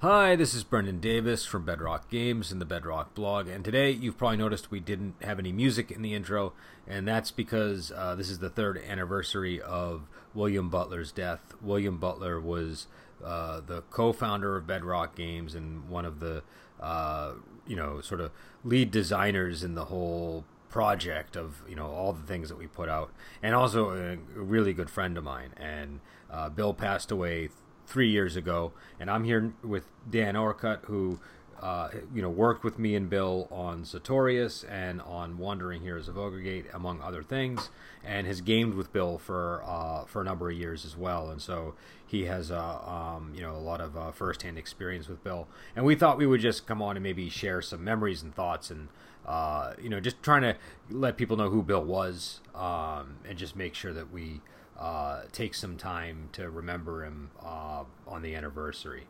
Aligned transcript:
Hi, 0.00 0.36
this 0.36 0.54
is 0.54 0.62
Brendan 0.62 1.00
Davis 1.00 1.44
from 1.44 1.64
Bedrock 1.64 2.08
Games 2.08 2.52
and 2.52 2.60
the 2.60 2.64
Bedrock 2.64 3.16
blog, 3.16 3.48
and 3.48 3.64
today 3.64 3.90
you've 3.90 4.16
probably 4.16 4.36
noticed 4.36 4.70
we 4.70 4.78
didn't 4.78 5.16
have 5.22 5.40
any 5.40 5.50
music 5.50 5.90
in 5.90 6.02
the 6.02 6.14
intro, 6.14 6.52
and 6.86 7.08
that's 7.08 7.32
because 7.32 7.90
uh, 7.90 8.14
this 8.14 8.30
is 8.30 8.38
the 8.38 8.48
third 8.48 8.78
anniversary 8.78 9.60
of 9.60 10.02
William 10.34 10.68
Butler's 10.68 11.10
death. 11.10 11.52
William 11.60 11.98
Butler 11.98 12.40
was 12.40 12.86
uh, 13.24 13.60
the 13.60 13.82
co-founder 13.90 14.56
of 14.56 14.68
Bedrock 14.68 15.16
Games 15.16 15.56
and 15.56 15.88
one 15.88 16.04
of 16.04 16.20
the 16.20 16.44
uh, 16.80 17.32
you 17.66 17.74
know 17.74 18.00
sort 18.00 18.20
of 18.20 18.30
lead 18.62 18.92
designers 18.92 19.64
in 19.64 19.74
the 19.74 19.86
whole 19.86 20.44
project 20.68 21.36
of 21.36 21.60
you 21.68 21.74
know 21.74 21.90
all 21.90 22.12
the 22.12 22.24
things 22.24 22.48
that 22.50 22.56
we 22.56 22.68
put 22.68 22.88
out, 22.88 23.10
and 23.42 23.52
also 23.52 23.90
a, 23.90 24.16
really 24.40 24.72
good 24.72 24.90
friend 24.90 25.18
of 25.18 25.24
mine. 25.24 25.50
And 25.56 25.98
uh, 26.30 26.50
Bill 26.50 26.72
passed 26.72 27.10
away 27.10 27.48
three 27.88 28.10
years 28.10 28.36
ago, 28.36 28.72
and 29.00 29.10
I'm 29.10 29.24
here 29.24 29.52
with 29.62 29.84
Dan 30.08 30.36
Orcutt, 30.36 30.84
who 30.84 31.18
uh, 31.60 31.88
you 32.14 32.22
know 32.22 32.28
worked 32.28 32.62
with 32.62 32.78
me 32.78 32.94
and 32.94 33.08
Bill 33.08 33.48
on 33.50 33.84
Sertorius 33.84 34.62
and 34.64 35.00
on 35.02 35.38
Wandering 35.38 35.80
Heroes 35.82 36.06
of 36.06 36.16
Ogre 36.16 36.40
Gate, 36.40 36.66
among 36.72 37.00
other 37.00 37.22
things, 37.22 37.70
and 38.04 38.26
has 38.26 38.40
gamed 38.40 38.74
with 38.74 38.92
Bill 38.92 39.18
for 39.18 39.62
uh, 39.66 40.04
for 40.04 40.20
a 40.20 40.24
number 40.24 40.50
of 40.50 40.56
years 40.56 40.84
as 40.84 40.96
well. 40.96 41.30
And 41.30 41.40
so 41.40 41.74
he 42.06 42.26
has 42.26 42.50
uh, 42.50 42.78
um, 42.86 43.32
you 43.34 43.40
know 43.40 43.56
a 43.56 43.58
lot 43.58 43.80
of 43.80 43.96
uh, 43.96 44.12
firsthand 44.12 44.58
experience 44.58 45.08
with 45.08 45.24
Bill. 45.24 45.48
And 45.74 45.84
we 45.84 45.94
thought 45.94 46.18
we 46.18 46.26
would 46.26 46.42
just 46.42 46.66
come 46.66 46.82
on 46.82 46.96
and 46.96 47.02
maybe 47.02 47.30
share 47.30 47.62
some 47.62 47.82
memories 47.82 48.22
and 48.22 48.34
thoughts 48.34 48.70
and. 48.70 48.88
Uh, 49.26 49.74
you 49.78 49.90
know, 49.90 50.00
just 50.00 50.22
trying 50.22 50.40
to 50.40 50.56
let 50.88 51.18
people 51.18 51.36
know 51.36 51.50
who 51.50 51.62
Bill 51.62 51.84
was, 51.84 52.40
um, 52.54 53.16
and 53.28 53.36
just 53.36 53.54
make 53.54 53.74
sure 53.74 53.92
that 53.92 54.10
we 54.10 54.40
uh, 54.78 55.22
take 55.32 55.54
some 55.54 55.76
time 55.76 56.28
to 56.32 56.48
remember 56.50 57.04
him 57.04 57.30
uh, 57.44 57.84
on 58.06 58.22
the 58.22 58.34
anniversary. 58.34 59.06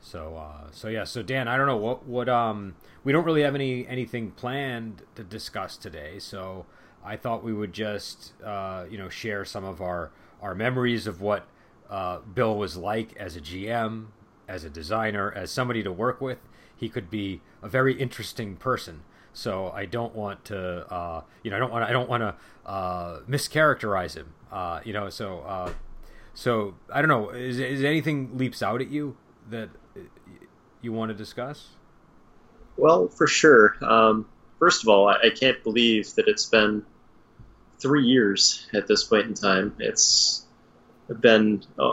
So 0.00 0.36
uh, 0.36 0.70
so 0.70 0.88
yeah, 0.88 1.04
so 1.04 1.22
Dan, 1.22 1.48
I 1.48 1.56
don't 1.56 1.66
know 1.66 1.76
what 1.76 2.04
what 2.04 2.28
um 2.28 2.74
we 3.04 3.12
don't 3.12 3.24
really 3.24 3.42
have 3.42 3.54
any 3.54 3.86
anything 3.86 4.32
planned 4.32 5.02
to 5.14 5.24
discuss 5.24 5.76
today, 5.76 6.18
so 6.18 6.66
I 7.04 7.16
thought 7.16 7.42
we 7.42 7.54
would 7.54 7.72
just 7.72 8.32
uh, 8.42 8.84
you 8.90 8.98
know 8.98 9.08
share 9.08 9.44
some 9.44 9.64
of 9.64 9.80
our 9.80 10.10
our 10.42 10.54
memories 10.54 11.06
of 11.06 11.20
what 11.20 11.46
uh, 11.88 12.18
Bill 12.18 12.56
was 12.56 12.76
like 12.76 13.16
as 13.16 13.36
a 13.36 13.40
GM, 13.40 14.06
as 14.48 14.64
a 14.64 14.70
designer, 14.70 15.32
as 15.32 15.50
somebody 15.50 15.82
to 15.82 15.92
work 15.92 16.20
with. 16.20 16.38
He 16.76 16.88
could 16.88 17.08
be 17.08 17.40
a 17.62 17.68
very 17.68 17.94
interesting 17.94 18.56
person. 18.56 19.04
So 19.34 19.70
I 19.74 19.84
don't 19.84 20.14
want 20.14 20.44
to, 20.46 20.92
uh, 20.92 21.22
you 21.42 21.50
know, 21.50 21.56
I 21.56 21.60
don't 21.60 21.72
want, 21.72 21.84
I 21.84 21.92
don't 21.92 22.08
want 22.08 22.22
to 22.22 22.70
uh, 22.70 23.20
mischaracterize 23.28 24.14
him. 24.14 24.32
Uh, 24.50 24.80
you 24.84 24.92
know, 24.92 25.10
so, 25.10 25.40
uh, 25.40 25.72
so 26.34 26.74
I 26.92 27.02
don't 27.02 27.08
know. 27.08 27.30
Is, 27.30 27.58
is 27.58 27.82
anything 27.82 28.38
leaps 28.38 28.62
out 28.62 28.80
at 28.80 28.88
you 28.88 29.16
that 29.50 29.68
you 30.80 30.92
want 30.92 31.10
to 31.10 31.14
discuss? 31.14 31.70
Well, 32.76 33.08
for 33.08 33.26
sure. 33.26 33.76
Um, 33.82 34.26
first 34.58 34.82
of 34.82 34.88
all, 34.88 35.08
I, 35.08 35.14
I, 35.24 35.30
can't 35.30 35.62
believe 35.62 36.14
that 36.14 36.28
it's 36.28 36.46
been 36.46 36.84
three 37.78 38.04
years 38.04 38.68
at 38.74 38.86
this 38.86 39.04
point 39.04 39.26
in 39.26 39.34
time. 39.34 39.74
It's 39.78 40.46
been 41.20 41.62
uh, 41.78 41.92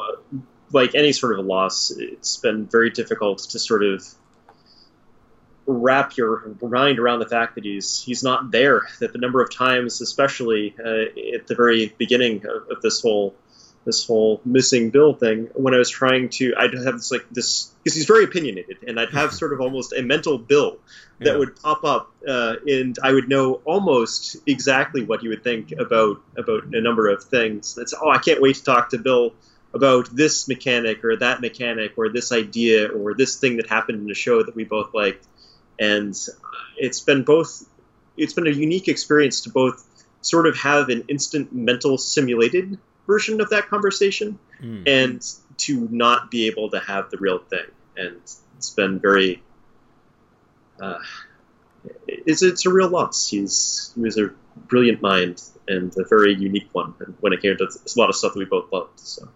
like 0.71 0.95
any 0.95 1.11
sort 1.11 1.33
of 1.33 1.39
a 1.39 1.47
loss. 1.47 1.91
It's 1.97 2.37
been 2.37 2.65
very 2.65 2.89
difficult 2.89 3.39
to 3.39 3.59
sort 3.59 3.83
of 3.83 4.05
wrap 5.65 6.17
your 6.17 6.55
mind 6.61 6.99
around 6.99 7.19
the 7.19 7.27
fact 7.27 7.55
that 7.55 7.63
he's 7.63 8.01
he's 8.01 8.23
not 8.23 8.51
there. 8.51 8.81
That 8.99 9.13
the 9.13 9.19
number 9.19 9.41
of 9.41 9.53
times, 9.53 10.01
especially 10.01 10.75
uh, 10.79 11.35
at 11.35 11.47
the 11.47 11.55
very 11.55 11.93
beginning 11.97 12.45
of, 12.45 12.69
of, 12.69 12.81
this 12.81 13.01
whole 13.01 13.35
this 13.85 14.05
whole 14.05 14.41
missing 14.45 14.89
Bill 14.89 15.13
thing, 15.13 15.49
when 15.53 15.73
I 15.73 15.77
was 15.77 15.89
trying 15.89 16.29
to, 16.29 16.53
I'd 16.57 16.73
have 16.73 16.95
this 16.95 17.11
like 17.11 17.27
this 17.31 17.73
because 17.83 17.95
he's 17.95 18.05
very 18.05 18.23
opinionated, 18.23 18.77
and 18.87 18.99
I'd 18.99 19.11
have 19.11 19.33
sort 19.41 19.53
of 19.53 19.61
almost 19.61 19.93
a 19.93 20.01
mental 20.01 20.37
Bill 20.37 20.77
that 21.19 21.33
yeah. 21.33 21.37
would 21.37 21.55
pop 21.61 21.83
up, 21.83 22.11
uh, 22.27 22.55
and 22.65 22.97
I 23.03 23.13
would 23.13 23.29
know 23.29 23.61
almost 23.65 24.37
exactly 24.47 25.03
what 25.03 25.21
he 25.21 25.27
would 25.27 25.43
think 25.43 25.71
about 25.71 26.21
about 26.37 26.63
a 26.73 26.81
number 26.81 27.09
of 27.09 27.23
things. 27.23 27.75
That's 27.75 27.93
oh, 27.93 28.09
I 28.09 28.17
can't 28.17 28.41
wait 28.41 28.55
to 28.55 28.63
talk 28.63 28.89
to 28.89 28.97
Bill 28.97 29.33
about 29.73 30.13
this 30.13 30.47
mechanic 30.47 31.03
or 31.05 31.15
that 31.15 31.39
mechanic 31.39 31.93
or 31.97 32.09
this 32.09 32.31
idea 32.31 32.87
or 32.87 33.13
this 33.13 33.37
thing 33.37 33.57
that 33.57 33.67
happened 33.69 33.99
in 33.99 34.07
the 34.07 34.13
show 34.13 34.43
that 34.43 34.55
we 34.55 34.63
both 34.65 34.93
liked 34.93 35.25
and 35.81 36.15
it's 36.77 37.01
been 37.01 37.23
both 37.23 37.67
it's 38.15 38.33
been 38.33 38.47
a 38.47 38.51
unique 38.51 38.87
experience 38.87 39.41
to 39.41 39.49
both 39.49 40.05
sort 40.21 40.45
of 40.45 40.55
have 40.55 40.89
an 40.89 41.03
instant 41.09 41.51
mental 41.51 41.97
simulated 41.97 42.77
version 43.07 43.41
of 43.41 43.49
that 43.49 43.67
conversation 43.67 44.37
mm. 44.61 44.87
and 44.87 45.25
to 45.57 45.87
not 45.91 46.29
be 46.29 46.47
able 46.47 46.69
to 46.69 46.79
have 46.79 47.09
the 47.09 47.17
real 47.17 47.39
thing. 47.39 47.65
And 47.97 48.17
it's 48.57 48.69
been 48.69 48.99
very 48.99 49.41
uh, 50.79 50.99
it's, 52.07 52.43
it's 52.43 52.65
a 52.65 52.69
real 52.71 52.89
loss. 52.89 53.27
He's 53.27 53.91
he 53.95 54.01
was 54.01 54.17
a 54.17 54.29
brilliant 54.55 55.01
mind 55.01 55.41
and 55.67 55.93
a 55.97 56.03
very 56.03 56.35
unique 56.35 56.69
one 56.73 56.93
when 57.21 57.33
it 57.33 57.41
came 57.41 57.57
to 57.57 57.63
a 57.63 57.99
lot 57.99 58.09
of 58.09 58.15
stuff 58.15 58.33
that 58.33 58.39
we 58.39 58.45
both 58.45 58.71
loved 58.71 58.99
so. 58.99 59.27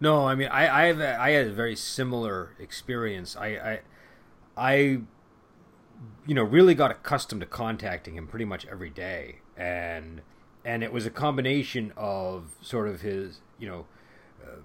No 0.00 0.26
i 0.26 0.34
mean 0.34 0.48
i 0.48 0.84
i 0.84 0.86
have 0.86 1.00
a, 1.00 1.20
i 1.20 1.30
had 1.30 1.48
a 1.48 1.52
very 1.52 1.76
similar 1.76 2.50
experience. 2.58 3.36
I 3.36 3.48
i 3.48 3.80
i 4.56 5.00
you 6.26 6.34
know, 6.34 6.42
really 6.42 6.74
got 6.74 6.90
accustomed 6.90 7.40
to 7.40 7.46
contacting 7.46 8.14
him 8.14 8.26
pretty 8.26 8.44
much 8.44 8.66
every 8.66 8.90
day, 8.90 9.36
and 9.56 10.22
and 10.64 10.82
it 10.82 10.92
was 10.92 11.06
a 11.06 11.10
combination 11.10 11.92
of 11.96 12.54
sort 12.60 12.88
of 12.88 13.00
his, 13.00 13.40
you 13.58 13.66
know, 13.66 13.86
uh, 14.42 14.56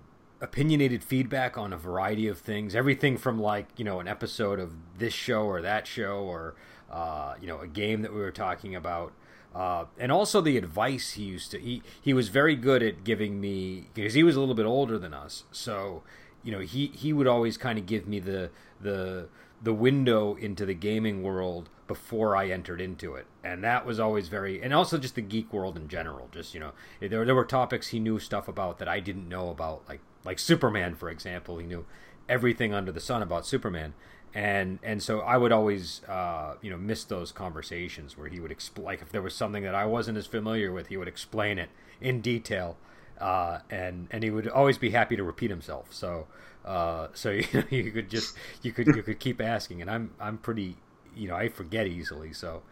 opinionated 0.41 1.03
feedback 1.03 1.57
on 1.57 1.72
a 1.72 1.78
variety 1.78 2.28
of 2.28 2.40
things, 2.40 2.75
everything 2.75 3.18
from 3.18 3.40
like 3.40 3.68
you 3.78 3.85
know 3.85 4.00
an 4.00 4.07
episode 4.07 4.59
of 4.59 4.74
this 4.97 5.13
show 5.13 5.44
or 5.44 5.62
that 5.62 5.88
show, 5.88 6.19
or 6.19 6.56
uh, 6.91 7.35
you 7.41 7.47
know 7.47 7.59
a 7.59 7.68
game 7.68 8.01
that 8.01 8.13
we 8.13 8.19
were 8.19 8.31
talking 8.31 8.75
about. 8.75 9.13
Uh, 9.53 9.85
and 9.97 10.12
also 10.12 10.41
the 10.41 10.57
advice 10.57 11.12
he 11.12 11.24
used 11.24 11.50
to 11.51 11.59
he 11.59 11.81
he 12.01 12.13
was 12.13 12.28
very 12.28 12.57
good 12.57 12.84
at 12.84 13.06
giving 13.06 13.40
me 13.40 13.88
because 13.94 14.13
he 14.13 14.22
was 14.24 14.35
a 14.35 14.40
little 14.40 14.56
bit 14.56 14.66
older 14.66 14.97
than 15.00 15.13
us. 15.13 15.45
So 15.51 16.03
you 16.44 16.51
know 16.51 16.59
he 16.59 16.88
he 16.88 17.13
would 17.13 17.28
always 17.28 17.57
kind 17.57 17.79
of 17.79 17.85
give 17.85 18.07
me 18.07 18.19
the 18.19 18.50
the 18.81 19.28
the 19.65 19.73
window 19.73 20.35
into 20.35 20.63
the 20.63 20.75
gaming 20.75 21.23
world 21.23 21.69
before 21.87 22.35
I 22.35 22.49
entered 22.49 22.79
into 22.79 23.15
it, 23.15 23.25
and 23.43 23.63
that 23.63 23.83
was 23.83 23.99
always 23.99 24.27
very, 24.27 24.61
and 24.61 24.71
also 24.73 24.99
just 24.99 25.15
the 25.15 25.21
geek 25.21 25.51
world 25.51 25.75
in 25.75 25.87
general. 25.87 26.29
Just 26.31 26.53
you 26.53 26.59
know, 26.59 26.71
there 26.99 27.25
there 27.25 27.35
were 27.35 27.45
topics 27.45 27.87
he 27.87 27.99
knew 27.99 28.19
stuff 28.19 28.47
about 28.47 28.77
that 28.77 28.87
I 28.87 28.99
didn't 28.99 29.27
know 29.27 29.49
about, 29.49 29.81
like 29.89 30.01
like 30.23 30.37
Superman, 30.37 30.93
for 30.93 31.09
example. 31.09 31.57
He 31.57 31.65
knew 31.65 31.85
everything 32.29 32.75
under 32.75 32.91
the 32.91 32.99
sun 32.99 33.23
about 33.23 33.47
Superman, 33.47 33.95
and 34.35 34.77
and 34.83 35.01
so 35.01 35.21
I 35.21 35.37
would 35.37 35.51
always 35.51 36.03
uh, 36.03 36.55
you 36.61 36.69
know 36.69 36.77
miss 36.77 37.03
those 37.03 37.31
conversations 37.31 38.15
where 38.15 38.27
he 38.27 38.39
would 38.39 38.51
explain, 38.51 38.85
like 38.85 39.01
if 39.01 39.11
there 39.11 39.21
was 39.23 39.33
something 39.33 39.63
that 39.63 39.73
I 39.73 39.85
wasn't 39.85 40.19
as 40.19 40.27
familiar 40.27 40.71
with, 40.71 40.87
he 40.87 40.97
would 40.97 41.07
explain 41.07 41.57
it 41.57 41.69
in 41.99 42.21
detail, 42.21 42.77
uh, 43.19 43.59
and 43.69 44.07
and 44.11 44.23
he 44.23 44.29
would 44.29 44.47
always 44.47 44.77
be 44.77 44.91
happy 44.91 45.15
to 45.15 45.23
repeat 45.23 45.49
himself. 45.49 45.93
So 45.93 46.27
uh, 46.65 47.07
so 47.13 47.29
you, 47.31 47.63
you 47.69 47.91
could 47.91 48.09
just 48.09 48.35
you 48.61 48.71
could 48.71 48.87
you 48.87 49.03
could 49.03 49.19
keep 49.19 49.39
asking, 49.41 49.81
and 49.81 49.89
I'm 49.89 50.11
I'm 50.19 50.37
pretty 50.37 50.77
you 51.15 51.27
know 51.27 51.35
I 51.35 51.49
forget 51.49 51.87
easily. 51.87 52.33
So, 52.33 52.63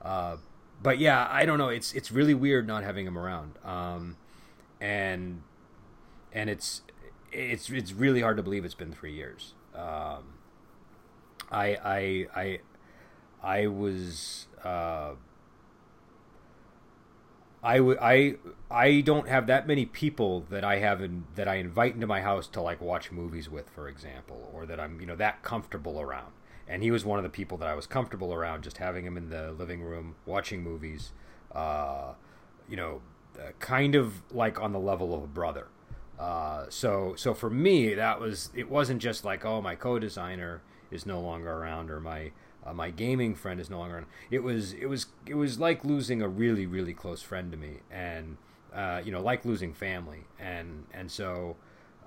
uh, 0.00 0.36
but 0.82 0.98
yeah, 0.98 1.28
I 1.30 1.44
don't 1.44 1.58
know. 1.58 1.68
It's 1.68 1.92
it's 1.92 2.10
really 2.10 2.34
weird 2.34 2.66
not 2.66 2.82
having 2.82 3.06
him 3.06 3.18
around, 3.18 3.52
um, 3.64 4.16
and 4.80 5.42
and 6.32 6.48
it's 6.50 6.82
it's 7.30 7.70
it's 7.70 7.92
really 7.92 8.22
hard 8.22 8.36
to 8.38 8.42
believe 8.42 8.64
it's 8.64 8.74
been 8.74 8.92
three 8.92 9.14
years. 9.14 9.54
Um, 9.74 10.38
I 11.50 11.76
I 11.84 12.26
I 12.34 12.60
I 13.42 13.66
was. 13.66 14.46
Uh, 14.64 15.14
I, 17.62 17.78
I 17.78 18.36
I 18.70 19.00
don't 19.02 19.28
have 19.28 19.46
that 19.46 19.66
many 19.68 19.86
people 19.86 20.44
that 20.50 20.64
I 20.64 20.78
have 20.78 21.00
in, 21.00 21.24
that 21.36 21.46
I 21.46 21.56
invite 21.56 21.94
into 21.94 22.06
my 22.06 22.20
house 22.20 22.48
to 22.48 22.60
like 22.60 22.80
watch 22.80 23.12
movies 23.12 23.48
with, 23.48 23.68
for 23.70 23.88
example, 23.88 24.50
or 24.52 24.66
that 24.66 24.80
I'm 24.80 25.00
you 25.00 25.06
know 25.06 25.16
that 25.16 25.42
comfortable 25.42 26.00
around. 26.00 26.32
And 26.68 26.82
he 26.82 26.90
was 26.90 27.04
one 27.04 27.18
of 27.18 27.22
the 27.22 27.28
people 27.28 27.58
that 27.58 27.68
I 27.68 27.74
was 27.74 27.86
comfortable 27.86 28.32
around, 28.32 28.62
just 28.64 28.78
having 28.78 29.04
him 29.04 29.16
in 29.16 29.30
the 29.30 29.52
living 29.52 29.82
room 29.82 30.14
watching 30.26 30.62
movies. 30.62 31.12
Uh, 31.52 32.14
you 32.68 32.76
know, 32.76 33.02
uh, 33.38 33.50
kind 33.58 33.94
of 33.94 34.22
like 34.32 34.60
on 34.60 34.72
the 34.72 34.78
level 34.78 35.14
of 35.14 35.22
a 35.22 35.26
brother. 35.26 35.66
Uh, 36.18 36.66
so 36.68 37.14
so 37.16 37.34
for 37.34 37.50
me, 37.50 37.94
that 37.94 38.20
was 38.20 38.50
it 38.54 38.70
wasn't 38.70 39.00
just 39.00 39.24
like 39.24 39.44
oh 39.44 39.60
my 39.60 39.74
co-designer 39.74 40.62
is 40.90 41.06
no 41.06 41.20
longer 41.20 41.50
around 41.50 41.90
or 41.90 42.00
my 42.00 42.32
uh, 42.64 42.72
my 42.72 42.90
gaming 42.90 43.34
friend 43.34 43.60
is 43.60 43.70
no 43.70 43.78
longer 43.78 43.98
on. 43.98 44.06
It 44.30 44.42
was 44.42 44.72
it 44.74 44.86
was 44.86 45.06
it 45.26 45.34
was 45.34 45.58
like 45.58 45.84
losing 45.84 46.22
a 46.22 46.28
really 46.28 46.66
really 46.66 46.94
close 46.94 47.22
friend 47.22 47.50
to 47.52 47.58
me, 47.58 47.80
and 47.90 48.36
uh, 48.74 49.02
you 49.04 49.12
know 49.12 49.20
like 49.20 49.44
losing 49.44 49.72
family, 49.72 50.24
and 50.38 50.84
and 50.92 51.10
so 51.10 51.56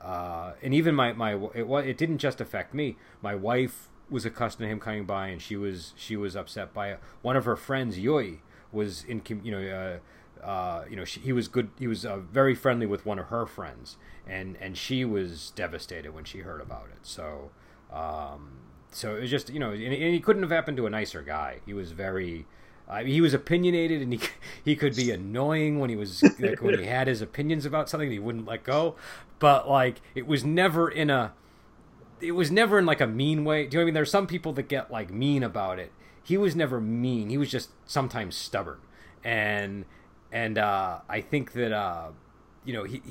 uh, 0.02 0.54
and 0.62 0.74
even 0.74 0.96
my 0.96 1.14
my 1.14 1.34
it 1.54 1.68
was 1.68 1.86
it 1.86 1.98
didn't 1.98 2.20
just 2.20 2.40
affect 2.42 2.74
me. 2.74 2.98
My 3.22 3.36
wife 3.36 3.90
was 4.10 4.26
accustomed 4.26 4.66
to 4.66 4.72
him 4.72 4.80
coming 4.80 5.06
by, 5.06 5.28
and 5.28 5.42
she 5.42 5.56
was 5.58 5.94
she 5.96 6.16
was 6.16 6.36
upset 6.36 6.74
by 6.74 6.92
it. 6.92 7.00
One 7.22 7.36
of 7.36 7.46
her 7.46 7.56
friends, 7.56 7.98
Yui, 7.98 8.42
was 8.72 9.04
in 9.04 9.22
you 9.44 9.52
know. 9.52 9.62
Uh, 9.62 10.00
uh, 10.44 10.86
you 10.88 10.96
know, 10.96 11.06
she, 11.06 11.20
he 11.22 11.34
was 11.34 11.48
good. 11.48 11.72
He 11.80 11.88
was 11.88 12.06
uh, 12.06 12.18
very 12.18 12.54
friendly 12.54 12.86
with 12.86 13.04
one 13.04 13.18
of 13.18 13.28
her 13.28 13.48
friends, 13.48 13.98
and 14.28 14.56
and 14.62 14.78
she 14.78 15.04
was 15.04 15.52
devastated 15.56 16.14
when 16.14 16.24
she 16.24 16.40
heard 16.40 16.62
about 16.62 16.90
it. 16.92 17.00
So, 17.02 17.50
um, 17.92 18.52
so 18.96 19.18
it 19.18 19.22
was 19.22 19.30
just 19.30 19.50
you 19.50 19.60
know, 19.60 19.72
and, 19.72 19.84
and 19.84 20.14
he 20.14 20.22
couldn't 20.22 20.42
have 20.42 20.52
happened 20.52 20.78
to 20.78 20.86
a 20.86 20.90
nicer 20.90 21.22
guy. 21.22 21.60
He 21.66 21.74
was 21.74 21.92
very. 21.92 22.46
Uh, 22.88 23.04
he 23.04 23.20
was 23.20 23.34
opinionated, 23.34 24.02
and 24.02 24.14
he 24.14 24.20
he 24.64 24.76
could 24.76 24.96
be 24.96 25.12
annoying 25.12 25.80
when 25.80 25.90
he 25.90 25.98
was 25.98 26.24
like, 26.40 26.62
when 26.62 26.80
he 26.80 26.86
had 26.98 27.08
his 27.08 27.22
opinions 27.22 27.66
about 27.66 27.90
something 27.90 28.10
he 28.10 28.20
wouldn't 28.20 28.48
let 28.48 28.64
go. 28.64 28.96
But 29.40 29.70
like, 29.70 30.02
it 30.16 30.26
was 30.26 30.46
never 30.46 30.90
in 30.90 31.10
a, 31.10 31.34
it 32.22 32.32
was 32.32 32.50
never 32.52 32.80
in 32.80 32.86
like 32.86 33.02
a 33.02 33.08
mean 33.08 33.44
way. 33.44 33.66
Do 33.68 33.76
you 33.76 33.80
know 33.80 33.80
what 33.80 33.82
I 33.82 33.86
mean? 33.86 33.94
There's 33.96 34.12
some 34.12 34.28
people 34.28 34.54
that 34.54 34.70
get 34.70 34.90
like 34.90 35.12
mean 35.12 35.44
about 35.44 35.78
it. 35.78 35.92
He 36.24 36.38
was 36.38 36.56
never 36.56 36.80
mean. 36.80 37.30
He 37.30 37.38
was 37.38 37.52
just 37.52 37.72
sometimes 37.86 38.38
stubborn, 38.38 38.80
and 39.26 39.84
and 40.32 40.58
uh, 40.58 41.00
I 41.10 41.20
think 41.20 41.52
that 41.52 41.74
uh, 41.74 42.12
you 42.64 42.74
know 42.74 42.86
he 42.86 43.02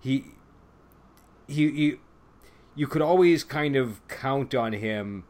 he 0.00 0.24
he, 1.46 1.70
he 1.70 1.96
you 2.74 2.86
could 2.86 3.02
always 3.02 3.44
kind 3.44 3.76
of 3.76 4.00
count 4.08 4.54
on 4.54 4.72
him 4.72 5.24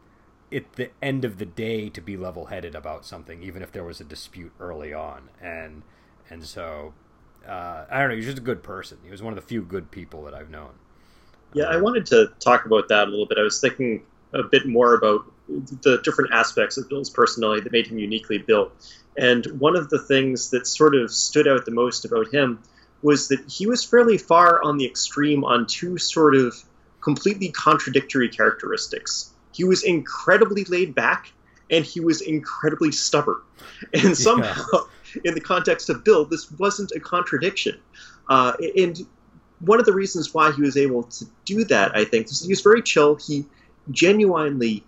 at 0.53 0.73
the 0.73 0.89
end 1.01 1.25
of 1.25 1.37
the 1.37 1.45
day 1.45 1.89
to 1.89 2.01
be 2.01 2.17
level-headed 2.17 2.75
about 2.75 3.05
something, 3.05 3.43
even 3.43 3.61
if 3.61 3.71
there 3.71 3.83
was 3.83 3.99
a 3.99 4.03
dispute 4.03 4.53
early 4.59 4.93
on. 4.93 5.29
And 5.41 5.83
and 6.29 6.45
so 6.45 6.93
uh, 7.47 7.85
I 7.89 7.99
don't 7.99 8.09
know. 8.09 8.15
He's 8.15 8.25
just 8.25 8.37
a 8.37 8.41
good 8.41 8.63
person. 8.63 8.97
He 9.03 9.11
was 9.11 9.21
one 9.21 9.33
of 9.33 9.35
the 9.35 9.47
few 9.47 9.61
good 9.61 9.91
people 9.91 10.23
that 10.23 10.33
I've 10.33 10.49
known. 10.49 10.71
Yeah, 11.53 11.65
I 11.65 11.77
wanted 11.77 12.05
to 12.07 12.31
talk 12.39 12.65
about 12.65 12.89
that 12.89 13.07
a 13.07 13.11
little 13.11 13.25
bit. 13.25 13.37
I 13.37 13.43
was 13.43 13.61
thinking 13.61 14.03
a 14.33 14.43
bit 14.43 14.67
more 14.67 14.93
about 14.95 15.25
the 15.47 16.01
different 16.03 16.33
aspects 16.33 16.77
of 16.77 16.89
Bill's 16.89 17.09
personality 17.09 17.61
that 17.61 17.71
made 17.71 17.87
him 17.87 17.97
uniquely 17.97 18.39
Bill. 18.39 18.71
And 19.17 19.45
one 19.59 19.75
of 19.75 19.89
the 19.89 19.99
things 19.99 20.49
that 20.49 20.67
sort 20.67 20.95
of 20.95 21.11
stood 21.11 21.47
out 21.47 21.65
the 21.65 21.71
most 21.71 22.03
about 22.03 22.33
him 22.33 22.59
was 23.01 23.29
that 23.29 23.39
he 23.49 23.67
was 23.67 23.83
fairly 23.83 24.17
far 24.17 24.61
on 24.63 24.77
the 24.77 24.85
extreme 24.85 25.45
on 25.45 25.67
two 25.67 25.97
sort 25.97 26.35
of 26.35 26.55
completely 26.99 27.49
contradictory 27.49 28.27
characteristics. 28.27 29.31
He 29.55 29.63
was 29.63 29.83
incredibly 29.83 30.65
laid 30.65 30.93
back 30.93 31.31
and 31.71 31.85
he 31.85 31.99
was 31.99 32.21
incredibly 32.21 32.91
stubborn. 32.91 33.41
And 33.93 34.17
somehow, 34.17 34.65
yeah. 34.71 35.21
in 35.23 35.33
the 35.33 35.41
context 35.41 35.89
of 35.89 36.03
Bill, 36.03 36.25
this 36.25 36.51
wasn't 36.51 36.91
a 36.91 36.99
contradiction. 36.99 37.79
Uh, 38.29 38.53
and 38.77 39.07
one 39.61 39.79
of 39.79 39.85
the 39.85 39.93
reasons 39.93 40.33
why 40.33 40.51
he 40.51 40.61
was 40.61 40.75
able 40.75 41.03
to 41.03 41.25
do 41.45 41.63
that, 41.65 41.95
I 41.95 42.03
think, 42.03 42.27
is 42.27 42.43
he 42.43 42.49
was 42.49 42.61
very 42.61 42.81
chill. 42.81 43.15
He 43.15 43.45
genuinely 43.91 44.83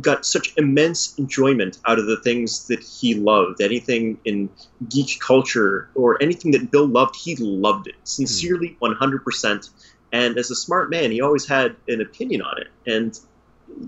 got 0.00 0.26
such 0.26 0.52
immense 0.58 1.18
enjoyment 1.18 1.78
out 1.86 1.98
of 1.98 2.06
the 2.06 2.20
things 2.20 2.66
that 2.66 2.80
he 2.80 3.14
loved. 3.14 3.60
Anything 3.62 4.18
in 4.24 4.50
geek 4.88 5.20
culture 5.20 5.88
or 5.94 6.22
anything 6.22 6.50
that 6.52 6.70
Bill 6.70 6.86
loved, 6.86 7.16
he 7.16 7.36
loved 7.36 7.86
it 7.86 7.94
sincerely, 8.04 8.76
one 8.80 8.94
hundred 8.94 9.24
percent. 9.24 9.70
And 10.12 10.36
as 10.36 10.50
a 10.50 10.54
smart 10.54 10.90
man, 10.90 11.10
he 11.10 11.20
always 11.20 11.46
had 11.46 11.76
an 11.86 12.00
opinion 12.00 12.42
on 12.42 12.58
it, 12.58 12.68
and 12.86 13.18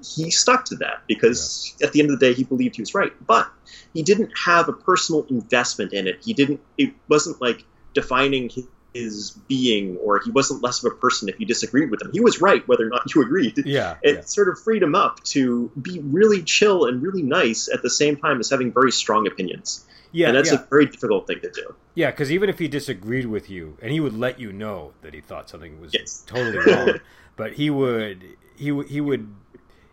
he 0.05 0.31
stuck 0.31 0.65
to 0.67 0.77
that 0.77 1.03
because 1.07 1.75
yeah. 1.79 1.87
at 1.87 1.93
the 1.93 2.01
end 2.01 2.11
of 2.11 2.19
the 2.19 2.27
day, 2.27 2.35
he 2.35 2.45
believed 2.45 2.77
he 2.77 2.83
was 2.83 2.95
right. 2.95 3.13
But 3.27 3.49
he 3.95 4.03
didn't 4.03 4.31
have 4.37 4.69
a 4.69 4.73
personal 4.73 5.27
investment 5.31 5.93
in 5.93 6.07
it. 6.07 6.21
He 6.23 6.35
didn't. 6.35 6.61
It 6.79 6.95
wasn't 7.09 7.41
like 7.41 7.65
defining 7.95 8.51
his 8.95 9.31
being 9.49 9.97
or 9.99 10.21
he 10.21 10.31
wasn't 10.31 10.63
less 10.63 10.83
of 10.83 10.93
a 10.93 10.95
person 10.97 11.29
if 11.29 11.39
you 11.39 11.47
disagreed 11.47 11.91
with 11.91 12.03
him. 12.03 12.11
He 12.13 12.21
was 12.21 12.41
right 12.41 12.67
whether 12.67 12.87
or 12.87 12.89
not 12.89 13.15
you 13.15 13.23
agreed. 13.23 13.59
Yeah. 13.71 13.97
It 14.03 14.15
yeah. 14.15 14.21
sort 14.23 14.49
of 14.49 14.59
freed 14.59 14.83
him 14.83 14.95
up 14.95 15.23
to 15.25 15.71
be 15.81 16.01
really 16.01 16.43
chill 16.43 16.87
and 16.87 17.03
really 17.03 17.23
nice 17.23 17.69
at 17.73 17.83
the 17.83 17.91
same 17.91 18.17
time 18.17 18.41
as 18.41 18.51
having 18.51 18.73
very 18.73 18.91
strong 18.91 19.29
opinions. 19.29 19.87
Yeah. 20.13 20.29
And 20.29 20.37
that's 20.37 20.51
yeah. 20.51 20.61
a 20.61 20.67
very 20.67 20.87
difficult 20.87 21.29
thing 21.29 21.41
to 21.41 21.51
do. 21.51 21.75
Yeah, 21.95 22.11
because 22.11 22.33
even 22.33 22.49
if 22.49 22.59
he 22.59 22.67
disagreed 22.67 23.27
with 23.27 23.49
you, 23.49 23.77
and 23.81 23.93
he 23.93 24.01
would 24.01 24.17
let 24.17 24.41
you 24.41 24.53
know 24.53 24.93
that 25.03 25.15
he 25.15 25.21
thought 25.21 25.49
something 25.49 25.81
was 25.81 25.95
yes. 25.95 26.25
totally 26.27 26.59
wrong, 26.67 27.01
but 27.37 27.53
he 27.53 27.71
would 27.71 28.25
he 28.57 28.73
would 28.73 28.89
he 28.89 29.01
would 29.01 29.33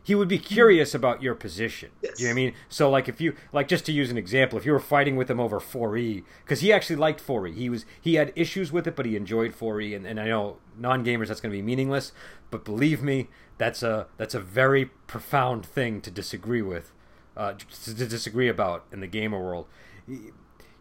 he 0.07 0.15
would 0.15 0.29
be 0.29 0.39
curious 0.39 0.95
about 0.95 1.21
your 1.21 1.35
position. 1.35 1.89
Yes. 2.01 2.17
You 2.17 2.27
know 2.27 2.29
what 2.29 2.39
I 2.39 2.45
mean? 2.45 2.53
So 2.69 2.89
like 2.89 3.09
if 3.09 3.19
you 3.19 3.35
like 3.51 3.67
just 3.67 3.85
to 3.87 3.91
use 3.91 4.09
an 4.09 4.17
example, 4.17 4.57
if 4.57 4.65
you 4.65 4.71
were 4.71 4.79
fighting 4.79 5.17
with 5.17 5.29
him 5.29 5.37
over 5.37 5.59
4E, 5.59 6.23
because 6.45 6.61
he 6.61 6.71
actually 6.71 6.95
liked 6.95 7.21
4E, 7.21 7.53
he 7.53 7.69
was 7.69 7.85
he 7.99 8.13
had 8.15 8.31
issues 8.33 8.71
with 8.71 8.87
it, 8.87 8.95
but 8.95 9.05
he 9.05 9.17
enjoyed 9.17 9.51
4E, 9.51 9.93
and, 9.93 10.07
and 10.07 10.17
I 10.17 10.27
know 10.27 10.59
non 10.77 11.03
gamers 11.03 11.27
that's 11.27 11.41
going 11.41 11.51
to 11.51 11.57
be 11.57 11.61
meaningless, 11.61 12.13
but 12.51 12.63
believe 12.63 13.03
me, 13.03 13.27
that's 13.57 13.83
a 13.83 14.07
that's 14.15 14.33
a 14.33 14.39
very 14.39 14.85
profound 15.07 15.65
thing 15.65 15.99
to 15.99 16.09
disagree 16.09 16.61
with, 16.61 16.93
uh, 17.35 17.55
to, 17.55 17.95
to 17.97 18.07
disagree 18.07 18.47
about 18.47 18.85
in 18.93 19.01
the 19.01 19.07
gamer 19.07 19.43
world. 19.43 19.65
He, 20.07 20.31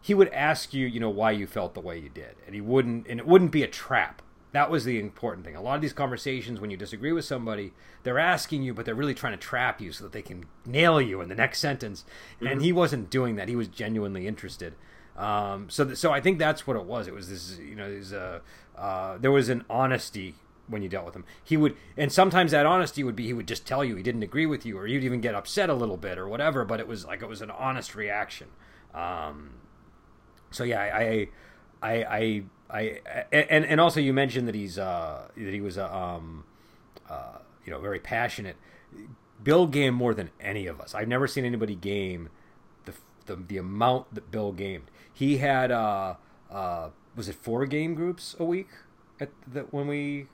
he 0.01 0.13
would 0.13 0.29
ask 0.29 0.73
you, 0.73 0.87
you 0.87 1.01
know, 1.01 1.09
why 1.09 1.31
you 1.31 1.47
felt 1.47 1.73
the 1.73 1.81
way 1.81 1.99
you 1.99 2.07
did, 2.07 2.37
and 2.45 2.55
he 2.55 2.61
wouldn't, 2.61 3.05
and 3.09 3.19
it 3.19 3.27
wouldn't 3.27 3.51
be 3.51 3.63
a 3.63 3.67
trap 3.67 4.21
that 4.57 4.71
was 4.71 4.85
the 4.85 4.99
important 4.99 5.45
thing. 5.45 5.55
A 5.55 5.61
lot 5.61 5.75
of 5.75 5.81
these 5.81 5.93
conversations, 5.93 6.59
when 6.59 6.71
you 6.71 6.77
disagree 6.77 7.11
with 7.11 7.25
somebody, 7.25 7.73
they're 8.01 8.17
asking 8.17 8.63
you, 8.63 8.73
but 8.73 8.85
they're 8.85 8.95
really 8.95 9.13
trying 9.13 9.33
to 9.33 9.37
trap 9.37 9.79
you 9.79 9.91
so 9.91 10.03
that 10.03 10.13
they 10.13 10.23
can 10.23 10.45
nail 10.65 10.99
you 10.99 11.21
in 11.21 11.29
the 11.29 11.35
next 11.35 11.59
sentence. 11.59 12.05
Mm-hmm. 12.37 12.47
And 12.47 12.61
he 12.63 12.73
wasn't 12.73 13.11
doing 13.11 13.35
that. 13.35 13.49
He 13.49 13.55
was 13.55 13.67
genuinely 13.67 14.25
interested. 14.25 14.73
Um, 15.15 15.69
so, 15.69 15.85
th- 15.85 15.95
so 15.95 16.11
I 16.11 16.21
think 16.21 16.39
that's 16.39 16.65
what 16.65 16.75
it 16.75 16.85
was. 16.85 17.07
It 17.07 17.13
was 17.13 17.29
this, 17.29 17.59
you 17.59 17.75
know, 17.75 17.87
was, 17.87 18.13
uh, 18.13 18.39
uh, 18.75 19.19
there 19.19 19.31
was 19.31 19.47
an 19.49 19.63
honesty 19.69 20.33
when 20.67 20.81
you 20.81 20.89
dealt 20.89 21.05
with 21.05 21.15
him. 21.15 21.25
He 21.43 21.55
would, 21.55 21.77
and 21.95 22.11
sometimes 22.11 22.49
that 22.49 22.65
honesty 22.65 23.03
would 23.03 23.15
be 23.15 23.27
he 23.27 23.33
would 23.33 23.47
just 23.47 23.67
tell 23.67 23.85
you 23.85 23.95
he 23.95 24.01
didn't 24.01 24.23
agree 24.23 24.47
with 24.47 24.65
you, 24.65 24.75
or 24.79 24.87
you'd 24.87 25.03
even 25.03 25.21
get 25.21 25.35
upset 25.35 25.69
a 25.69 25.75
little 25.75 25.97
bit 25.97 26.17
or 26.17 26.27
whatever. 26.27 26.65
But 26.65 26.79
it 26.79 26.87
was 26.87 27.05
like 27.05 27.21
it 27.21 27.29
was 27.29 27.43
an 27.43 27.51
honest 27.51 27.93
reaction. 27.93 28.47
Um, 28.91 29.51
so 30.49 30.63
yeah, 30.63 30.81
I, 30.81 31.27
I, 31.83 31.93
I, 32.03 32.43
I 32.69 32.99
and 33.31 33.65
and 33.65 33.79
also 33.79 33.99
you 33.99 34.13
mentioned 34.13 34.47
that 34.47 34.55
he's 34.55 34.77
uh, 34.77 35.27
that 35.35 35.53
he 35.53 35.61
was 35.61 35.77
uh, 35.77 35.89
um, 35.91 36.43
uh, 37.09 37.37
you 37.65 37.71
know 37.71 37.79
very 37.79 37.99
passionate. 37.99 38.57
Bill 39.41 39.67
game 39.67 39.93
more 39.93 40.13
than 40.13 40.31
any 40.41 40.67
of 40.67 40.81
us. 40.81 40.95
I've 40.95 41.07
never 41.07 41.27
seen 41.27 41.45
anybody 41.45 41.75
game 41.75 42.29
the 42.85 42.93
the, 43.25 43.35
the 43.35 43.57
amount 43.57 44.13
that 44.13 44.31
Bill 44.31 44.51
gamed. 44.51 44.91
He 45.13 45.37
had 45.37 45.71
uh, 45.71 46.15
uh, 46.51 46.89
was 47.15 47.29
it 47.29 47.35
four 47.35 47.65
game 47.65 47.95
groups 47.95 48.35
a 48.39 48.43
week 48.45 48.69
at 49.19 49.29
the, 49.51 49.61
when 49.71 49.87
we. 49.87 50.27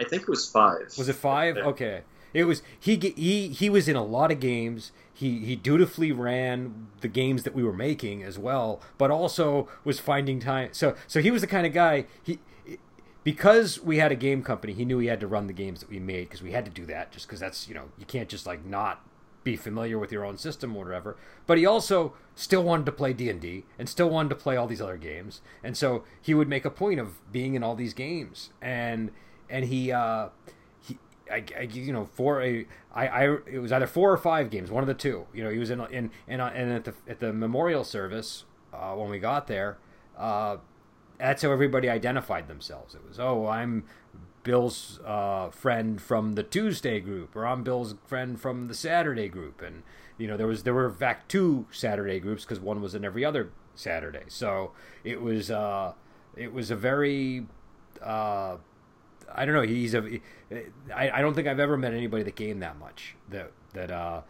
I 0.00 0.04
think 0.04 0.22
it 0.22 0.28
was 0.28 0.48
five. 0.48 0.94
Was 0.96 1.08
it 1.08 1.16
five? 1.16 1.56
Okay. 1.56 2.02
It 2.34 2.44
was 2.44 2.62
he 2.78 2.96
he 2.96 3.48
he 3.48 3.70
was 3.70 3.88
in 3.88 3.96
a 3.96 4.04
lot 4.04 4.30
of 4.30 4.40
games. 4.40 4.92
He 5.12 5.38
he 5.40 5.56
dutifully 5.56 6.12
ran 6.12 6.88
the 7.00 7.08
games 7.08 7.42
that 7.42 7.54
we 7.54 7.62
were 7.62 7.72
making 7.72 8.22
as 8.22 8.38
well, 8.38 8.80
but 8.98 9.10
also 9.10 9.68
was 9.84 9.98
finding 10.00 10.40
time. 10.40 10.70
So 10.72 10.94
so 11.06 11.20
he 11.20 11.30
was 11.30 11.40
the 11.40 11.46
kind 11.46 11.66
of 11.66 11.72
guy 11.72 12.06
he 12.22 12.38
because 13.24 13.80
we 13.80 13.98
had 13.98 14.12
a 14.12 14.16
game 14.16 14.42
company. 14.42 14.72
He 14.72 14.84
knew 14.84 14.98
he 14.98 15.08
had 15.08 15.20
to 15.20 15.26
run 15.26 15.46
the 15.46 15.52
games 15.52 15.80
that 15.80 15.90
we 15.90 15.98
made 15.98 16.28
because 16.28 16.42
we 16.42 16.52
had 16.52 16.64
to 16.64 16.70
do 16.70 16.86
that. 16.86 17.10
Just 17.10 17.26
because 17.26 17.40
that's 17.40 17.68
you 17.68 17.74
know 17.74 17.90
you 17.98 18.06
can't 18.06 18.28
just 18.28 18.46
like 18.46 18.64
not 18.64 19.02
be 19.44 19.56
familiar 19.56 19.98
with 19.98 20.12
your 20.12 20.24
own 20.24 20.36
system 20.36 20.76
or 20.76 20.84
whatever. 20.84 21.16
But 21.46 21.58
he 21.58 21.66
also 21.66 22.12
still 22.34 22.62
wanted 22.62 22.86
to 22.86 22.92
play 22.92 23.12
D 23.12 23.30
and 23.30 23.40
D 23.40 23.64
and 23.78 23.88
still 23.88 24.10
wanted 24.10 24.28
to 24.30 24.34
play 24.34 24.56
all 24.56 24.66
these 24.66 24.82
other 24.82 24.98
games, 24.98 25.40
and 25.64 25.76
so 25.76 26.04
he 26.20 26.34
would 26.34 26.48
make 26.48 26.64
a 26.64 26.70
point 26.70 27.00
of 27.00 27.32
being 27.32 27.54
in 27.54 27.62
all 27.62 27.74
these 27.74 27.94
games 27.94 28.50
and 28.60 29.10
and 29.48 29.64
he. 29.64 29.90
uh 29.90 30.28
I, 31.30 31.44
I, 31.56 31.62
you 31.62 31.92
know 31.92 32.06
four 32.06 32.42
I, 32.42 32.66
I 32.94 33.36
it 33.46 33.58
was 33.58 33.72
either 33.72 33.86
four 33.86 34.12
or 34.12 34.16
five 34.16 34.50
games 34.50 34.70
one 34.70 34.82
of 34.82 34.88
the 34.88 34.94
two. 34.94 35.26
You 35.32 35.44
know 35.44 35.50
he 35.50 35.58
was 35.58 35.70
in 35.70 35.80
in 35.80 36.10
and 36.28 36.40
at 36.72 36.84
the 36.84 36.94
at 37.08 37.20
the 37.20 37.32
memorial 37.32 37.84
service 37.84 38.44
uh, 38.72 38.94
when 38.94 39.10
we 39.10 39.18
got 39.18 39.46
there 39.46 39.78
uh, 40.18 40.56
that's 41.18 41.42
how 41.42 41.50
everybody 41.50 41.88
identified 41.88 42.48
themselves. 42.48 42.94
It 42.94 43.06
was 43.06 43.18
oh 43.18 43.46
I'm 43.46 43.84
Bill's 44.42 45.00
uh, 45.04 45.50
friend 45.50 46.00
from 46.00 46.34
the 46.34 46.42
Tuesday 46.42 47.00
group 47.00 47.36
or 47.36 47.46
I'm 47.46 47.62
Bill's 47.62 47.94
friend 48.06 48.40
from 48.40 48.68
the 48.68 48.74
Saturday 48.74 49.28
group. 49.28 49.62
And 49.62 49.82
you 50.16 50.26
know 50.26 50.36
there 50.36 50.46
was 50.46 50.62
there 50.64 50.74
were 50.74 50.88
in 50.88 50.94
fact 50.94 51.28
two 51.28 51.66
Saturday 51.70 52.20
groups 52.20 52.44
because 52.44 52.60
one 52.60 52.80
was 52.80 52.94
in 52.94 53.04
every 53.04 53.24
other 53.24 53.50
Saturday. 53.74 54.24
So 54.28 54.72
it 55.04 55.20
was 55.20 55.50
uh, 55.50 55.92
it 56.36 56.52
was 56.52 56.70
a 56.70 56.76
very 56.76 57.46
uh, 58.02 58.56
I 59.34 59.44
don't 59.44 59.54
know. 59.54 59.62
He's 59.62 59.94
a. 59.94 60.20
I, 60.94 61.10
I 61.10 61.20
don't 61.20 61.34
think 61.34 61.48
I've 61.48 61.60
ever 61.60 61.76
met 61.76 61.92
anybody 61.92 62.22
that 62.24 62.36
gamed 62.36 62.62
that 62.62 62.78
much. 62.78 63.14
That 63.30 63.52
that 63.74 63.90
uh 63.90 64.22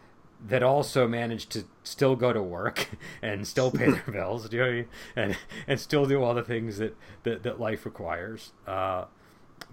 that 0.47 0.63
also 0.63 1.07
managed 1.07 1.49
to 1.51 1.65
still 1.83 2.15
go 2.15 2.31
to 2.31 2.41
work 2.41 2.89
and 3.21 3.47
still 3.47 3.71
pay 3.71 3.91
their 3.91 4.03
bills. 4.11 4.47
Do 4.49 4.57
you 4.57 4.63
know 4.63 4.67
what 4.67 4.73
I 4.73 4.77
mean? 4.77 4.87
And 5.15 5.37
and 5.67 5.79
still 5.79 6.05
do 6.05 6.23
all 6.23 6.33
the 6.33 6.43
things 6.43 6.77
that 6.77 6.95
that, 7.23 7.43
that 7.43 7.59
life 7.59 7.85
requires. 7.85 8.51
Uh, 8.67 9.05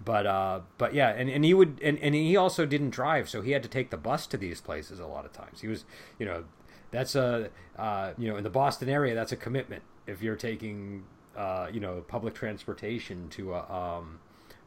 but 0.03 0.25
uh, 0.25 0.61
but 0.77 0.93
yeah, 0.93 1.09
and, 1.09 1.29
and 1.29 1.43
he 1.45 1.53
would 1.53 1.79
and, 1.81 1.97
and 1.99 2.13
he 2.13 2.35
also 2.35 2.65
didn't 2.65 2.91
drive, 2.91 3.29
so 3.29 3.41
he 3.41 3.51
had 3.51 3.63
to 3.63 3.69
take 3.69 3.89
the 3.89 3.97
bus 3.97 4.27
to 4.27 4.37
these 4.37 4.61
places 4.61 4.99
a 4.99 5.07
lot 5.07 5.25
of 5.25 5.31
times. 5.33 5.61
He 5.61 5.67
was, 5.67 5.85
you 6.19 6.25
know, 6.25 6.43
that's 6.91 7.15
a 7.15 7.49
uh, 7.77 8.13
you 8.17 8.29
know 8.29 8.37
in 8.37 8.43
the 8.43 8.49
Boston 8.49 8.89
area 8.89 9.15
that's 9.15 9.31
a 9.31 9.37
commitment 9.37 9.83
if 10.05 10.21
you're 10.21 10.35
taking 10.35 11.03
uh, 11.35 11.67
you 11.71 11.79
know 11.79 12.03
public 12.07 12.33
transportation 12.33 13.29
to 13.29 13.53
a 13.53 13.73
um, 13.73 14.19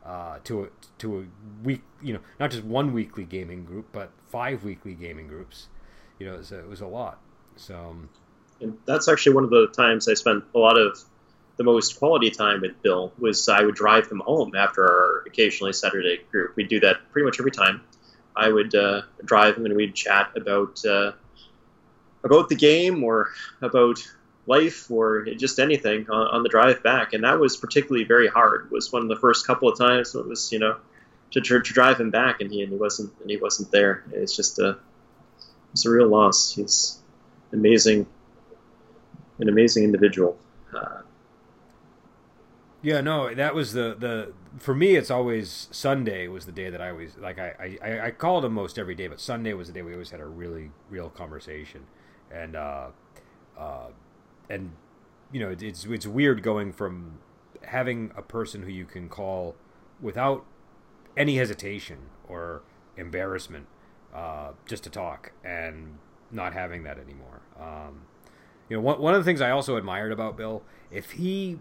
uh, 0.05 0.39
to 0.45 0.65
a 0.65 0.69
to 0.99 1.21
a 1.21 1.65
week, 1.65 1.83
you 2.03 2.15
know, 2.15 2.21
not 2.39 2.51
just 2.51 2.65
one 2.65 2.93
weekly 2.93 3.25
gaming 3.25 3.65
group, 3.65 3.87
but 3.93 4.11
five 4.29 4.65
weekly 4.65 4.95
gaming 4.95 5.29
groups. 5.29 5.69
You 6.19 6.27
know, 6.27 6.35
it 6.35 6.39
was 6.39 6.53
a, 6.53 6.59
it 6.61 6.69
was 6.69 6.81
a 6.81 6.87
lot. 6.87 7.19
So, 7.57 7.77
um, 7.77 8.09
and 8.61 8.79
that's 8.87 9.09
actually 9.09 9.35
one 9.35 9.45
of 9.45 9.51
the 9.51 9.69
times 9.69 10.09
I 10.09 10.15
spent 10.15 10.45
a 10.55 10.59
lot 10.59 10.79
of 10.79 10.99
the 11.57 11.65
most 11.65 11.99
quality 11.99 12.31
time 12.31 12.63
with 12.63 12.81
Bill 12.83 13.13
was 13.19 13.49
I 13.49 13.63
would 13.63 13.75
drive 13.75 14.11
him 14.11 14.21
home 14.21 14.55
after 14.55 14.83
our 14.83 15.25
occasionally 15.27 15.75
Saturday 15.75 16.21
group. 16.31 16.57
We'd 16.57 16.69
do 16.69 16.81
that 16.81 17.13
pretty 17.13 17.27
much 17.27 17.39
every 17.39 17.51
time. 17.51 17.83
I 18.35 18.51
would 18.51 18.75
uh, 18.75 19.03
drive 19.25 19.57
him 19.57 19.67
and 19.67 19.77
we'd 19.77 19.95
chat 19.95 20.31
about 20.37 20.83
uh, 20.87 21.13
about 22.25 22.49
the 22.49 22.55
game 22.55 23.05
or 23.05 23.31
about 23.61 23.99
life 24.47 24.91
or 24.91 25.25
just 25.37 25.59
anything 25.59 26.09
on, 26.11 26.27
on, 26.29 26.43
the 26.43 26.49
drive 26.49 26.83
back. 26.83 27.13
And 27.13 27.25
that 27.25 27.39
was 27.39 27.57
particularly 27.57 28.05
very 28.05 28.29
hard. 28.29 28.67
It 28.67 28.73
was 28.73 28.93
one 28.93 29.03
of 29.03 29.09
the 29.09 29.17
first 29.17 29.47
couple 29.47 29.69
of 29.69 29.79
times 29.79 30.15
it 30.15 30.27
was 30.27 30.51
you 30.53 30.59
know 30.59 30.77
to, 31.33 31.41
to, 31.41 31.61
to 31.61 31.73
drive 31.73 32.01
him 32.01 32.11
back 32.11 32.41
and 32.41 32.51
he 32.51 32.63
and 32.63 32.73
he 32.73 32.79
wasn't 32.79 33.13
and 33.21 33.31
he 33.31 33.37
wasn't 33.37 33.71
there. 33.71 34.05
It's 34.13 34.35
just 34.35 34.59
a 34.59 34.79
it's 35.73 35.87
a 35.87 35.91
real 35.91 36.09
loss. 36.09 36.55
He's 36.55 36.99
amazing, 37.53 38.07
an 39.39 39.49
amazing 39.49 39.85
individual. 39.85 40.39
Uh, 40.75 41.03
yeah, 42.83 43.01
no, 43.01 43.35
that 43.35 43.55
was 43.55 43.73
the 43.73 43.95
the 43.99 44.33
for 44.59 44.75
me. 44.75 44.97
It's 44.97 45.11
always 45.11 45.69
Sunday 45.71 46.29
was 46.29 46.47
the 46.47 46.53
day 46.53 46.71
that 46.71 46.81
I 46.81 46.91
always 46.91 47.17
like. 47.19 47.39
I 47.39 47.79
I, 47.83 48.01
I 48.07 48.11
called 48.11 48.45
him 48.45 48.55
most 48.55 48.79
every 48.79 48.95
day, 48.95 49.07
but 49.07 49.21
Sunday 49.21 49.53
was 49.53 49.69
the 49.69 49.75
day 49.75 49.83
we 49.83 49.93
always 49.93 50.11
had 50.11 50.21
a 50.21 50.27
really 50.27 50.71
real 50.89 51.11
conversation, 51.11 51.85
and 52.33 52.57
uh, 52.57 52.87
uh, 53.59 53.89
and 54.51 54.73
you 55.33 55.41
know 55.41 55.55
it's 55.59 55.87
it's 55.87 56.07
weird 56.07 56.43
going 56.43 56.73
from 56.73 57.19
having 57.63 58.11
a 58.17 58.23
person 58.23 58.65
who 58.65 58.71
you 58.71 58.85
can 58.85 59.09
call 59.09 59.55
without 60.01 60.45
any 61.17 61.37
hesitation 61.37 61.99
or 62.29 62.63
embarrassment 62.97 63.67
uh, 64.15 64.53
just 64.67 64.83
to 64.85 64.91
talk 64.91 65.33
and 65.45 65.99
not 66.31 66.53
having 66.53 66.83
that 66.85 66.99
anymore. 66.99 67.43
Um, 67.59 68.03
you 68.69 68.77
know, 68.77 68.83
one, 68.83 69.01
one 69.01 69.15
of 69.15 69.21
the 69.21 69.25
things 69.25 69.41
I 69.41 69.51
also 69.51 69.77
admired 69.77 70.13
about 70.13 70.37
Bill, 70.37 70.63
if 70.91 71.13
he, 71.13 71.59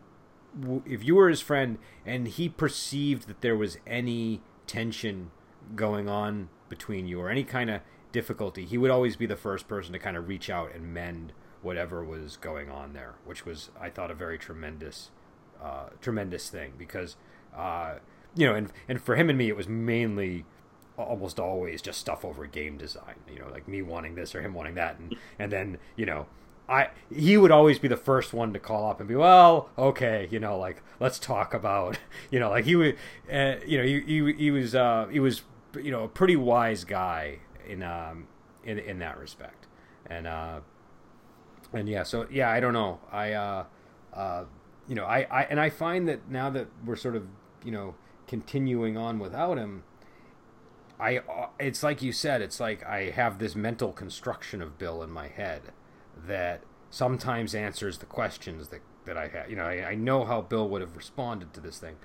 if 0.86 1.04
you 1.04 1.16
were 1.16 1.30
his 1.30 1.42
friend 1.42 1.78
and 2.06 2.28
he 2.28 2.50
perceived 2.50 3.28
that 3.28 3.42
there 3.42 3.58
was 3.58 3.78
any 3.88 4.42
tension 4.68 5.32
going 5.76 6.08
on 6.08 6.50
between 6.70 7.08
you 7.08 7.20
or 7.20 7.30
any 7.30 7.44
kind 7.44 7.70
of 7.70 7.82
difficulty, 8.12 8.66
he 8.66 8.78
would 8.78 8.92
always 8.92 9.16
be 9.16 9.26
the 9.26 9.36
first 9.36 9.68
person 9.68 9.94
to 9.94 10.00
kind 10.00 10.16
of 10.16 10.28
reach 10.28 10.50
out 10.50 10.74
and 10.74 10.94
mend 10.94 11.34
whatever 11.62 12.04
was 12.04 12.38
going 12.38 12.70
on 12.70 12.94
there, 12.94 13.16
which 13.26 13.46
was 13.46 13.70
I 13.80 13.90
thought 13.90 14.12
a 14.12 14.14
very 14.14 14.38
tremendous, 14.38 15.10
uh, 15.62 15.90
tremendous 16.02 16.50
thing 16.50 16.74
because, 16.78 17.16
uh, 17.56 17.96
you 18.36 18.46
know, 18.46 18.56
and 18.56 18.72
and 18.88 19.02
for 19.02 19.16
him 19.16 19.30
and 19.30 19.38
me, 19.38 19.50
it 19.50 19.58
was 19.58 19.68
mainly 19.68 20.46
almost 20.98 21.40
always 21.40 21.82
just 21.82 22.00
stuff 22.00 22.26
over 22.26 22.46
game 22.46 22.78
design. 22.78 23.16
You 23.32 23.40
know, 23.40 23.48
like 23.50 23.68
me 23.68 23.82
wanting 23.82 24.16
this 24.16 24.36
or 24.36 24.42
him 24.42 24.54
wanting 24.54 24.76
that, 24.76 24.98
and 25.00 25.16
and 25.38 25.52
then 25.52 25.78
you 25.96 26.06
know. 26.06 26.28
I 26.68 26.90
he 27.12 27.36
would 27.36 27.50
always 27.50 27.80
be 27.80 27.88
the 27.88 27.98
first 27.98 28.32
one 28.32 28.54
to 28.54 28.60
call 28.60 28.88
up 28.88 29.00
and 29.00 29.10
be 29.10 29.16
well 29.16 29.72
okay 29.76 30.28
you 30.30 30.40
know 30.40 30.56
like 30.60 30.84
let's 31.00 31.18
talk 31.18 31.56
about 31.56 31.98
you 32.30 32.40
know 32.40 32.52
like 32.52 32.66
he 32.66 32.76
would 32.76 32.96
uh, 33.28 33.56
you 33.66 33.80
know 33.80 33.84
he, 33.84 34.02
he, 34.02 34.34
he 34.34 34.52
was 34.52 34.76
uh, 34.76 35.08
he 35.10 35.20
was 35.20 35.42
you 35.82 35.90
know 35.90 36.04
a 36.04 36.08
pretty 36.08 36.36
wise 36.36 36.84
guy 36.84 37.40
in 37.68 37.82
um 37.82 38.28
in 38.64 38.78
in 38.78 39.00
that 39.00 39.18
respect 39.18 39.66
and 40.06 40.28
uh 40.28 40.60
and 41.74 41.88
yeah 41.88 42.04
so 42.04 42.28
yeah 42.32 42.50
I 42.50 42.60
don't 42.60 42.74
know. 42.74 43.00
I 43.12 43.34
uh 43.34 43.66
uh 44.14 44.46
you 44.88 44.96
know 44.96 45.06
I, 45.06 45.28
I 45.30 45.44
and 45.44 45.60
I 45.60 45.70
find 45.70 46.08
that 46.08 46.30
now 46.30 46.50
that 46.50 46.68
we're 46.86 46.96
sort 46.96 47.16
of 47.16 47.28
you 47.64 47.72
know 47.72 47.96
continuing 48.28 48.98
on 48.98 49.20
without 49.20 49.58
him 49.58 49.84
I 51.00 51.22
it's 51.60 51.82
like 51.82 52.02
you 52.02 52.12
said 52.12 52.42
it's 52.42 52.60
like 52.60 52.86
I 52.86 53.12
have 53.12 53.40
this 53.40 53.56
mental 53.56 53.92
construction 53.94 54.62
of 54.62 54.78
Bill 54.78 55.02
in 55.02 55.10
my 55.10 55.28
head 55.28 55.72
that 56.28 56.62
sometimes 56.90 57.56
answers 57.56 58.00
the 58.00 58.06
questions 58.06 58.70
that 58.70 58.82
that 59.06 59.18
I 59.18 59.28
have 59.28 59.50
you 59.50 59.56
know 59.56 59.64
I, 59.64 59.90
I 59.90 59.96
know 59.96 60.26
how 60.26 60.42
Bill 60.42 60.68
would 60.70 60.82
have 60.82 60.96
responded 60.96 61.54
to 61.54 61.62
this 61.62 61.80
thing. 61.80 61.96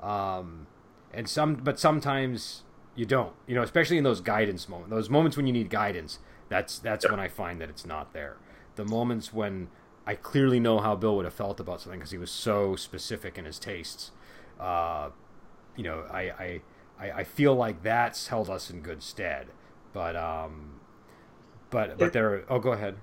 Um, 0.00 0.66
and 1.12 1.28
some 1.28 1.54
but 1.56 1.80
sometimes 1.80 2.62
you 2.94 3.06
don't 3.06 3.32
you 3.46 3.54
know 3.54 3.62
especially 3.62 3.98
in 3.98 4.04
those 4.04 4.20
guidance 4.20 4.68
moments 4.68 4.90
those 4.90 5.10
moments 5.10 5.36
when 5.36 5.46
you 5.46 5.52
need 5.52 5.70
guidance 5.70 6.18
that's 6.48 6.78
that's 6.78 7.08
when 7.10 7.18
I 7.18 7.28
find 7.28 7.60
that 7.60 7.68
it's 7.70 7.86
not 7.86 8.12
there 8.12 8.36
the 8.76 8.84
moments 8.84 9.32
when 9.32 9.68
I 10.06 10.14
clearly 10.14 10.60
know 10.60 10.80
how 10.80 10.96
Bill 10.96 11.16
would 11.16 11.24
have 11.24 11.34
felt 11.34 11.60
about 11.60 11.80
something 11.80 12.00
because 12.00 12.10
he 12.10 12.18
was 12.18 12.30
so 12.30 12.76
specific 12.76 13.38
in 13.38 13.44
his 13.44 13.58
tastes 13.58 14.10
uh, 14.60 15.10
you 15.76 15.84
know 15.84 16.04
I, 16.10 16.20
I 16.20 16.60
I, 17.00 17.24
feel 17.24 17.54
like 17.54 17.82
that's 17.82 18.28
held 18.28 18.48
us 18.48 18.70
in 18.70 18.80
good 18.80 19.02
stead. 19.02 19.48
But 19.92 20.16
um, 20.16 20.80
but 21.70 21.98
but 21.98 22.12
there. 22.12 22.44
Oh, 22.48 22.58
go 22.58 22.72
ahead. 22.72 22.96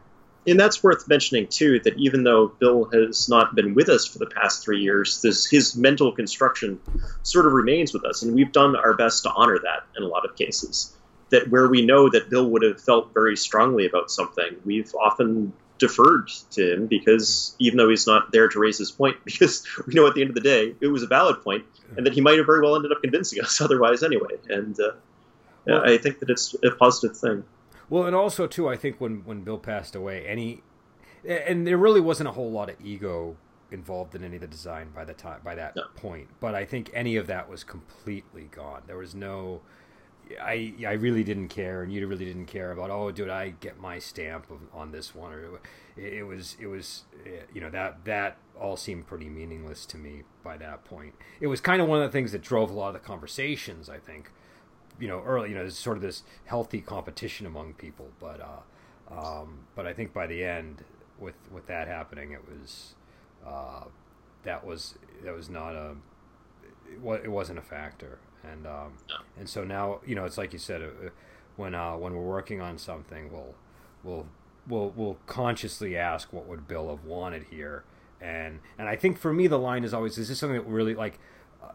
And 0.47 0.59
that's 0.59 0.83
worth 0.83 1.07
mentioning 1.07 1.47
too. 1.47 1.79
That 1.81 1.97
even 1.97 2.23
though 2.23 2.47
Bill 2.47 2.85
has 2.91 3.29
not 3.29 3.53
been 3.53 3.75
with 3.75 3.89
us 3.89 4.05
for 4.05 4.19
the 4.19 4.25
past 4.25 4.63
three 4.63 4.81
years, 4.81 5.21
this, 5.21 5.47
his 5.47 5.75
mental 5.75 6.11
construction 6.11 6.79
sort 7.23 7.45
of 7.45 7.53
remains 7.53 7.93
with 7.93 8.05
us, 8.05 8.23
and 8.23 8.33
we've 8.33 8.51
done 8.51 8.75
our 8.75 8.95
best 8.95 9.23
to 9.23 9.31
honor 9.31 9.59
that 9.59 9.83
in 9.95 10.03
a 10.03 10.07
lot 10.07 10.25
of 10.25 10.35
cases. 10.35 10.95
That 11.31 11.49
where 11.49 11.67
we 11.67 11.85
know 11.85 12.09
that 12.09 12.29
Bill 12.29 12.49
would 12.49 12.63
have 12.63 12.81
felt 12.81 13.13
very 13.13 13.35
strongly 13.35 13.85
about 13.85 14.11
something, 14.11 14.55
we've 14.65 14.93
often 14.95 15.53
deferred 15.77 16.27
to 16.51 16.73
him 16.73 16.85
because 16.85 17.55
even 17.57 17.77
though 17.77 17.89
he's 17.89 18.05
not 18.05 18.31
there 18.31 18.47
to 18.47 18.59
raise 18.59 18.77
his 18.77 18.91
point, 18.91 19.17
because 19.25 19.65
we 19.87 19.93
know 19.93 20.07
at 20.07 20.13
the 20.13 20.21
end 20.21 20.29
of 20.29 20.35
the 20.35 20.41
day 20.41 20.75
it 20.79 20.87
was 20.87 21.03
a 21.03 21.07
valid 21.07 21.41
point, 21.41 21.65
and 21.97 22.05
that 22.05 22.13
he 22.13 22.21
might 22.21 22.37
have 22.37 22.45
very 22.45 22.61
well 22.61 22.75
ended 22.75 22.91
up 22.91 23.01
convincing 23.01 23.41
us 23.41 23.59
otherwise 23.67 24.03
anyway. 24.03 24.35
And 24.49 24.79
uh, 24.79 24.91
well, 25.65 25.83
I 25.83 25.97
think 25.97 26.19
that 26.19 26.29
it's 26.29 26.55
a 26.63 26.71
positive 26.71 27.17
thing. 27.17 27.43
Well, 27.89 28.05
and 28.05 28.15
also 28.15 28.47
too, 28.47 28.69
I 28.69 28.77
think 28.77 29.01
when 29.01 29.23
when 29.25 29.41
Bill 29.41 29.57
passed 29.57 29.95
away, 29.95 30.25
any 30.25 30.61
and 31.25 31.67
there 31.67 31.77
really 31.77 32.01
wasn't 32.01 32.29
a 32.29 32.31
whole 32.31 32.51
lot 32.51 32.69
of 32.69 32.75
ego 32.81 33.35
involved 33.71 34.15
in 34.15 34.23
any 34.23 34.35
of 34.35 34.41
the 34.41 34.47
design 34.47 34.89
by 34.93 35.05
the 35.05 35.13
time 35.13 35.39
by 35.43 35.55
that 35.55 35.75
no. 35.75 35.83
point. 35.95 36.27
But 36.39 36.55
I 36.55 36.65
think 36.65 36.89
any 36.93 37.15
of 37.15 37.27
that 37.27 37.49
was 37.49 37.63
completely 37.63 38.49
gone. 38.53 38.83
There 38.87 38.97
was 38.97 39.15
no 39.15 39.61
I 40.39 40.73
I 40.85 40.93
really 40.93 41.23
didn't 41.23 41.49
care, 41.49 41.83
and 41.83 41.91
you 41.91 42.05
really 42.07 42.25
didn't 42.25 42.45
care 42.45 42.71
about. 42.71 42.89
Oh, 42.89 43.11
did 43.11 43.29
I 43.29 43.49
get 43.49 43.79
my 43.79 43.99
stamp 43.99 44.49
of, 44.49 44.59
on 44.73 44.91
this 44.91 45.15
one? 45.15 45.33
Or 45.33 45.59
it, 45.97 46.13
it, 46.13 46.23
was 46.23 46.57
it 46.59 46.67
was 46.67 47.03
you 47.53 47.61
know 47.61 47.69
that 47.69 48.05
that 48.05 48.37
all 48.59 48.77
seemed 48.77 49.07
pretty 49.07 49.29
meaningless 49.29 49.85
to 49.87 49.97
me 49.97 50.23
by 50.43 50.57
that 50.57 50.85
point. 50.85 51.15
It 51.39 51.47
was 51.47 51.61
kind 51.61 51.81
of 51.81 51.87
one 51.87 52.01
of 52.01 52.09
the 52.09 52.11
things 52.11 52.31
that 52.31 52.41
drove 52.41 52.69
a 52.69 52.73
lot 52.73 52.89
of 52.89 52.93
the 52.93 52.99
conversations. 52.99 53.89
I 53.89 53.97
think, 53.97 54.31
you 54.99 55.07
know, 55.07 55.21
early 55.25 55.49
you 55.49 55.55
know, 55.55 55.61
there's 55.61 55.77
sort 55.77 55.97
of 55.97 56.03
this 56.03 56.23
healthy 56.45 56.81
competition 56.81 57.45
among 57.45 57.73
people, 57.73 58.09
but 58.19 58.39
uh, 58.41 59.13
um, 59.13 59.59
but 59.75 59.87
I 59.87 59.93
think 59.93 60.13
by 60.13 60.27
the 60.27 60.43
end, 60.43 60.83
with 61.19 61.35
with 61.51 61.67
that 61.67 61.87
happening, 61.87 62.31
it 62.31 62.41
was 62.47 62.95
uh, 63.45 63.85
that 64.43 64.65
was 64.65 64.95
that 65.23 65.33
was 65.33 65.49
not 65.49 65.75
a 65.75 65.95
it, 66.87 67.21
it 67.23 67.31
wasn't 67.31 67.59
a 67.59 67.63
factor 67.63 68.19
and 68.43 68.65
um, 68.67 68.93
and 69.37 69.47
so 69.47 69.63
now 69.63 69.99
you 70.05 70.15
know 70.15 70.25
it's 70.25 70.37
like 70.37 70.53
you 70.53 70.59
said, 70.59 70.81
uh, 70.81 71.09
when 71.55 71.75
uh, 71.75 71.95
when 71.95 72.13
we're 72.13 72.21
working 72.21 72.61
on 72.61 72.77
something, 72.77 73.31
we'll 73.31 73.55
we'll 74.03 74.27
we'll 74.67 74.93
we'll 74.95 75.17
consciously 75.25 75.97
ask 75.97 76.31
what 76.33 76.47
would 76.47 76.67
Bill 76.67 76.89
have 76.89 77.05
wanted 77.05 77.45
here, 77.49 77.83
and 78.19 78.59
and 78.77 78.87
I 78.87 78.95
think 78.95 79.17
for 79.17 79.33
me 79.33 79.47
the 79.47 79.59
line 79.59 79.83
is 79.83 79.93
always 79.93 80.17
is 80.17 80.29
this 80.29 80.39
something 80.39 80.57
that 80.57 80.67
really 80.67 80.95
like. 80.95 81.19
Uh, 81.61 81.67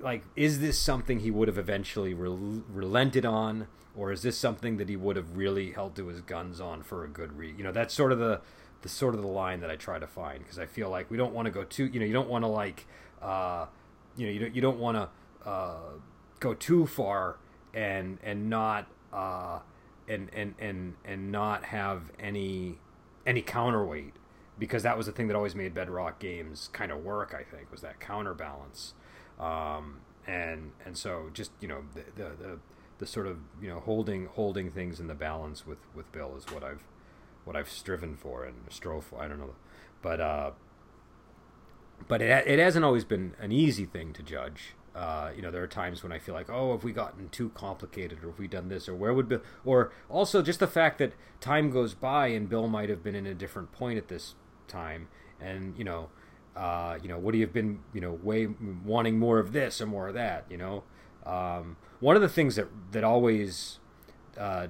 like 0.00 0.24
is 0.34 0.60
this 0.60 0.76
something 0.76 1.20
he 1.20 1.30
would 1.30 1.46
have 1.46 1.56
eventually 1.58 2.12
rel- 2.14 2.64
relented 2.68 3.24
on? 3.24 3.68
Or 3.96 4.12
is 4.12 4.22
this 4.22 4.36
something 4.36 4.76
that 4.76 4.88
he 4.88 4.96
would 4.96 5.16
have 5.16 5.36
really 5.36 5.70
held 5.70 5.94
to 5.96 6.08
his 6.08 6.20
guns 6.20 6.60
on 6.60 6.82
for 6.82 7.04
a 7.04 7.08
good 7.08 7.32
reason 7.32 7.58
you 7.58 7.64
know 7.64 7.72
that's 7.72 7.94
sort 7.94 8.12
of 8.12 8.18
the 8.18 8.40
the 8.82 8.88
sort 8.88 9.14
of 9.14 9.22
the 9.22 9.26
line 9.26 9.60
that 9.60 9.70
i 9.70 9.76
try 9.76 9.98
to 9.98 10.06
find. 10.06 10.40
Because 10.40 10.58
i 10.58 10.66
feel 10.66 10.90
like 10.90 11.10
we 11.10 11.16
don't 11.16 11.32
want 11.32 11.46
to 11.46 11.52
go 11.52 11.64
too 11.64 11.86
you 11.86 12.00
know 12.00 12.06
you 12.06 12.12
don't 12.12 12.28
want 12.28 12.42
to 12.42 12.48
like 12.48 12.86
uh 13.22 13.66
you 14.16 14.26
know 14.26 14.32
you 14.32 14.40
don't 14.40 14.54
you 14.54 14.60
don't 14.60 14.78
want 14.78 14.96
to 14.96 15.08
uh, 15.46 15.76
go 16.40 16.52
too 16.52 16.86
far 16.86 17.36
and 17.72 18.18
and 18.22 18.50
not 18.50 18.88
uh, 19.12 19.60
and 20.08 20.28
and 20.34 20.54
and 20.58 20.94
and 21.04 21.30
not 21.32 21.66
have 21.66 22.10
any 22.18 22.78
any 23.26 23.42
counterweight 23.42 24.14
because 24.58 24.82
that 24.82 24.96
was 24.96 25.06
the 25.06 25.12
thing 25.12 25.28
that 25.28 25.36
always 25.36 25.54
made 25.54 25.74
Bedrock 25.74 26.18
games 26.18 26.68
kind 26.72 26.90
of 26.90 27.04
work. 27.04 27.34
I 27.38 27.42
think 27.42 27.70
was 27.70 27.82
that 27.82 28.00
counterbalance, 28.00 28.94
um, 29.38 30.00
and 30.26 30.72
and 30.84 30.96
so 30.96 31.30
just 31.32 31.52
you 31.60 31.68
know 31.68 31.82
the, 31.94 32.04
the, 32.16 32.30
the 32.30 32.58
the 32.98 33.06
sort 33.06 33.26
of 33.26 33.38
you 33.60 33.68
know 33.68 33.80
holding 33.80 34.26
holding 34.26 34.70
things 34.70 34.98
in 35.00 35.06
the 35.06 35.14
balance 35.14 35.66
with 35.66 35.78
with 35.94 36.10
Bill 36.12 36.34
is 36.36 36.44
what 36.52 36.64
I've 36.64 36.84
what 37.44 37.56
I've 37.56 37.70
striven 37.70 38.16
for 38.16 38.44
and 38.44 38.56
strove 38.70 39.04
for. 39.04 39.22
I 39.22 39.28
don't 39.28 39.38
know, 39.38 39.54
but 40.02 40.20
uh, 40.20 40.50
but 42.08 42.22
it 42.22 42.46
it 42.46 42.58
hasn't 42.58 42.84
always 42.84 43.04
been 43.04 43.34
an 43.38 43.52
easy 43.52 43.84
thing 43.84 44.12
to 44.14 44.22
judge. 44.22 44.74
Uh, 44.96 45.30
you 45.36 45.42
know, 45.42 45.50
there 45.50 45.62
are 45.62 45.68
times 45.68 46.02
when 46.02 46.10
I 46.10 46.18
feel 46.18 46.34
like, 46.34 46.48
oh, 46.48 46.72
have 46.72 46.82
we 46.82 46.90
gotten 46.90 47.28
too 47.28 47.50
complicated, 47.50 48.24
or 48.24 48.28
have 48.28 48.38
we 48.38 48.48
done 48.48 48.70
this, 48.70 48.88
or 48.88 48.94
where 48.94 49.12
would 49.12 49.28
Bill, 49.28 49.42
or 49.62 49.92
also 50.08 50.40
just 50.40 50.58
the 50.58 50.66
fact 50.66 50.96
that 50.98 51.12
time 51.38 51.70
goes 51.70 51.92
by 51.92 52.28
and 52.28 52.48
Bill 52.48 52.66
might 52.66 52.88
have 52.88 53.04
been 53.04 53.14
in 53.14 53.26
a 53.26 53.34
different 53.34 53.72
point 53.72 53.98
at 53.98 54.08
this 54.08 54.36
time, 54.68 55.08
and 55.38 55.76
you 55.76 55.84
know, 55.84 56.08
uh, 56.56 56.98
you 57.02 57.08
know, 57.08 57.18
would 57.18 57.34
he 57.34 57.42
have 57.42 57.52
been, 57.52 57.80
you 57.92 58.00
know, 58.00 58.12
way 58.22 58.46
wanting 58.46 59.18
more 59.18 59.38
of 59.38 59.52
this 59.52 59.82
or 59.82 59.86
more 59.86 60.08
of 60.08 60.14
that, 60.14 60.46
you 60.48 60.56
know? 60.56 60.82
Um, 61.26 61.76
one 62.00 62.16
of 62.16 62.22
the 62.22 62.28
things 62.28 62.56
that 62.56 62.68
that 62.92 63.04
always, 63.04 63.78
uh, 64.38 64.68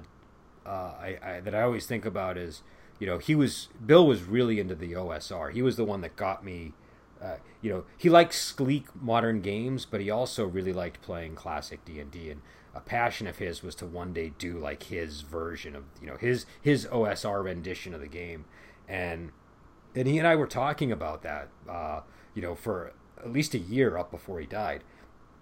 uh 0.65 0.69
I, 0.69 1.17
I 1.23 1.39
that 1.39 1.55
I 1.55 1.61
always 1.61 1.85
think 1.85 2.05
about 2.05 2.37
is, 2.37 2.63
you 2.99 3.07
know, 3.07 3.17
he 3.17 3.33
was 3.33 3.69
Bill 3.85 4.05
was 4.05 4.23
really 4.23 4.59
into 4.59 4.75
the 4.75 4.91
OSR. 4.91 5.53
He 5.53 5.61
was 5.61 5.77
the 5.77 5.85
one 5.85 6.01
that 6.01 6.17
got 6.17 6.43
me 6.43 6.73
uh, 7.21 7.37
you 7.61 7.71
know, 7.71 7.83
he 7.97 8.09
likes 8.09 8.41
sleek 8.41 8.87
modern 8.99 9.41
games, 9.41 9.85
but 9.85 10.01
he 10.01 10.09
also 10.09 10.45
really 10.45 10.73
liked 10.73 11.01
playing 11.01 11.35
classic 11.35 11.83
D 11.85 11.99
and 11.99 12.11
D. 12.11 12.29
And 12.29 12.41
a 12.75 12.79
passion 12.79 13.27
of 13.27 13.37
his 13.37 13.63
was 13.63 13.75
to 13.75 13.85
one 13.85 14.13
day 14.13 14.33
do 14.37 14.57
like 14.57 14.83
his 14.83 15.21
version 15.21 15.75
of 15.75 15.83
you 15.99 16.07
know 16.07 16.17
his 16.17 16.45
his 16.61 16.85
OSR 16.87 17.43
rendition 17.43 17.93
of 17.93 18.01
the 18.01 18.07
game. 18.07 18.45
And 18.87 19.31
and 19.95 20.07
he 20.07 20.17
and 20.19 20.27
I 20.27 20.35
were 20.35 20.47
talking 20.47 20.91
about 20.91 21.23
that, 21.23 21.49
uh, 21.67 22.01
you 22.35 22.41
know, 22.41 22.55
for 22.55 22.93
at 23.17 23.31
least 23.31 23.55
a 23.55 23.59
year 23.59 23.97
up 23.97 24.11
before 24.11 24.39
he 24.39 24.45
died. 24.45 24.83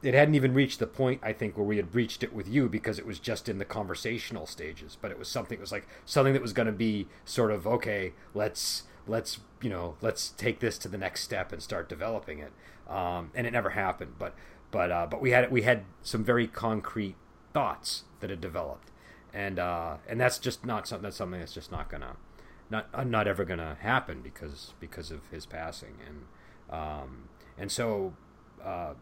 It 0.01 0.13
hadn't 0.13 0.35
even 0.35 0.53
reached 0.53 0.79
the 0.79 0.87
point 0.87 1.19
I 1.23 1.33
think 1.33 1.57
where 1.57 1.65
we 1.65 1.77
had 1.77 1.95
reached 1.95 2.23
it 2.23 2.31
with 2.31 2.47
you 2.47 2.69
because 2.69 2.99
it 2.99 3.05
was 3.05 3.19
just 3.19 3.49
in 3.49 3.57
the 3.57 3.65
conversational 3.65 4.45
stages. 4.45 4.97
But 5.01 5.11
it 5.11 5.19
was 5.19 5.27
something. 5.27 5.57
It 5.57 5.61
was 5.61 5.71
like 5.71 5.87
something 6.05 6.33
that 6.33 6.41
was 6.41 6.53
going 6.53 6.67
to 6.67 6.71
be 6.71 7.07
sort 7.25 7.51
of 7.51 7.67
okay. 7.67 8.13
Let's 8.33 8.83
let's 9.07 9.39
you 9.61 9.69
know 9.69 9.95
let's 10.01 10.29
take 10.29 10.59
this 10.59 10.77
to 10.79 10.87
the 10.87 10.97
next 10.97 11.21
step 11.23 11.51
and 11.51 11.61
start 11.61 11.89
developing 11.89 12.39
it. 12.39 12.51
Um, 12.89 13.31
and 13.33 13.47
it 13.47 13.51
never 13.51 13.71
happened. 13.71 14.13
But 14.19 14.35
but 14.71 14.91
uh, 14.91 15.07
but 15.09 15.21
we 15.21 15.31
had 15.31 15.51
we 15.51 15.63
had 15.63 15.83
some 16.03 16.23
very 16.23 16.47
concrete 16.47 17.15
thoughts 17.53 18.03
that 18.19 18.29
had 18.29 18.41
developed, 18.41 18.91
and 19.33 19.59
uh, 19.59 19.97
and 20.07 20.19
that's 20.19 20.37
just 20.37 20.65
not 20.65 20.87
something 20.87 21.03
that's 21.03 21.17
something 21.17 21.39
that's 21.39 21.53
just 21.53 21.71
not 21.71 21.89
gonna 21.89 22.15
not 22.69 22.87
uh, 22.93 23.03
not 23.03 23.27
ever 23.27 23.45
gonna 23.45 23.77
happen 23.81 24.21
because 24.21 24.73
because 24.79 25.11
of 25.11 25.21
his 25.31 25.45
passing 25.45 25.95
and 26.05 26.77
um, 26.77 27.29
and 27.57 27.71
so. 27.71 28.13
Uh, 28.63 28.93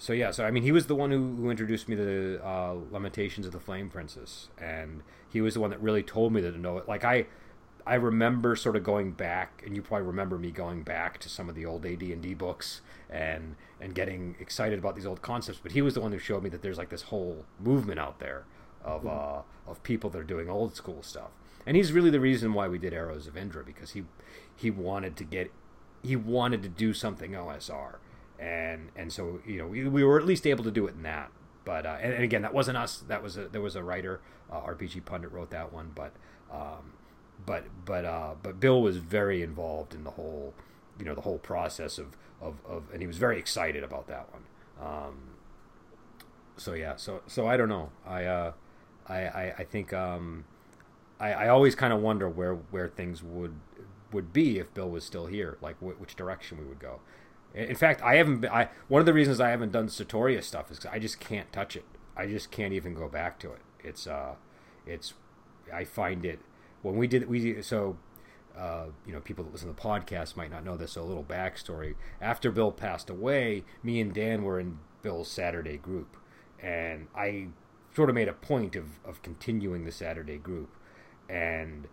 so 0.00 0.12
yeah, 0.12 0.30
so 0.30 0.44
I 0.44 0.52
mean, 0.52 0.62
he 0.62 0.70
was 0.70 0.86
the 0.86 0.94
one 0.94 1.10
who, 1.10 1.34
who 1.34 1.50
introduced 1.50 1.88
me 1.88 1.96
to 1.96 2.04
the 2.04 2.46
uh, 2.46 2.76
Lamentations 2.92 3.46
of 3.46 3.52
the 3.52 3.58
Flame 3.58 3.90
Princess, 3.90 4.48
and 4.56 5.02
he 5.28 5.40
was 5.40 5.54
the 5.54 5.60
one 5.60 5.70
that 5.70 5.82
really 5.82 6.04
told 6.04 6.32
me 6.32 6.40
that 6.40 6.52
to 6.52 6.58
know 6.58 6.78
it. 6.78 6.86
Like 6.86 7.04
I, 7.04 7.26
I 7.86 7.94
remember 7.94 8.54
sort 8.56 8.76
of 8.76 8.84
going 8.84 9.12
back, 9.12 9.62
and 9.64 9.74
you 9.74 9.82
probably 9.82 10.06
remember 10.06 10.38
me 10.38 10.50
going 10.50 10.82
back 10.82 11.18
to 11.20 11.28
some 11.28 11.48
of 11.48 11.54
the 11.54 11.64
old 11.64 11.86
AD 11.86 12.02
and 12.02 12.22
D 12.22 12.34
books 12.34 12.80
and 13.08 13.56
and 13.80 13.94
getting 13.94 14.36
excited 14.40 14.78
about 14.78 14.96
these 14.96 15.06
old 15.06 15.22
concepts. 15.22 15.60
But 15.62 15.72
he 15.72 15.82
was 15.82 15.94
the 15.94 16.00
one 16.00 16.12
who 16.12 16.18
showed 16.18 16.42
me 16.42 16.50
that 16.50 16.62
there's 16.62 16.78
like 16.78 16.90
this 16.90 17.02
whole 17.02 17.44
movement 17.58 17.98
out 17.98 18.18
there 18.18 18.44
of 18.84 19.02
mm-hmm. 19.02 19.08
uh, 19.08 19.70
of 19.70 19.82
people 19.82 20.10
that 20.10 20.18
are 20.18 20.24
doing 20.24 20.48
old 20.48 20.76
school 20.76 21.02
stuff. 21.02 21.30
And 21.66 21.76
he's 21.76 21.92
really 21.92 22.10
the 22.10 22.20
reason 22.20 22.54
why 22.54 22.68
we 22.68 22.78
did 22.78 22.92
Arrows 22.92 23.26
of 23.26 23.36
Indra 23.36 23.64
because 23.64 23.90
he 23.92 24.04
he 24.56 24.70
wanted 24.70 25.16
to 25.16 25.24
get 25.24 25.50
he 26.02 26.16
wanted 26.16 26.62
to 26.62 26.68
do 26.68 26.94
something 26.94 27.32
OSR, 27.32 27.96
and 28.38 28.90
and 28.96 29.12
so 29.12 29.40
you 29.46 29.58
know 29.58 29.66
we, 29.66 29.86
we 29.88 30.04
were 30.04 30.18
at 30.18 30.26
least 30.26 30.46
able 30.46 30.64
to 30.64 30.70
do 30.70 30.86
it 30.86 30.94
in 30.94 31.02
that. 31.02 31.30
But 31.64 31.84
uh, 31.84 31.98
and, 32.00 32.14
and, 32.14 32.24
again, 32.24 32.42
that 32.42 32.54
wasn't 32.54 32.78
us. 32.78 32.98
That 33.08 33.22
was 33.22 33.36
a, 33.36 33.48
there 33.48 33.60
was 33.60 33.76
a 33.76 33.82
writer, 33.82 34.20
uh, 34.50 34.60
RPGPundit 34.60 35.30
wrote 35.30 35.50
that 35.50 35.70
one. 35.70 35.90
But 35.94 36.12
um, 36.50 36.92
but 37.44 37.64
but 37.84 38.04
uh, 38.04 38.34
but 38.42 38.60
Bill 38.60 38.82
was 38.82 38.98
very 38.98 39.42
involved 39.42 39.94
in 39.94 40.04
the 40.04 40.10
whole 40.10 40.54
you 40.98 41.04
know 41.04 41.14
the 41.14 41.20
whole 41.22 41.38
process 41.38 41.98
of, 41.98 42.16
of, 42.40 42.56
of 42.66 42.84
and 42.92 43.00
he 43.00 43.06
was 43.06 43.18
very 43.18 43.38
excited 43.38 43.84
about 43.84 44.06
that 44.08 44.28
one. 44.32 44.42
Um, 44.80 45.18
so 46.56 46.74
yeah, 46.74 46.96
so 46.96 47.22
so 47.26 47.46
I 47.46 47.56
don't 47.56 47.68
know. 47.68 47.90
I 48.06 48.24
uh, 48.24 48.52
I, 49.06 49.18
I, 49.18 49.54
I 49.58 49.64
think 49.64 49.92
um, 49.92 50.44
I, 51.18 51.32
I 51.32 51.48
always 51.48 51.74
kind 51.74 51.92
of 51.92 52.00
wonder 52.00 52.28
where 52.28 52.54
where 52.54 52.88
things 52.88 53.22
would 53.22 53.54
would 54.12 54.32
be 54.32 54.58
if 54.58 54.72
Bill 54.74 54.88
was 54.88 55.04
still 55.04 55.26
here, 55.26 55.58
like 55.60 55.76
which 55.80 56.16
direction 56.16 56.58
we 56.58 56.64
would 56.64 56.78
go. 56.78 57.00
In 57.54 57.74
fact, 57.74 58.02
I 58.02 58.16
haven't. 58.16 58.40
Been, 58.40 58.50
I 58.50 58.68
one 58.88 59.00
of 59.00 59.06
the 59.06 59.14
reasons 59.14 59.40
I 59.40 59.50
haven't 59.50 59.72
done 59.72 59.88
Sertorius 59.88 60.46
stuff 60.46 60.70
is 60.70 60.84
I 60.86 60.98
just 60.98 61.18
can't 61.18 61.50
touch 61.52 61.76
it. 61.76 61.84
I 62.16 62.26
just 62.26 62.50
can't 62.50 62.72
even 62.72 62.94
go 62.94 63.08
back 63.08 63.38
to 63.40 63.52
it. 63.52 63.60
It's 63.82 64.06
uh, 64.06 64.34
it's 64.86 65.14
I 65.72 65.84
find 65.84 66.24
it 66.24 66.40
when 66.82 66.96
we 66.96 67.06
did 67.06 67.28
we 67.28 67.62
so 67.62 67.96
uh, 68.56 68.86
you 69.06 69.12
know 69.12 69.20
people 69.20 69.44
that 69.44 69.52
listen 69.52 69.68
to 69.68 69.74
the 69.74 69.80
podcast 69.80 70.36
might 70.36 70.50
not 70.50 70.64
know 70.64 70.76
this 70.76 70.92
so 70.92 71.02
a 71.02 71.04
little 71.04 71.24
backstory. 71.24 71.94
After 72.20 72.50
bill 72.50 72.72
passed 72.72 73.10
away 73.10 73.64
me 73.82 74.00
and 74.00 74.12
dan 74.12 74.42
were 74.42 74.58
in 74.58 74.78
bill's 75.02 75.30
saturday 75.30 75.76
group 75.76 76.16
and 76.60 77.06
i 77.14 77.46
sort 77.94 78.08
of 78.08 78.16
made 78.16 78.28
a 78.28 78.32
point 78.32 78.74
of, 78.74 78.98
of 79.04 79.22
continuing 79.22 79.84
the 79.84 79.92
saturday 79.92 80.38
group. 80.38 80.70
And 81.28 81.88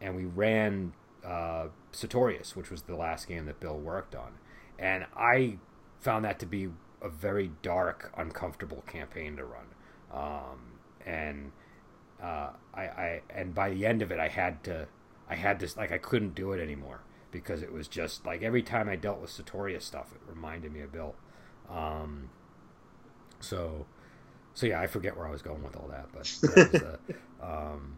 and 0.00 0.16
we 0.16 0.24
ran 0.24 0.92
uh, 1.24 1.66
Sertorius, 1.92 2.54
which 2.54 2.70
was 2.70 2.82
the 2.82 2.94
last 2.94 3.26
game 3.26 3.46
that 3.46 3.60
bill 3.60 3.78
worked 3.78 4.14
on. 4.14 4.32
And 4.78 5.06
i 5.16 5.58
found 6.00 6.24
that 6.24 6.38
to 6.38 6.46
be 6.46 6.68
a 7.02 7.08
very 7.08 7.50
dark 7.62 8.12
uncomfortable 8.16 8.82
campaign 8.86 9.36
to 9.36 9.44
run. 9.44 9.66
Um, 10.12 10.78
and 11.04 11.52
uh, 12.22 12.50
I, 12.74 12.82
I 12.82 13.22
and 13.30 13.54
by 13.54 13.70
the 13.70 13.86
end 13.86 14.02
of 14.02 14.10
it, 14.10 14.18
I 14.18 14.28
had 14.28 14.62
to, 14.64 14.88
I 15.28 15.34
had 15.34 15.60
this 15.60 15.76
like 15.76 15.92
I 15.92 15.98
couldn't 15.98 16.34
do 16.34 16.52
it 16.52 16.60
anymore 16.60 17.00
because 17.30 17.62
it 17.62 17.72
was 17.72 17.88
just 17.88 18.26
like 18.26 18.42
every 18.42 18.62
time 18.62 18.88
I 18.88 18.96
dealt 18.96 19.20
with 19.20 19.30
Sertorius 19.30 19.84
stuff, 19.84 20.12
it 20.12 20.20
reminded 20.28 20.72
me 20.72 20.80
of 20.80 20.92
Bill. 20.92 21.14
Um, 21.70 22.30
so, 23.40 23.86
so 24.54 24.66
yeah, 24.66 24.80
I 24.80 24.86
forget 24.86 25.16
where 25.16 25.26
I 25.26 25.30
was 25.30 25.42
going 25.42 25.62
with 25.62 25.76
all 25.76 25.88
that, 25.88 26.08
but 26.12 26.24
that 26.54 26.98
uh, 27.42 27.44
um, 27.72 27.96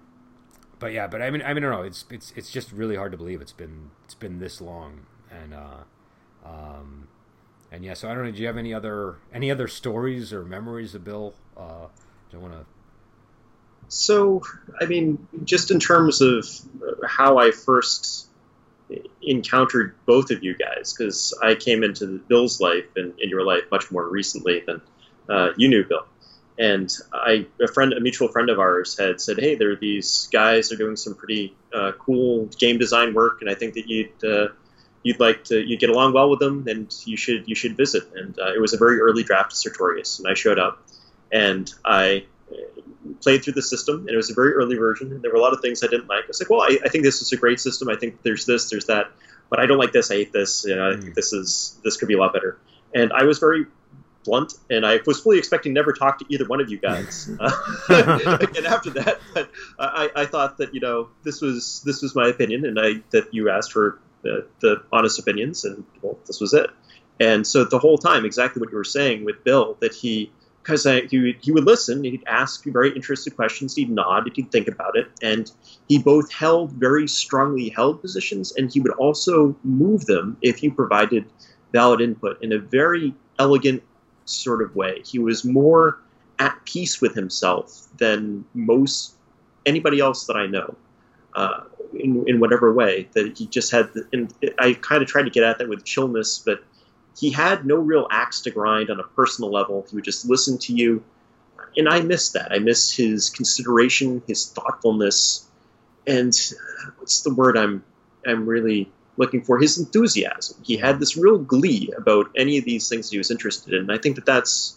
but 0.78 0.92
yeah, 0.92 1.06
but 1.06 1.22
I 1.22 1.30
mean, 1.30 1.42
I 1.42 1.54
mean, 1.54 1.64
I 1.64 1.68
don't 1.68 1.78
know. 1.78 1.82
It's 1.82 2.04
it's 2.10 2.32
it's 2.36 2.50
just 2.50 2.72
really 2.72 2.96
hard 2.96 3.12
to 3.12 3.18
believe 3.18 3.40
it's 3.40 3.52
been 3.52 3.90
it's 4.04 4.14
been 4.14 4.38
this 4.38 4.60
long, 4.60 5.06
and 5.30 5.54
uh, 5.54 5.84
um, 6.44 7.08
and 7.70 7.84
yeah. 7.84 7.94
So 7.94 8.10
I 8.10 8.14
don't 8.14 8.24
know. 8.24 8.30
Do 8.32 8.40
you 8.40 8.46
have 8.46 8.56
any 8.56 8.74
other 8.74 9.18
any 9.32 9.50
other 9.50 9.68
stories 9.68 10.32
or 10.32 10.44
memories 10.44 10.94
of 10.94 11.04
Bill? 11.04 11.34
Uh, 11.56 11.86
do 12.30 12.36
you 12.36 12.40
want 12.40 12.54
to 12.54 12.64
so, 13.90 14.42
I 14.80 14.86
mean, 14.86 15.26
just 15.42 15.72
in 15.72 15.80
terms 15.80 16.20
of 16.20 16.46
how 17.04 17.38
I 17.38 17.50
first 17.50 18.28
encountered 19.20 19.96
both 20.06 20.30
of 20.30 20.44
you 20.44 20.54
guys, 20.54 20.94
because 20.94 21.36
I 21.42 21.56
came 21.56 21.82
into 21.82 22.20
Bill's 22.28 22.60
life 22.60 22.86
and 22.94 23.18
in 23.18 23.28
your 23.28 23.44
life 23.44 23.64
much 23.72 23.90
more 23.90 24.08
recently 24.08 24.62
than 24.64 24.80
uh, 25.28 25.50
you 25.56 25.68
knew 25.68 25.84
Bill. 25.84 26.06
And 26.56 26.88
I, 27.12 27.46
a 27.60 27.66
friend, 27.66 27.92
a 27.92 28.00
mutual 28.00 28.28
friend 28.28 28.48
of 28.48 28.60
ours, 28.60 28.96
had 28.96 29.20
said, 29.20 29.40
"Hey, 29.40 29.56
there 29.56 29.72
are 29.72 29.76
these 29.76 30.28
guys. 30.32 30.68
They're 30.68 30.78
doing 30.78 30.94
some 30.94 31.16
pretty 31.16 31.56
uh, 31.74 31.92
cool 31.98 32.46
game 32.46 32.78
design 32.78 33.12
work, 33.12 33.40
and 33.40 33.50
I 33.50 33.54
think 33.54 33.74
that 33.74 33.88
you'd 33.88 34.22
uh, 34.22 34.48
you'd 35.02 35.18
like 35.18 35.44
to 35.44 35.60
you 35.60 35.76
get 35.78 35.90
along 35.90 36.12
well 36.12 36.30
with 36.30 36.38
them, 36.38 36.64
and 36.68 36.94
you 37.06 37.16
should 37.16 37.48
you 37.48 37.56
should 37.56 37.76
visit." 37.76 38.04
And 38.14 38.38
uh, 38.38 38.52
it 38.54 38.60
was 38.60 38.72
a 38.72 38.78
very 38.78 39.00
early 39.00 39.24
draft 39.24 39.52
of 39.52 39.58
Sertorius, 39.58 40.20
and 40.20 40.28
I 40.28 40.34
showed 40.34 40.60
up, 40.60 40.86
and 41.32 41.72
I 41.84 42.26
played 43.20 43.44
through 43.44 43.54
the 43.54 43.62
system, 43.62 44.00
and 44.00 44.10
it 44.10 44.16
was 44.16 44.30
a 44.30 44.34
very 44.34 44.52
early 44.52 44.76
version. 44.76 45.12
And 45.12 45.22
there 45.22 45.30
were 45.30 45.38
a 45.38 45.40
lot 45.40 45.52
of 45.52 45.60
things 45.60 45.82
I 45.82 45.86
didn't 45.86 46.08
like. 46.08 46.24
I 46.24 46.28
was 46.28 46.40
like, 46.40 46.50
well, 46.50 46.62
I, 46.62 46.78
I 46.84 46.88
think 46.88 47.04
this 47.04 47.22
is 47.22 47.32
a 47.32 47.36
great 47.36 47.60
system. 47.60 47.88
I 47.88 47.96
think 47.96 48.22
there's 48.22 48.46
this, 48.46 48.70
there's 48.70 48.86
that, 48.86 49.10
but 49.48 49.60
I 49.60 49.66
don't 49.66 49.78
like 49.78 49.92
this. 49.92 50.10
I 50.10 50.14
hate 50.14 50.32
this. 50.32 50.64
You 50.66 50.76
know, 50.76 50.88
I 50.88 50.92
think 50.92 51.04
hmm. 51.04 51.12
this 51.14 51.32
is 51.32 51.78
this 51.84 51.96
could 51.96 52.08
be 52.08 52.14
a 52.14 52.18
lot 52.18 52.32
better. 52.32 52.58
And 52.94 53.12
I 53.12 53.24
was 53.24 53.38
very 53.38 53.66
blunt, 54.24 54.54
and 54.68 54.84
I 54.84 55.00
was 55.06 55.20
fully 55.20 55.38
expecting 55.38 55.72
never 55.72 55.92
talk 55.92 56.18
to 56.18 56.26
either 56.28 56.46
one 56.46 56.60
of 56.60 56.70
you 56.70 56.78
guys. 56.78 57.30
uh, 57.40 57.50
and 57.88 58.66
after 58.66 58.90
that, 58.90 59.18
but 59.34 59.50
I, 59.78 60.10
I 60.14 60.26
thought 60.26 60.58
that 60.58 60.74
you 60.74 60.80
know 60.80 61.08
this 61.22 61.40
was 61.40 61.82
this 61.84 62.02
was 62.02 62.14
my 62.14 62.28
opinion, 62.28 62.66
and 62.66 62.78
I 62.78 63.02
that 63.10 63.32
you 63.32 63.50
asked 63.50 63.72
for 63.72 63.98
the, 64.22 64.46
the 64.60 64.82
honest 64.92 65.18
opinions, 65.18 65.64
and 65.64 65.84
well, 66.02 66.18
this 66.26 66.40
was 66.40 66.52
it. 66.54 66.70
And 67.18 67.46
so 67.46 67.64
the 67.64 67.78
whole 67.78 67.98
time, 67.98 68.24
exactly 68.24 68.60
what 68.60 68.70
you 68.70 68.76
were 68.76 68.84
saying 68.84 69.24
with 69.24 69.44
Bill, 69.44 69.76
that 69.80 69.94
he 69.94 70.32
because 70.62 70.84
he 70.84 71.18
would, 71.18 71.36
he 71.40 71.52
would 71.52 71.64
listen, 71.64 72.04
he'd 72.04 72.22
ask 72.26 72.64
very 72.64 72.94
interested 72.94 73.34
questions, 73.34 73.74
he'd 73.74 73.90
nod, 73.90 74.30
he'd 74.34 74.52
think 74.52 74.68
about 74.68 74.96
it, 74.96 75.08
and 75.22 75.50
he 75.88 75.98
both 75.98 76.30
held 76.32 76.72
very 76.72 77.08
strongly 77.08 77.70
held 77.70 78.00
positions, 78.00 78.54
and 78.56 78.72
he 78.72 78.80
would 78.80 78.92
also 78.92 79.56
move 79.64 80.04
them 80.06 80.36
if 80.42 80.62
you 80.62 80.72
provided 80.72 81.24
valid 81.72 82.00
input 82.00 82.42
in 82.42 82.52
a 82.52 82.58
very 82.58 83.14
elegant 83.38 83.82
sort 84.26 84.62
of 84.62 84.76
way. 84.76 85.02
He 85.04 85.18
was 85.18 85.44
more 85.44 85.98
at 86.38 86.58
peace 86.64 87.00
with 87.00 87.14
himself 87.14 87.86
than 87.96 88.44
most 88.54 89.14
anybody 89.64 90.00
else 90.00 90.26
that 90.26 90.36
I 90.36 90.46
know. 90.46 90.74
Uh, 91.34 91.62
in, 91.94 92.24
in 92.28 92.40
whatever 92.40 92.72
way 92.72 93.08
that 93.12 93.38
he 93.38 93.46
just 93.46 93.70
had, 93.70 93.92
the, 93.94 94.06
and 94.12 94.32
I 94.58 94.74
kind 94.74 95.02
of 95.02 95.08
tried 95.08 95.24
to 95.24 95.30
get 95.30 95.42
at 95.42 95.58
that 95.58 95.68
with 95.68 95.84
chillness, 95.84 96.38
but 96.38 96.62
he 97.18 97.30
had 97.30 97.66
no 97.66 97.76
real 97.76 98.06
axe 98.10 98.42
to 98.42 98.50
grind 98.50 98.90
on 98.90 99.00
a 99.00 99.04
personal 99.04 99.50
level. 99.50 99.86
He 99.88 99.96
would 99.96 100.04
just 100.04 100.28
listen 100.28 100.58
to 100.58 100.72
you. 100.72 101.04
And 101.76 101.88
I 101.88 102.00
miss 102.00 102.30
that. 102.30 102.52
I 102.52 102.58
miss 102.58 102.92
his 102.92 103.30
consideration, 103.30 104.22
his 104.26 104.48
thoughtfulness, 104.48 105.46
and 106.06 106.32
uh, 106.52 106.90
what's 106.98 107.22
the 107.22 107.34
word 107.34 107.56
I'm 107.56 107.84
I'm 108.26 108.46
really 108.46 108.90
looking 109.16 109.42
for? 109.42 109.58
His 109.58 109.78
enthusiasm. 109.78 110.62
He 110.64 110.76
had 110.76 110.98
this 110.98 111.16
real 111.16 111.38
glee 111.38 111.92
about 111.96 112.30
any 112.36 112.58
of 112.58 112.64
these 112.64 112.88
things 112.88 113.10
he 113.10 113.18
was 113.18 113.30
interested 113.30 113.74
in. 113.74 113.82
And 113.82 113.92
I 113.92 113.98
think 113.98 114.16
that 114.16 114.26
that's 114.26 114.76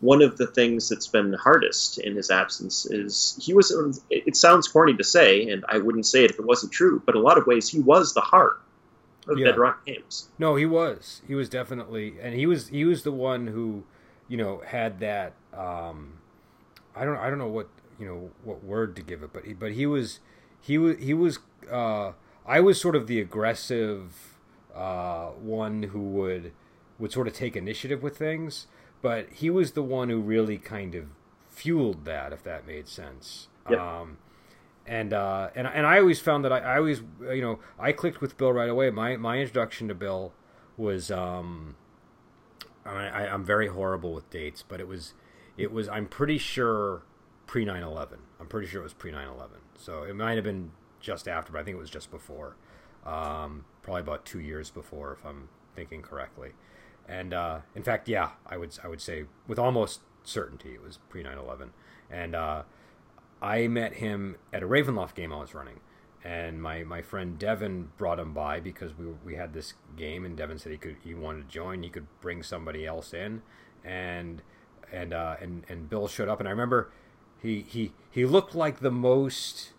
one 0.00 0.22
of 0.22 0.36
the 0.36 0.46
things 0.46 0.88
that's 0.88 1.08
been 1.08 1.32
hardest 1.32 1.98
in 1.98 2.14
his 2.14 2.30
absence 2.30 2.86
is 2.86 3.38
he 3.42 3.52
was 3.52 4.00
it 4.10 4.36
sounds 4.36 4.68
corny 4.68 4.94
to 4.94 5.04
say 5.04 5.48
and 5.50 5.64
i 5.68 5.78
wouldn't 5.78 6.06
say 6.06 6.24
it 6.24 6.30
if 6.30 6.38
it 6.38 6.44
wasn't 6.44 6.70
true 6.70 7.02
but 7.04 7.16
a 7.16 7.20
lot 7.20 7.38
of 7.38 7.46
ways 7.46 7.68
he 7.68 7.80
was 7.80 8.14
the 8.14 8.20
heart 8.20 8.60
yeah. 9.36 9.46
Bedrock 9.46 9.84
Games. 9.86 10.28
No, 10.38 10.56
he 10.56 10.66
was. 10.66 11.22
He 11.26 11.34
was 11.34 11.48
definitely, 11.48 12.14
and 12.20 12.34
he 12.34 12.46
was 12.46 12.68
he 12.68 12.84
was 12.84 13.02
the 13.02 13.12
one 13.12 13.48
who, 13.48 13.84
you 14.28 14.36
know, 14.36 14.62
had 14.66 15.00
that. 15.00 15.34
Um, 15.52 16.18
I 16.94 17.04
don't 17.04 17.16
I 17.16 17.28
don't 17.28 17.38
know 17.38 17.48
what 17.48 17.68
you 17.98 18.06
know 18.06 18.30
what 18.44 18.64
word 18.64 18.96
to 18.96 19.02
give 19.02 19.22
it, 19.22 19.32
but 19.32 19.44
he, 19.44 19.52
but 19.52 19.72
he 19.72 19.86
was 19.86 20.20
he 20.60 20.78
was 20.78 20.96
he 20.98 21.14
was. 21.14 21.38
Uh, 21.70 22.12
I 22.46 22.60
was 22.60 22.80
sort 22.80 22.96
of 22.96 23.06
the 23.06 23.20
aggressive 23.20 24.36
uh, 24.74 25.28
one 25.28 25.84
who 25.84 26.00
would 26.00 26.52
would 26.98 27.12
sort 27.12 27.28
of 27.28 27.34
take 27.34 27.56
initiative 27.56 28.02
with 28.02 28.16
things, 28.16 28.66
but 29.02 29.28
he 29.30 29.50
was 29.50 29.72
the 29.72 29.82
one 29.82 30.08
who 30.08 30.20
really 30.20 30.58
kind 30.58 30.94
of 30.94 31.06
fueled 31.50 32.04
that, 32.04 32.32
if 32.32 32.42
that 32.44 32.66
made 32.66 32.88
sense. 32.88 33.48
Yep. 33.68 33.78
Um, 33.78 34.18
and 34.88 35.12
uh, 35.12 35.50
and 35.54 35.66
and 35.66 35.86
I 35.86 35.98
always 35.98 36.18
found 36.18 36.44
that 36.44 36.52
I, 36.52 36.60
I 36.60 36.76
always 36.78 37.02
you 37.20 37.42
know 37.42 37.60
I 37.78 37.92
clicked 37.92 38.20
with 38.20 38.36
Bill 38.38 38.52
right 38.52 38.70
away. 38.70 38.90
My 38.90 39.16
my 39.16 39.38
introduction 39.38 39.86
to 39.88 39.94
Bill 39.94 40.32
was 40.76 41.10
um, 41.10 41.76
I, 42.86 43.26
I'm 43.26 43.44
very 43.44 43.68
horrible 43.68 44.14
with 44.14 44.30
dates, 44.30 44.64
but 44.66 44.80
it 44.80 44.88
was 44.88 45.12
it 45.58 45.70
was 45.70 45.88
I'm 45.88 46.06
pretty 46.06 46.38
sure 46.38 47.02
pre 47.46 47.66
9/11. 47.66 48.16
I'm 48.40 48.46
pretty 48.46 48.66
sure 48.66 48.80
it 48.80 48.84
was 48.84 48.94
pre 48.94 49.12
9/11. 49.12 49.48
So 49.76 50.04
it 50.04 50.16
might 50.16 50.36
have 50.36 50.44
been 50.44 50.70
just 51.00 51.28
after, 51.28 51.52
but 51.52 51.60
I 51.60 51.64
think 51.64 51.76
it 51.76 51.80
was 51.80 51.90
just 51.90 52.10
before. 52.10 52.56
Um, 53.04 53.64
probably 53.82 54.00
about 54.00 54.24
two 54.24 54.40
years 54.40 54.70
before, 54.70 55.12
if 55.12 55.24
I'm 55.24 55.48
thinking 55.76 56.02
correctly. 56.02 56.50
And 57.06 57.32
uh, 57.32 57.60
in 57.74 57.82
fact, 57.82 58.08
yeah, 58.08 58.30
I 58.46 58.56
would 58.56 58.78
I 58.82 58.88
would 58.88 59.02
say 59.02 59.24
with 59.46 59.58
almost 59.58 60.00
certainty 60.24 60.72
it 60.72 60.82
was 60.82 60.98
pre 61.10 61.22
9/11. 61.22 61.70
And 62.10 62.34
uh, 62.34 62.62
I 63.40 63.68
met 63.68 63.94
him 63.94 64.36
at 64.52 64.62
a 64.62 64.66
Ravenloft 64.66 65.14
game 65.14 65.32
I 65.32 65.40
was 65.40 65.54
running, 65.54 65.80
and 66.24 66.60
my, 66.60 66.82
my 66.84 67.02
friend 67.02 67.38
Devin 67.38 67.90
brought 67.96 68.18
him 68.18 68.32
by 68.34 68.60
because 68.60 68.96
we 68.96 69.06
we 69.24 69.34
had 69.36 69.52
this 69.52 69.74
game, 69.96 70.24
and 70.24 70.36
Devin 70.36 70.58
said 70.58 70.72
he 70.72 70.78
could 70.78 70.96
he 71.02 71.14
wanted 71.14 71.48
to 71.48 71.54
join, 71.54 71.82
he 71.82 71.90
could 71.90 72.06
bring 72.20 72.42
somebody 72.42 72.84
else 72.86 73.12
in, 73.14 73.42
and 73.84 74.42
and 74.92 75.12
uh, 75.12 75.36
and 75.40 75.64
and 75.68 75.88
Bill 75.88 76.08
showed 76.08 76.28
up, 76.28 76.40
and 76.40 76.48
I 76.48 76.50
remember 76.50 76.90
he 77.40 77.62
he 77.62 77.92
he 78.10 78.24
looked 78.24 78.54
like 78.54 78.80
the 78.80 78.90
most. 78.90 79.72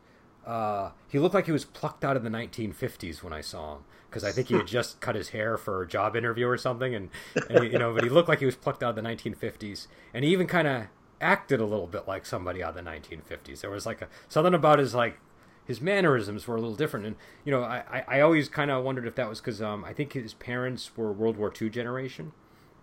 Uh, 0.46 0.92
he 1.08 1.20
looked 1.20 1.36
like 1.36 1.46
he 1.46 1.52
was 1.52 1.66
plucked 1.66 2.04
out 2.04 2.18
of 2.18 2.24
the 2.24 2.30
1950s 2.30 3.22
when 3.22 3.32
I 3.32 3.42
saw 3.42 3.76
him 3.76 3.84
because 4.10 4.24
I 4.24 4.32
think 4.32 4.48
he 4.48 4.56
had 4.56 4.66
just 4.80 5.00
cut 5.00 5.14
his 5.14 5.30
hair 5.30 5.58
for 5.58 5.84
a 5.84 5.88
job 5.88 6.16
interview 6.16 6.48
or 6.48 6.58
something, 6.58 6.96
and, 6.96 7.10
and 7.50 7.72
you 7.72 7.78
know, 7.78 7.94
but 7.94 8.04
he 8.04 8.10
looked 8.10 8.30
like 8.30 8.40
he 8.40 8.46
was 8.46 8.56
plucked 8.56 8.82
out 8.82 8.92
of 8.92 8.96
the 8.96 9.02
1950s, 9.02 9.88
and 10.14 10.26
he 10.26 10.32
even 10.32 10.48
kind 10.48 10.68
of 10.68 10.88
acted 11.22 11.60
a 11.60 11.66
little 11.66 11.88
bit 11.88 12.08
like 12.08 12.26
somebody 12.26 12.64
out 12.64 12.78
of 12.78 12.84
the 12.84 12.90
1950s. 12.90 13.62
There 13.62 13.70
was 13.70 13.86
like 13.86 14.02
a 14.02 14.08
something 14.28 14.54
about 14.54 14.80
his 14.80 14.96
like 14.96 15.20
his 15.66 15.82
mannerisms 15.82 16.48
were 16.48 16.56
a 16.56 16.60
little 16.60 16.76
different, 16.76 17.06
and 17.06 17.16
you 17.46 17.52
know, 17.52 17.64
I 17.64 18.04
I 18.08 18.20
always 18.22 18.50
kind 18.50 18.72
of 18.72 18.84
wondered 18.84 19.06
if 19.06 19.16
that 19.16 19.30
was 19.30 19.40
because 19.40 19.62
um, 19.62 19.84
I 19.86 19.94
think 19.94 20.14
his 20.14 20.34
parents 20.34 20.92
were 20.98 21.12
World 21.12 21.38
War 21.38 21.54
II 21.62 21.70
generation, 21.70 22.32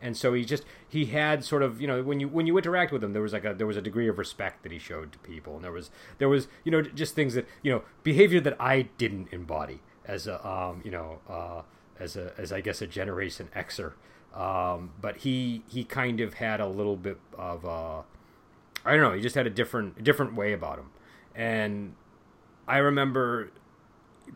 and 0.01 0.17
so 0.17 0.35
he 0.35 0.45
just 0.45 0.65
he 0.89 1.07
had 1.07 1.45
sort 1.45 1.63
of 1.63 1.81
you 1.81 1.87
know 1.87 2.03
when 2.03 2.21
you 2.21 2.29
when 2.29 2.47
you 2.47 2.57
interact 2.57 2.93
with 2.93 3.03
him 3.03 3.13
there 3.13 3.23
was 3.23 3.33
like 3.33 3.45
a 3.45 3.55
there 3.55 3.67
was 3.67 3.77
a 3.77 3.83
degree 3.83 4.09
of 4.09 4.19
respect 4.19 4.63
that 4.63 4.73
he 4.73 4.79
showed 4.79 5.13
to 5.13 5.19
people. 5.19 5.57
And 5.57 5.65
there 5.65 5.73
was 5.73 5.91
there 6.19 6.29
was 6.29 6.49
you 6.65 6.71
know 6.71 6.83
just 6.83 7.15
things 7.15 7.35
that 7.35 7.49
you 7.63 7.73
know 7.73 7.83
behavior 8.03 8.41
that 8.41 8.57
I 8.61 8.83
didn't 8.99 9.33
embody 9.33 9.81
as 10.05 10.27
a 10.27 10.47
um, 10.47 10.83
you 10.85 10.91
know 10.91 11.19
uh, 11.29 11.63
as 11.99 12.17
a 12.17 12.33
as 12.39 12.53
I 12.53 12.61
guess 12.61 12.81
a 12.83 12.87
generation 12.87 13.49
Xer. 13.55 13.95
Um, 14.35 14.91
but 15.01 15.19
he 15.19 15.63
he 15.67 15.83
kind 15.83 16.21
of 16.21 16.35
had 16.35 16.61
a 16.61 16.69
little 16.69 16.97
bit 16.97 17.19
of 17.37 17.65
uh, 17.65 18.03
I 18.87 18.93
don't 18.93 19.03
know 19.03 19.13
he 19.13 19.21
just 19.21 19.35
had 19.35 19.47
a 19.47 19.51
different 19.51 20.03
different 20.03 20.35
way 20.35 20.53
about 20.53 20.79
him. 20.79 20.91
And 21.35 21.95
I 22.67 22.79
remember 22.79 23.51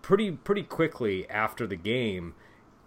pretty 0.02 0.32
pretty 0.32 0.62
quickly 0.62 1.28
after 1.30 1.66
the 1.66 1.76
game 1.76 2.34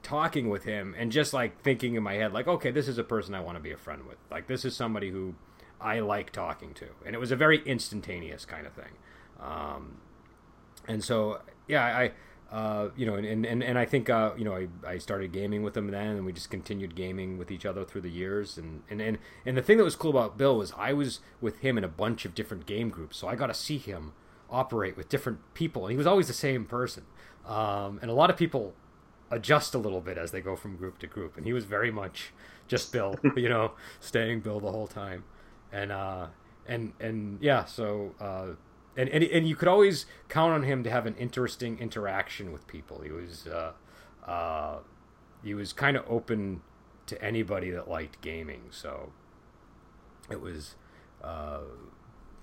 talking 0.01 0.49
with 0.49 0.65
him 0.65 0.93
and 0.97 1.11
just 1.11 1.33
like 1.33 1.61
thinking 1.63 1.95
in 1.95 2.03
my 2.03 2.13
head 2.15 2.33
like 2.33 2.45
okay 2.45 2.71
this 2.71 2.89
is 2.89 2.97
a 2.97 3.03
person 3.03 3.33
i 3.33 3.39
want 3.39 3.57
to 3.57 3.61
be 3.61 3.71
a 3.71 3.77
friend 3.77 4.05
with. 4.05 4.17
Like 4.29 4.47
this 4.47 4.65
is 4.65 4.75
somebody 4.75 5.09
who 5.09 5.35
i 5.79 5.99
like 5.99 6.31
talking 6.31 6.73
to. 6.75 6.87
And 7.05 7.15
it 7.15 7.19
was 7.19 7.31
a 7.31 7.35
very 7.35 7.63
instantaneous 7.65 8.45
kind 8.45 8.67
of 8.67 8.73
thing. 8.73 8.97
Um, 9.39 9.97
and 10.87 11.03
so 11.03 11.41
yeah 11.67 11.83
i 11.85 12.11
uh, 12.53 12.89
you 12.95 13.05
know 13.05 13.15
and, 13.15 13.45
and, 13.45 13.63
and 13.63 13.77
i 13.77 13.85
think 13.85 14.09
uh, 14.09 14.31
you 14.37 14.45
know 14.45 14.55
I, 14.55 14.67
I 14.87 14.97
started 14.99 15.31
gaming 15.33 15.63
with 15.63 15.75
him 15.75 15.87
then 15.87 16.17
and 16.17 16.25
we 16.25 16.31
just 16.31 16.49
continued 16.49 16.95
gaming 16.95 17.37
with 17.37 17.51
each 17.51 17.65
other 17.65 17.83
through 17.83 18.01
the 18.01 18.11
years 18.11 18.57
and, 18.57 18.83
and, 18.89 19.01
and, 19.01 19.17
and 19.45 19.57
the 19.57 19.61
thing 19.61 19.77
that 19.77 19.83
was 19.83 19.95
cool 19.95 20.11
about 20.11 20.37
bill 20.37 20.57
was 20.57 20.71
i 20.77 20.93
was 20.93 21.19
with 21.41 21.59
him 21.59 21.77
in 21.77 21.83
a 21.83 21.89
bunch 21.89 22.25
of 22.25 22.35
different 22.35 22.65
game 22.65 22.89
groups 22.89 23.17
so 23.17 23.27
i 23.27 23.35
got 23.35 23.47
to 23.47 23.53
see 23.53 23.77
him 23.77 24.13
operate 24.49 24.95
with 24.95 25.09
different 25.09 25.39
people 25.55 25.83
and 25.83 25.91
he 25.91 25.97
was 25.97 26.07
always 26.07 26.27
the 26.27 26.33
same 26.33 26.63
person 26.63 27.03
um, 27.47 27.99
and 28.01 28.09
a 28.09 28.13
lot 28.13 28.29
of 28.29 28.37
people 28.37 28.73
adjust 29.33 29.73
a 29.73 29.77
little 29.77 29.99
bit 29.99 30.17
as 30.17 30.31
they 30.31 30.41
go 30.41 30.55
from 30.55 30.75
group 30.75 30.99
to 30.99 31.07
group. 31.07 31.37
And 31.37 31.45
he 31.45 31.53
was 31.53 31.65
very 31.65 31.91
much 31.91 32.31
just 32.67 32.91
Bill, 32.91 33.15
you 33.35 33.49
know, 33.49 33.71
staying 33.99 34.41
Bill 34.41 34.59
the 34.59 34.71
whole 34.71 34.87
time. 34.87 35.23
And 35.71 35.91
uh, 35.91 36.27
and 36.67 36.93
and 36.99 37.39
yeah, 37.41 37.65
so 37.65 38.13
uh, 38.19 38.49
and, 38.95 39.09
and 39.09 39.23
and 39.23 39.47
you 39.47 39.55
could 39.55 39.67
always 39.67 40.05
count 40.29 40.53
on 40.53 40.63
him 40.63 40.83
to 40.83 40.89
have 40.89 41.05
an 41.05 41.15
interesting 41.15 41.79
interaction 41.79 42.51
with 42.51 42.67
people. 42.67 43.01
He 43.01 43.11
was 43.11 43.47
uh, 43.47 43.71
uh, 44.25 44.79
he 45.43 45.53
was 45.53 45.73
kind 45.73 45.97
of 45.97 46.05
open 46.07 46.61
to 47.07 47.21
anybody 47.23 47.69
that 47.71 47.89
liked 47.89 48.21
gaming. 48.21 48.63
So 48.71 49.11
it 50.29 50.41
was, 50.41 50.75
uh, 51.23 51.59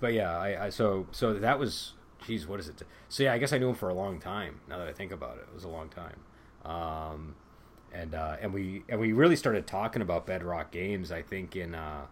but 0.00 0.12
yeah, 0.12 0.36
I, 0.36 0.66
I 0.66 0.70
so 0.70 1.06
so 1.12 1.34
that 1.34 1.58
was. 1.58 1.94
Geez, 2.26 2.46
what 2.46 2.60
is 2.60 2.68
it? 2.68 2.82
So 3.08 3.22
yeah, 3.22 3.32
I 3.32 3.38
guess 3.38 3.50
I 3.50 3.56
knew 3.56 3.70
him 3.70 3.74
for 3.74 3.88
a 3.88 3.94
long 3.94 4.20
time. 4.20 4.60
Now 4.68 4.76
that 4.76 4.86
I 4.86 4.92
think 4.92 5.10
about 5.10 5.38
it, 5.38 5.46
it 5.48 5.54
was 5.54 5.64
a 5.64 5.68
long 5.68 5.88
time. 5.88 6.20
Um, 6.66 7.34
and 7.92 8.14
uh, 8.14 8.36
and 8.42 8.52
we 8.52 8.84
and 8.90 9.00
we 9.00 9.12
really 9.14 9.36
started 9.36 9.66
talking 9.66 10.02
about 10.02 10.26
Bedrock 10.26 10.70
games. 10.70 11.10
I 11.10 11.22
think 11.22 11.56
in 11.56 11.74
uh, 11.74 12.06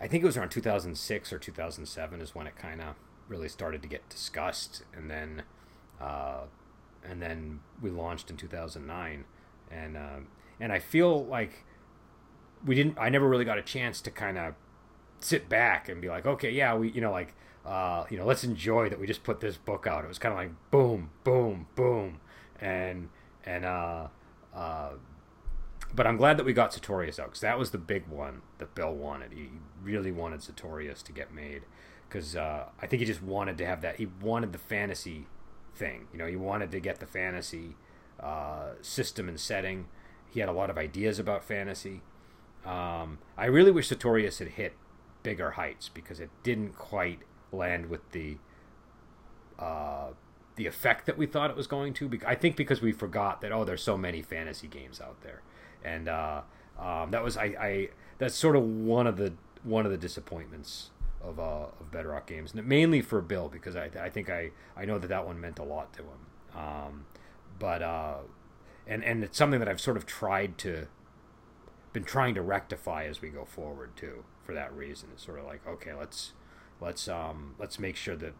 I 0.00 0.06
think 0.06 0.22
it 0.22 0.26
was 0.26 0.36
around 0.36 0.50
2006 0.50 1.32
or 1.32 1.38
2007 1.38 2.20
is 2.20 2.34
when 2.34 2.46
it 2.46 2.56
kind 2.56 2.80
of 2.80 2.94
really 3.30 3.48
started 3.48 3.80
to 3.82 3.88
get 3.88 4.06
discussed, 4.10 4.82
and 4.94 5.10
then 5.10 5.44
uh, 6.00 6.42
and 7.02 7.22
then 7.22 7.60
we 7.80 7.90
launched 7.90 8.28
in 8.28 8.36
2009, 8.36 9.24
and 9.70 9.96
uh, 9.96 10.18
and 10.58 10.72
I 10.72 10.78
feel 10.78 11.24
like 11.24 11.64
we 12.66 12.74
didn't. 12.74 12.98
I 12.98 13.08
never 13.08 13.28
really 13.28 13.44
got 13.44 13.56
a 13.56 13.62
chance 13.62 14.00
to 14.02 14.10
kind 14.10 14.36
of 14.36 14.54
sit 15.20 15.48
back 15.48 15.88
and 15.88 16.00
be 16.02 16.08
like, 16.08 16.26
okay, 16.26 16.50
yeah, 16.50 16.74
we 16.74 16.90
you 16.90 17.00
know 17.00 17.12
like. 17.12 17.34
Uh, 17.62 18.06
you 18.08 18.16
know, 18.16 18.24
let's 18.24 18.42
enjoy 18.42 18.88
that 18.88 18.98
we 18.98 19.06
just 19.06 19.22
put 19.22 19.40
this 19.40 19.58
book 19.58 19.86
out. 19.86 20.02
It 20.02 20.08
was 20.08 20.18
kind 20.18 20.32
of 20.32 20.38
like 20.38 20.50
boom, 20.70 21.10
boom, 21.24 21.66
boom, 21.74 22.18
and 22.58 23.10
and 23.44 23.66
uh, 23.66 24.06
uh, 24.54 24.92
but 25.94 26.06
I'm 26.06 26.16
glad 26.16 26.36
that 26.38 26.44
we 26.44 26.52
got 26.52 26.72
Sertorius 26.72 27.18
out 27.18 27.26
because 27.26 27.40
that 27.40 27.58
was 27.58 27.70
the 27.70 27.78
big 27.78 28.06
one 28.08 28.42
that 28.58 28.74
Bill 28.74 28.92
wanted. 28.92 29.32
He 29.32 29.48
really 29.82 30.12
wanted 30.12 30.42
Sertorius 30.42 31.02
to 31.02 31.12
get 31.12 31.32
made 31.32 31.62
because 32.08 32.36
uh, 32.36 32.66
I 32.80 32.86
think 32.86 33.00
he 33.00 33.06
just 33.06 33.22
wanted 33.22 33.58
to 33.58 33.66
have 33.66 33.82
that. 33.82 33.96
He 33.96 34.06
wanted 34.20 34.52
the 34.52 34.58
fantasy 34.58 35.26
thing. 35.74 36.08
You 36.12 36.18
know, 36.18 36.26
he 36.26 36.36
wanted 36.36 36.70
to 36.72 36.80
get 36.80 37.00
the 37.00 37.06
fantasy 37.06 37.76
uh, 38.20 38.72
system 38.82 39.28
and 39.28 39.38
setting. 39.38 39.86
He 40.30 40.40
had 40.40 40.48
a 40.48 40.52
lot 40.52 40.70
of 40.70 40.78
ideas 40.78 41.18
about 41.18 41.44
fantasy. 41.44 42.02
Um, 42.64 43.18
I 43.36 43.46
really 43.46 43.70
wish 43.70 43.88
Sertorius 43.88 44.38
had 44.38 44.48
hit 44.48 44.74
bigger 45.22 45.52
heights 45.52 45.88
because 45.88 46.20
it 46.20 46.30
didn't 46.42 46.76
quite 46.76 47.20
land 47.52 47.86
with 47.86 48.10
the 48.12 48.36
uh, 49.58 50.08
the 50.56 50.66
effect 50.66 51.06
that 51.06 51.16
we 51.16 51.26
thought 51.26 51.50
it 51.50 51.56
was 51.56 51.66
going 51.66 51.94
to. 51.94 52.10
I 52.26 52.34
think 52.34 52.56
because 52.56 52.82
we 52.82 52.92
forgot 52.92 53.40
that 53.40 53.52
oh, 53.52 53.64
there's 53.64 53.82
so 53.82 53.96
many 53.96 54.22
fantasy 54.22 54.68
games 54.68 55.00
out 55.00 55.22
there, 55.22 55.42
and 55.84 56.08
uh, 56.08 56.42
um, 56.78 57.10
that 57.10 57.22
was 57.22 57.36
I, 57.36 57.44
I 57.44 57.88
that's 58.18 58.34
sort 58.34 58.56
of 58.56 58.62
one 58.62 59.06
of 59.06 59.16
the 59.16 59.32
one 59.62 59.84
of 59.84 59.92
the 59.92 59.98
disappointments 59.98 60.90
of 61.22 61.38
uh, 61.38 61.66
of 61.80 61.90
Bedrock 61.90 62.26
games, 62.26 62.54
mainly 62.54 63.00
for 63.00 63.20
Bill 63.20 63.48
because 63.48 63.76
I 63.76 63.90
I 64.00 64.08
think 64.10 64.30
I 64.30 64.50
I 64.76 64.84
know 64.84 64.98
that 64.98 65.08
that 65.08 65.26
one 65.26 65.40
meant 65.40 65.58
a 65.58 65.64
lot 65.64 65.92
to 65.94 66.02
him. 66.02 66.56
Um, 66.56 67.04
but 67.58 67.82
uh, 67.82 68.16
and 68.86 69.04
and 69.04 69.22
it's 69.22 69.38
something 69.38 69.60
that 69.60 69.68
I've 69.68 69.80
sort 69.80 69.96
of 69.96 70.06
tried 70.06 70.58
to 70.58 70.88
been 71.92 72.04
trying 72.04 72.34
to 72.34 72.42
rectify 72.42 73.04
as 73.04 73.20
we 73.20 73.28
go 73.28 73.44
forward 73.44 73.96
too. 73.96 74.24
For 74.44 74.54
that 74.54 74.74
reason, 74.74 75.10
it's 75.12 75.24
sort 75.24 75.38
of 75.38 75.44
like 75.44 75.66
okay, 75.66 75.92
let's 75.94 76.32
let's 76.80 77.08
um 77.08 77.54
let's 77.58 77.78
make 77.78 77.96
sure 77.96 78.16
that 78.16 78.34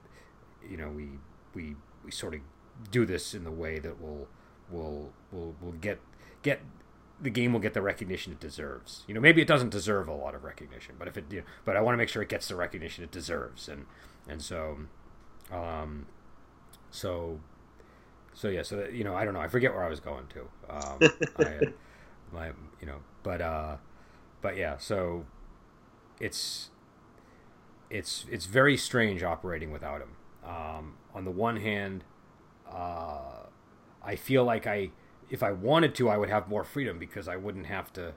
you 0.69 0.77
know 0.77 0.89
we 0.89 1.11
we 1.55 1.77
we 2.05 2.11
sort 2.11 2.35
of 2.35 2.41
do 2.91 3.05
this 3.05 3.35
in 3.35 3.45
the 3.45 3.51
way 3.51 3.79
that 3.79 4.01
will 4.01 4.29
will 4.71 5.13
will 5.31 5.55
will 5.61 5.73
get 5.73 6.01
get 6.43 6.61
the 7.21 7.31
game 7.31 7.53
will 7.53 7.61
get 7.61 7.75
the 7.75 7.83
recognition 7.83 8.33
it 8.33 8.41
deserves. 8.41 9.05
You 9.07 9.15
know, 9.15 9.21
maybe 9.21 9.43
it 9.43 9.49
doesn't 9.49 9.71
deserve 9.71 10.09
a 10.09 10.15
lot 10.15 10.35
of 10.35 10.45
recognition, 10.45 10.95
but 10.99 11.09
if 11.09 11.17
it, 11.17 11.25
you 11.31 11.41
know, 11.41 11.47
but 11.65 11.77
I 11.77 11.81
want 11.81 11.95
to 11.95 11.99
make 11.99 12.09
sure 12.09 12.23
it 12.23 12.29
gets 12.29 12.49
the 12.49 12.57
recognition 12.57 13.05
it 13.05 13.11
deserves, 13.11 13.69
and 13.69 13.87
and 14.29 14.43
so, 14.43 14.79
um, 15.53 16.07
so, 16.91 17.41
so 18.33 18.49
yeah, 18.49 18.63
so 18.63 18.87
you 18.93 19.05
know, 19.05 19.15
I 19.15 19.25
don't 19.25 19.35
know, 19.35 19.41
I 19.41 19.49
forget 19.49 19.73
where 19.75 19.85
I 19.85 19.89
was 19.89 20.01
going 20.01 20.25
to, 20.29 20.41
um, 20.69 20.99
I, 21.39 21.59
my, 22.33 22.47
you 22.81 22.87
know, 22.87 22.99
but 23.23 23.41
uh, 23.41 23.77
but 24.41 24.57
yeah, 24.57 24.79
so 24.79 25.27
it's 26.21 26.71
it's 27.91 28.25
it's 28.31 28.47
very 28.47 28.77
strange 28.77 29.23
operating 29.23 29.71
without 29.71 30.01
him. 30.01 30.17
Um, 30.45 30.95
on 31.15 31.25
the 31.25 31.31
one 31.31 31.57
hand, 31.57 32.05
uh, 32.71 33.47
I 34.03 34.17
feel 34.17 34.45
like 34.45 34.67
I, 34.67 34.91
if 35.31 35.43
I 35.43 35.53
wanted 35.53 35.95
to, 35.97 36.09
I 36.09 36.17
would 36.19 36.29
have 36.31 36.49
more 36.49 36.65
freedom 36.65 36.99
because 36.99 37.29
I 37.29 37.37
wouldn't 37.37 37.67
have 37.67 37.93
to 37.95 38.15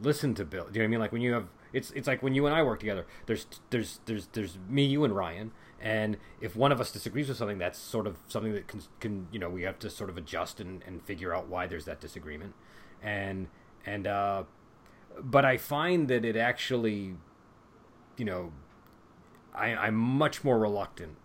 listen 0.00 0.34
to 0.34 0.44
Bill. 0.44 0.66
Do 0.66 0.78
you 0.78 0.78
know 0.78 0.84
what 0.84 0.84
I 0.84 0.88
mean? 0.88 1.00
Like 1.00 1.12
when 1.12 1.22
you 1.22 1.32
have, 1.34 1.48
it's 1.72 1.90
it's 1.92 2.06
like 2.08 2.22
when 2.22 2.34
you 2.34 2.46
and 2.46 2.54
I 2.54 2.62
work 2.62 2.80
together. 2.80 3.06
There's 3.26 3.46
there's 3.70 4.00
there's 4.06 4.28
there's 4.32 4.58
me, 4.68 4.84
you, 4.84 5.04
and 5.04 5.14
Ryan, 5.14 5.52
And 5.80 6.16
if 6.40 6.56
one 6.56 6.72
of 6.72 6.80
us 6.80 6.90
disagrees 6.90 7.28
with 7.28 7.36
something, 7.36 7.58
that's 7.58 7.78
sort 7.78 8.06
of 8.06 8.16
something 8.26 8.52
that 8.52 8.66
can, 8.66 8.82
can 9.00 9.28
you 9.30 9.38
know, 9.38 9.48
we 9.48 9.62
have 9.62 9.78
to 9.80 9.90
sort 9.90 10.10
of 10.10 10.16
adjust 10.16 10.60
and, 10.60 10.82
and 10.86 11.02
figure 11.02 11.34
out 11.34 11.48
why 11.48 11.66
there's 11.66 11.84
that 11.84 12.00
disagreement. 12.00 12.54
And, 13.02 13.48
and, 13.86 14.06
uh, 14.06 14.44
but 15.20 15.44
I 15.44 15.56
find 15.56 16.08
that 16.08 16.24
it 16.24 16.36
actually, 16.36 17.14
you 18.16 18.24
know, 18.24 18.52
I, 19.54 19.74
I'm 19.74 19.94
much 19.94 20.42
more 20.42 20.58
reluctant 20.58 21.16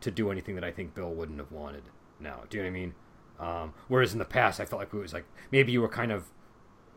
to 0.00 0.10
do 0.10 0.30
anything 0.30 0.54
that 0.54 0.64
I 0.64 0.70
think 0.70 0.94
Bill 0.94 1.12
wouldn't 1.12 1.38
have 1.38 1.52
wanted 1.52 1.82
now. 2.18 2.44
Do 2.48 2.56
you 2.56 2.62
know 2.62 2.70
what 2.70 2.76
I 2.76 2.80
mean? 2.80 2.94
Um, 3.40 3.72
whereas 3.88 4.12
in 4.12 4.18
the 4.18 4.24
past, 4.26 4.60
I 4.60 4.66
felt 4.66 4.80
like 4.80 4.92
it 4.92 4.98
was 4.98 5.14
like 5.14 5.24
maybe 5.50 5.72
you 5.72 5.80
were 5.80 5.88
kind 5.88 6.12
of 6.12 6.26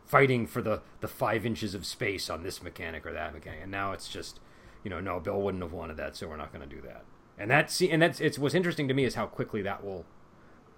fighting 0.06 0.46
for 0.46 0.62
the, 0.62 0.82
the 1.00 1.08
five 1.08 1.46
inches 1.46 1.74
of 1.74 1.86
space 1.86 2.30
on 2.30 2.44
this 2.44 2.62
mechanic 2.62 3.06
or 3.06 3.14
that 3.14 3.34
mechanic, 3.34 3.62
and 3.64 3.72
now 3.72 3.94
it's 3.94 4.10
just 4.10 4.40
you 4.84 4.90
know, 4.90 5.00
no, 5.00 5.20
Bill 5.20 5.42
wouldn't 5.42 5.64
have 5.64 5.72
wanted 5.72 5.98
that, 5.98 6.16
so 6.16 6.28
we're 6.28 6.38
not 6.38 6.52
going 6.52 6.68
to 6.68 6.76
do 6.76 6.82
that. 6.82 7.06
And 7.38 7.50
that's 7.50 7.82
and 7.82 8.02
that's 8.02 8.20
it's 8.20 8.38
what's 8.38 8.54
interesting 8.54 8.88
to 8.88 8.94
me 8.94 9.06
is 9.06 9.16
how 9.16 9.26
quickly 9.26 9.62
that 9.64 9.84
will 9.84 10.06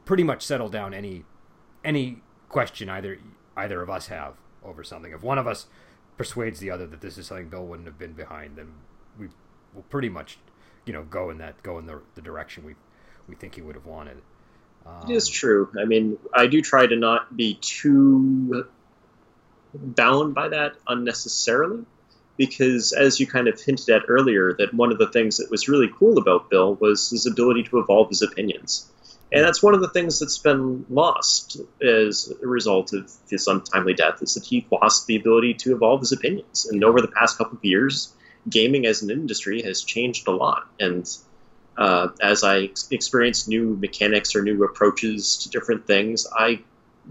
pretty 0.05 0.23
much 0.23 0.45
settle 0.45 0.69
down 0.69 0.93
any 0.93 1.25
any 1.83 2.21
question 2.47 2.87
either 2.89 3.19
either 3.57 3.81
of 3.81 3.89
us 3.89 4.07
have 4.07 4.35
over 4.63 4.83
something. 4.83 5.11
If 5.11 5.21
one 5.21 5.37
of 5.37 5.47
us 5.47 5.67
persuades 6.17 6.59
the 6.59 6.71
other 6.71 6.87
that 6.87 7.01
this 7.01 7.17
is 7.17 7.27
something 7.27 7.49
Bill 7.49 7.65
wouldn't 7.65 7.87
have 7.87 7.99
been 7.99 8.13
behind, 8.13 8.55
then 8.55 8.73
we 9.19 9.27
will 9.73 9.83
pretty 9.83 10.07
much 10.07 10.37
you 10.85 10.93
know 10.93 11.03
go 11.03 11.29
in 11.29 11.39
that 11.39 11.61
go 11.61 11.77
in 11.77 11.87
the, 11.87 12.01
the 12.13 12.21
direction 12.21 12.63
we 12.63 12.75
we 13.27 13.35
think 13.35 13.55
he 13.55 13.61
would 13.61 13.75
have 13.75 13.85
wanted. 13.85 14.21
Um, 14.85 15.09
it 15.09 15.13
is 15.13 15.27
true. 15.27 15.71
I 15.79 15.85
mean, 15.85 16.17
I 16.33 16.47
do 16.47 16.61
try 16.61 16.85
to 16.85 16.95
not 16.95 17.35
be 17.35 17.57
too 17.61 18.65
bound 19.73 20.33
by 20.33 20.49
that 20.49 20.73
unnecessarily 20.87 21.85
because 22.37 22.91
as 22.93 23.19
you 23.19 23.27
kind 23.27 23.47
of 23.47 23.59
hinted 23.59 23.89
at 23.89 24.03
earlier 24.07 24.53
that 24.53 24.73
one 24.73 24.91
of 24.91 24.97
the 24.97 25.07
things 25.07 25.37
that 25.37 25.49
was 25.49 25.67
really 25.67 25.89
cool 25.97 26.17
about 26.17 26.49
bill 26.49 26.75
was 26.75 27.09
his 27.09 27.25
ability 27.25 27.63
to 27.63 27.79
evolve 27.79 28.09
his 28.09 28.21
opinions. 28.21 28.89
And 29.31 29.43
that's 29.43 29.63
one 29.63 29.73
of 29.73 29.81
the 29.81 29.89
things 29.89 30.19
that's 30.19 30.37
been 30.37 30.85
lost 30.89 31.57
as 31.81 32.31
a 32.41 32.47
result 32.47 32.93
of 32.93 33.11
his 33.29 33.47
untimely 33.47 33.93
death 33.93 34.21
is 34.21 34.35
that 34.35 34.45
he 34.45 34.65
lost 34.71 35.07
the 35.07 35.15
ability 35.15 35.55
to 35.55 35.75
evolve 35.75 36.01
his 36.01 36.11
opinions. 36.11 36.67
And 36.69 36.83
over 36.83 37.01
the 37.01 37.07
past 37.07 37.37
couple 37.37 37.57
of 37.57 37.65
years 37.65 38.13
gaming 38.47 38.85
as 38.85 39.01
an 39.01 39.09
industry 39.09 39.63
has 39.63 39.83
changed 39.83 40.27
a 40.27 40.31
lot. 40.31 40.67
And 40.79 41.09
uh, 41.77 42.07
as 42.21 42.43
i 42.43 42.59
ex- 42.61 42.87
experience 42.91 43.47
new 43.47 43.75
mechanics 43.77 44.35
or 44.35 44.41
new 44.41 44.63
approaches 44.63 45.37
to 45.37 45.49
different 45.49 45.85
things 45.87 46.27
i 46.37 46.59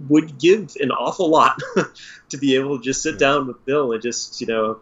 would 0.09 0.39
give 0.39 0.75
an 0.81 0.91
awful 0.91 1.29
lot 1.29 1.61
to 2.29 2.37
be 2.37 2.57
able 2.57 2.79
to 2.79 2.85
just 2.85 3.03
sit 3.03 3.19
down 3.19 3.47
with 3.47 3.65
Bill 3.65 3.93
and 3.93 4.03
just 4.03 4.41
you 4.41 4.47
know 4.47 4.81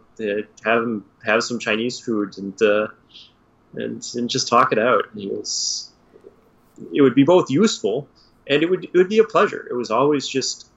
have 0.63 0.83
him 0.83 1.05
have 1.23 1.43
some 1.43 1.59
Chinese 1.59 1.99
food 1.99 2.37
and 2.37 2.59
uh, 2.61 2.87
and 3.75 4.03
and 4.15 4.29
just 4.29 4.47
talk 4.47 4.71
it 4.71 4.79
out. 4.79 5.05
It 5.15 5.31
was 5.31 5.91
it 6.93 7.01
would 7.01 7.15
be 7.15 7.23
both 7.23 7.49
useful 7.49 8.07
and 8.47 8.63
it 8.63 8.69
would 8.69 8.85
it 8.85 8.93
would 8.93 9.09
be 9.09 9.19
a 9.19 9.23
pleasure. 9.23 9.65
It 9.69 9.75
was 9.75 9.91
always 9.91 10.27
just 10.27 10.67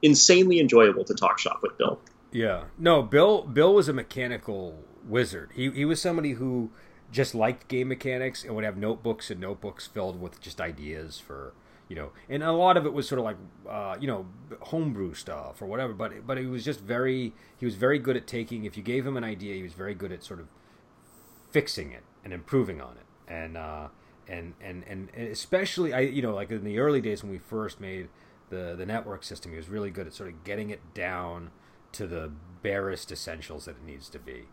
insanely 0.00 0.58
enjoyable 0.58 1.04
to 1.04 1.14
talk 1.14 1.38
shop 1.38 1.60
with 1.62 1.76
Bill. 1.78 2.00
Yeah, 2.32 2.64
no, 2.78 3.02
Bill 3.02 3.42
Bill 3.42 3.74
was 3.74 3.88
a 3.88 3.92
mechanical 3.92 4.78
wizard. 5.06 5.50
He 5.54 5.70
he 5.70 5.84
was 5.84 6.00
somebody 6.00 6.32
who 6.32 6.70
just 7.12 7.34
liked 7.34 7.68
game 7.68 7.88
mechanics 7.88 8.42
and 8.42 8.54
would 8.56 8.64
have 8.64 8.76
notebooks 8.76 9.30
and 9.30 9.40
notebooks 9.40 9.86
filled 9.86 10.20
with 10.20 10.40
just 10.40 10.60
ideas 10.60 11.20
for 11.20 11.52
you 11.92 11.96
know, 11.96 12.10
and 12.30 12.42
a 12.42 12.52
lot 12.52 12.78
of 12.78 12.86
it 12.86 12.94
was 12.94 13.06
sort 13.06 13.18
of 13.18 13.26
like, 13.26 13.36
uh, 13.68 13.96
you 14.00 14.06
know, 14.06 14.24
homebrew 14.62 15.12
stuff 15.12 15.60
or 15.60 15.66
whatever. 15.66 15.92
But 15.92 16.26
but 16.26 16.38
he 16.38 16.46
was 16.46 16.64
just 16.64 16.80
very 16.80 17.34
he 17.58 17.66
was 17.66 17.74
very 17.74 17.98
good 17.98 18.16
at 18.16 18.26
taking. 18.26 18.64
If 18.64 18.78
you 18.78 18.82
gave 18.82 19.06
him 19.06 19.14
an 19.14 19.24
idea, 19.24 19.56
he 19.56 19.62
was 19.62 19.74
very 19.74 19.94
good 19.94 20.10
at 20.10 20.24
sort 20.24 20.40
of 20.40 20.46
fixing 21.50 21.92
it 21.92 22.02
and 22.24 22.32
improving 22.32 22.80
on 22.80 22.92
it. 22.92 23.30
And 23.30 23.58
uh, 23.58 23.88
and 24.26 24.54
and 24.62 24.84
and 24.88 25.10
especially 25.14 25.92
I 25.92 26.00
you 26.00 26.22
know 26.22 26.34
like 26.34 26.50
in 26.50 26.64
the 26.64 26.78
early 26.78 27.02
days 27.02 27.22
when 27.22 27.30
we 27.30 27.38
first 27.38 27.78
made 27.78 28.08
the 28.48 28.74
the 28.74 28.86
network 28.86 29.22
system, 29.22 29.50
he 29.50 29.58
was 29.58 29.68
really 29.68 29.90
good 29.90 30.06
at 30.06 30.14
sort 30.14 30.30
of 30.30 30.44
getting 30.44 30.70
it 30.70 30.94
down 30.94 31.50
to 31.92 32.06
the 32.06 32.32
barest 32.62 33.12
essentials 33.12 33.66
that 33.66 33.72
it 33.72 33.84
needs 33.84 34.08
to 34.08 34.18
be. 34.18 34.44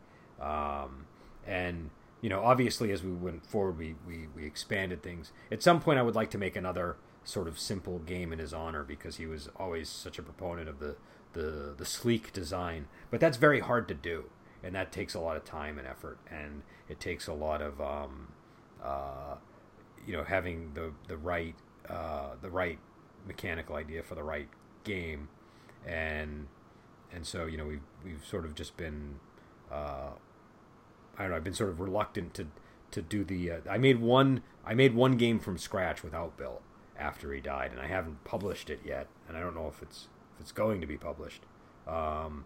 Um, 0.42 1.06
and 1.48 1.90
you 2.22 2.30
know, 2.30 2.44
obviously, 2.44 2.92
as 2.92 3.04
we 3.04 3.12
went 3.12 3.46
forward, 3.46 3.78
we, 3.78 3.96
we, 4.06 4.28
we 4.36 4.46
expanded 4.46 5.02
things. 5.02 5.32
At 5.52 5.64
some 5.64 5.80
point, 5.80 6.00
I 6.00 6.02
would 6.02 6.16
like 6.16 6.30
to 6.32 6.38
make 6.38 6.56
another 6.56 6.98
sort 7.24 7.48
of 7.48 7.60
simple 7.60 8.00
game 8.00 8.34
in 8.34 8.40
his 8.40 8.54
honor 8.54 8.84
because 8.84 9.18
he 9.18 9.26
was 9.26 9.50
always 9.56 9.88
such 9.88 10.20
a 10.20 10.24
proponent 10.24 10.68
of 10.68 10.80
the, 10.80 10.96
the, 11.34 11.74
the 11.78 11.86
sleek 11.86 12.34
design. 12.34 12.88
But 13.10 13.20
that's 13.20 13.38
very 13.38 13.62
hard 13.62 13.88
to 13.88 13.94
do, 13.94 14.26
and 14.64 14.76
that 14.76 14.92
takes 14.92 15.14
a 15.14 15.20
lot 15.20 15.38
of 15.38 15.46
time 15.46 15.78
and 15.78 15.88
effort, 15.88 16.18
and 16.30 16.64
it 16.90 17.00
takes 17.00 17.28
a 17.28 17.34
lot 17.34 17.62
of 17.62 17.80
um, 17.80 18.28
uh, 18.84 19.36
you 20.06 20.14
know 20.14 20.24
having 20.24 20.74
the 20.74 20.92
the 21.08 21.18
right 21.18 21.56
uh, 21.90 22.32
the 22.42 22.50
right 22.50 22.80
mechanical 23.28 23.76
idea 23.76 24.04
for 24.04 24.16
the 24.16 24.24
right 24.24 24.50
game, 24.84 25.30
and 25.86 26.48
and 27.14 27.26
so 27.26 27.46
you 27.46 27.58
know 27.58 27.66
we've 27.66 27.82
we've 28.04 28.26
sort 28.26 28.46
of 28.46 28.56
just 28.56 28.76
been 28.76 29.20
uh, 29.72 30.12
I 31.20 31.24
don't 31.24 31.32
know 31.32 31.38
I've 31.38 31.44
been 31.44 31.54
sort 31.54 31.70
of 31.70 31.80
reluctant 31.80 32.34
to 32.36 32.48
to 32.92 33.02
do 33.02 33.24
the 33.24 33.52
uh, 33.52 33.58
I 33.70 33.78
made 33.78 34.00
one 34.00 34.42
I 34.66 34.74
made 34.74 34.96
one 34.96 35.18
game 35.18 35.40
from 35.40 35.58
scratch 35.58 36.02
without 36.02 36.38
Bill 36.38 36.62
after 36.98 37.34
he 37.34 37.42
died, 37.42 37.72
and 37.72 37.80
I 37.80 37.88
haven't 37.88 38.24
published 38.24 38.70
it 38.70 38.80
yet, 38.84 39.08
and 39.28 39.38
I 39.38 39.42
don't 39.42 39.56
know 39.56 39.68
if 39.68 39.82
it's 39.82 40.08
if 40.36 40.42
it's 40.42 40.52
going 40.52 40.82
to 40.82 40.88
be 40.88 40.98
published. 40.98 41.44
Um, 41.88 42.46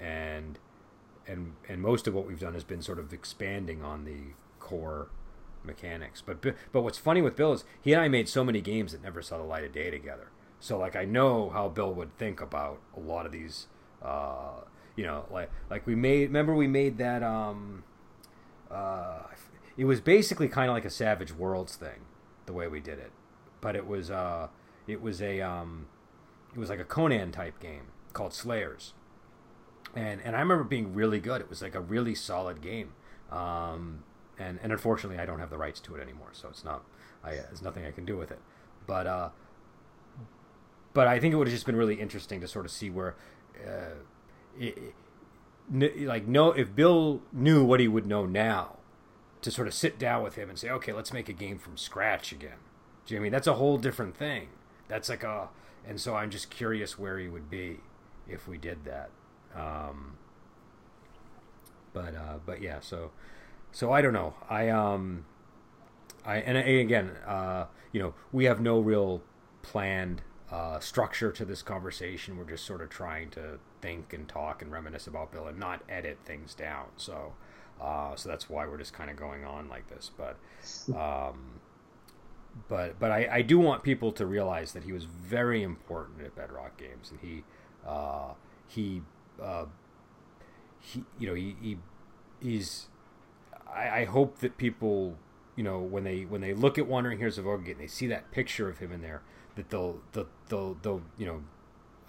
and 0.00 0.58
and 1.26 1.54
and 1.68 1.82
most 1.82 2.06
of 2.06 2.14
what 2.14 2.26
we've 2.26 2.40
done 2.40 2.54
has 2.54 2.64
been 2.64 2.82
sort 2.82 2.98
of 2.98 3.12
expanding 3.12 3.82
on 3.82 4.04
the 4.04 4.34
core 4.60 5.08
mechanics. 5.64 6.22
But 6.24 6.40
but 6.72 6.82
what's 6.82 6.98
funny 6.98 7.22
with 7.22 7.36
Bill 7.36 7.52
is 7.52 7.64
he 7.82 7.92
and 7.92 8.00
I 8.02 8.08
made 8.08 8.28
so 8.28 8.44
many 8.44 8.60
games 8.60 8.92
that 8.92 9.02
never 9.02 9.22
saw 9.22 9.38
the 9.38 9.44
light 9.44 9.64
of 9.64 9.72
day 9.72 9.90
together. 9.90 10.28
So 10.60 10.78
like 10.78 10.96
I 10.96 11.04
know 11.04 11.50
how 11.50 11.68
Bill 11.68 11.92
would 11.92 12.16
think 12.16 12.40
about 12.40 12.80
a 12.96 13.00
lot 13.00 13.26
of 13.26 13.32
these. 13.32 13.66
Uh, 14.02 14.60
you 14.96 15.04
know, 15.04 15.24
like 15.30 15.50
like 15.70 15.86
we 15.86 15.94
made. 15.94 16.28
Remember 16.28 16.54
we 16.54 16.66
made 16.68 16.98
that. 16.98 17.22
Um, 17.22 17.84
uh, 18.74 19.22
it 19.76 19.84
was 19.84 20.00
basically 20.00 20.48
kind 20.48 20.68
of 20.68 20.74
like 20.74 20.84
a 20.84 20.90
Savage 20.90 21.32
Worlds 21.32 21.76
thing, 21.76 22.00
the 22.46 22.52
way 22.52 22.68
we 22.68 22.80
did 22.80 22.98
it 22.98 23.12
but 23.64 23.74
it 23.74 23.86
was 23.86 24.10
uh, 24.10 24.48
it 24.86 25.00
was 25.00 25.22
a 25.22 25.40
um, 25.40 25.86
it 26.54 26.58
was 26.58 26.68
like 26.68 26.80
a 26.80 26.84
Conan 26.84 27.32
type 27.32 27.58
game 27.60 27.86
called 28.12 28.34
Slayers, 28.34 28.92
and 29.96 30.20
and 30.22 30.36
I 30.36 30.40
remember 30.40 30.64
being 30.64 30.92
really 30.92 31.18
good. 31.18 31.40
It 31.40 31.48
was 31.48 31.62
like 31.62 31.74
a 31.74 31.80
really 31.80 32.14
solid 32.14 32.60
game, 32.60 32.92
um, 33.32 34.04
and 34.38 34.60
and 34.62 34.70
unfortunately 34.70 35.18
I 35.18 35.24
don't 35.24 35.38
have 35.38 35.48
the 35.48 35.56
rights 35.56 35.80
to 35.80 35.96
it 35.96 36.02
anymore, 36.02 36.28
so 36.32 36.50
it's 36.50 36.62
not 36.62 36.84
I 37.24 37.36
there's 37.36 37.62
nothing 37.62 37.86
I 37.86 37.90
can 37.90 38.04
do 38.04 38.18
with 38.18 38.30
it, 38.30 38.40
but 38.86 39.06
uh, 39.06 39.30
but 40.92 41.06
I 41.06 41.18
think 41.18 41.32
it 41.32 41.38
would 41.38 41.46
have 41.46 41.54
just 41.54 41.64
been 41.64 41.76
really 41.76 41.94
interesting 41.94 42.42
to 42.42 42.46
sort 42.46 42.66
of 42.66 42.70
see 42.70 42.90
where. 42.90 43.16
Uh, 43.66 43.94
it, 44.58 44.94
like 45.72 46.26
no 46.26 46.52
if 46.52 46.74
bill 46.74 47.22
knew 47.32 47.64
what 47.64 47.80
he 47.80 47.88
would 47.88 48.06
know 48.06 48.26
now 48.26 48.76
to 49.40 49.50
sort 49.50 49.66
of 49.66 49.74
sit 49.74 49.98
down 49.98 50.22
with 50.22 50.34
him 50.34 50.48
and 50.48 50.58
say 50.58 50.68
okay 50.68 50.92
let's 50.92 51.12
make 51.12 51.28
a 51.28 51.32
game 51.32 51.58
from 51.58 51.76
scratch 51.76 52.32
again 52.32 52.58
do 53.06 53.14
you 53.14 53.20
know 53.20 53.22
I 53.22 53.24
mean 53.24 53.32
that's 53.32 53.46
a 53.46 53.54
whole 53.54 53.78
different 53.78 54.16
thing? 54.16 54.48
That's 54.88 55.08
like 55.08 55.22
a, 55.22 55.48
and 55.86 56.00
so 56.00 56.14
I'm 56.14 56.30
just 56.30 56.50
curious 56.50 56.98
where 56.98 57.18
he 57.18 57.28
would 57.28 57.50
be 57.50 57.80
if 58.28 58.48
we 58.48 58.56
did 58.56 58.84
that. 58.84 59.10
Um, 59.54 60.16
but 61.92 62.14
uh, 62.14 62.38
but 62.44 62.62
yeah, 62.62 62.80
so 62.80 63.10
so 63.72 63.92
I 63.92 64.00
don't 64.00 64.12
know. 64.12 64.34
I 64.48 64.68
um, 64.70 65.26
I 66.24 66.36
and 66.36 66.56
again, 66.56 67.10
uh, 67.26 67.66
you 67.92 68.00
know, 68.00 68.14
we 68.32 68.44
have 68.44 68.60
no 68.60 68.80
real 68.80 69.22
planned 69.62 70.22
uh, 70.50 70.78
structure 70.80 71.32
to 71.32 71.44
this 71.44 71.62
conversation. 71.62 72.36
We're 72.36 72.44
just 72.44 72.64
sort 72.64 72.82
of 72.82 72.90
trying 72.90 73.30
to 73.30 73.58
think 73.80 74.12
and 74.12 74.28
talk 74.28 74.62
and 74.62 74.70
reminisce 74.70 75.06
about 75.06 75.32
Bill 75.32 75.46
and 75.46 75.58
not 75.58 75.82
edit 75.88 76.18
things 76.24 76.54
down. 76.54 76.86
So, 76.96 77.32
uh, 77.80 78.14
so 78.16 78.28
that's 78.28 78.48
why 78.48 78.66
we're 78.66 78.78
just 78.78 78.92
kind 78.92 79.10
of 79.10 79.16
going 79.16 79.44
on 79.44 79.68
like 79.68 79.88
this. 79.88 80.10
But, 80.16 80.36
um, 80.96 81.60
but 82.68 82.98
but 82.98 83.10
I, 83.10 83.28
I 83.32 83.42
do 83.42 83.58
want 83.58 83.82
people 83.82 84.12
to 84.12 84.26
realize 84.26 84.72
that 84.72 84.84
he 84.84 84.92
was 84.92 85.04
very 85.04 85.62
important 85.62 86.22
at 86.22 86.36
Bedrock 86.36 86.76
Games, 86.78 87.10
and 87.10 87.20
he 87.20 87.42
uh, 87.86 88.34
he 88.66 89.02
uh, 89.42 89.66
he 90.78 91.04
you 91.18 91.26
know 91.26 91.34
he, 91.34 91.56
he 91.60 91.78
he's 92.40 92.86
I, 93.66 94.00
I 94.00 94.04
hope 94.04 94.38
that 94.38 94.56
people 94.56 95.16
you 95.56 95.64
know 95.64 95.80
when 95.80 96.04
they 96.04 96.22
when 96.22 96.40
they 96.40 96.54
look 96.54 96.78
at 96.78 96.86
Wandering 96.86 97.18
Heroes 97.18 97.38
of 97.38 97.46
Ogre 97.46 97.72
and 97.72 97.80
they 97.80 97.86
see 97.86 98.06
that 98.08 98.30
picture 98.30 98.68
of 98.68 98.78
him 98.78 98.92
in 98.92 99.02
there 99.02 99.22
that 99.56 99.70
they'll 99.70 100.00
they'll 100.12 100.28
they'll, 100.48 100.74
they'll 100.82 101.02
you 101.18 101.26
know 101.26 101.42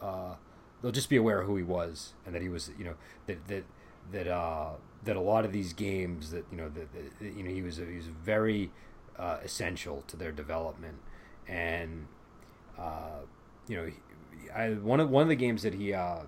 uh, 0.01 0.35
they'll 0.81 0.91
just 0.91 1.09
be 1.09 1.17
aware 1.17 1.41
of 1.41 1.47
who 1.47 1.55
he 1.57 1.63
was 1.63 2.13
and 2.25 2.33
that 2.35 2.41
he 2.41 2.49
was 2.49 2.71
you 2.77 2.85
know 2.85 2.95
that 3.27 3.47
that 3.47 3.63
that 4.11 4.27
uh, 4.27 4.71
that 5.03 5.15
a 5.15 5.21
lot 5.21 5.45
of 5.45 5.51
these 5.51 5.73
games 5.73 6.31
that 6.31 6.45
you 6.51 6.57
know 6.57 6.69
that, 6.69 6.87
that 6.93 7.33
you 7.35 7.43
know 7.43 7.51
he 7.51 7.61
was 7.61 7.77
he 7.77 7.95
was 7.95 8.07
very 8.07 8.71
uh, 9.17 9.37
essential 9.43 10.03
to 10.07 10.17
their 10.17 10.31
development. 10.31 10.97
And 11.47 12.07
uh, 12.77 13.21
you 13.67 13.77
know, 13.77 13.91
I, 14.53 14.69
one 14.71 14.99
of 14.99 15.09
one 15.09 15.23
of 15.23 15.29
the 15.29 15.35
games 15.35 15.63
that 15.63 15.73
he 15.73 15.93
uh, 15.93 16.21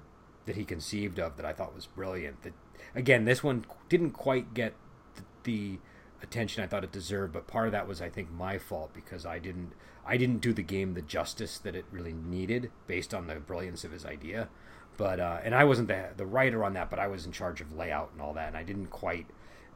that 0.46 0.56
he 0.56 0.64
conceived 0.64 1.20
of 1.20 1.38
that 1.38 1.46
I 1.46 1.54
thought 1.54 1.76
was 1.76 1.88
brilliant. 1.88 2.44
That 2.44 2.54
again, 2.96 3.26
this 3.26 3.44
one 3.44 3.66
didn't 3.90 4.12
quite 4.12 4.54
get 4.54 4.74
the, 5.16 5.24
the 5.44 5.80
attention 6.22 6.64
I 6.64 6.68
thought 6.68 6.84
it 6.84 6.92
deserved, 6.92 7.34
but 7.34 7.48
part 7.48 7.68
of 7.68 7.72
that 7.74 7.88
was 7.88 8.02
I 8.02 8.10
think 8.10 8.32
my 8.32 8.58
fault 8.58 8.92
because 8.94 9.26
I 9.26 9.40
didn't 9.40 9.74
I 10.08 10.18
didn't 10.18 10.40
do 10.40 10.54
the 10.54 10.64
game 10.64 10.94
the 10.94 11.02
justice 11.02 11.58
that 11.60 11.76
it 11.76 11.86
really 11.92 12.14
needed 12.14 12.72
based 12.88 13.14
on 13.14 13.28
the 13.28 13.36
brilliance 13.36 13.84
of 13.84 13.92
his 13.92 14.06
idea. 14.06 14.50
But 14.96 15.20
uh, 15.20 15.40
and 15.44 15.54
I 15.54 15.64
wasn't 15.64 15.90
the 15.90 16.10
the 16.16 16.26
writer 16.26 16.64
on 16.64 16.74
that, 16.74 16.90
but 16.90 17.00
I 17.00 17.08
was 17.08 17.26
in 17.26 17.32
charge 17.32 17.62
of 17.62 17.76
layout 17.76 18.12
and 18.14 18.22
all 18.22 18.34
that, 18.34 18.48
and 18.48 18.58
I 18.58 18.64
didn't 18.64 18.88
quite 18.88 19.28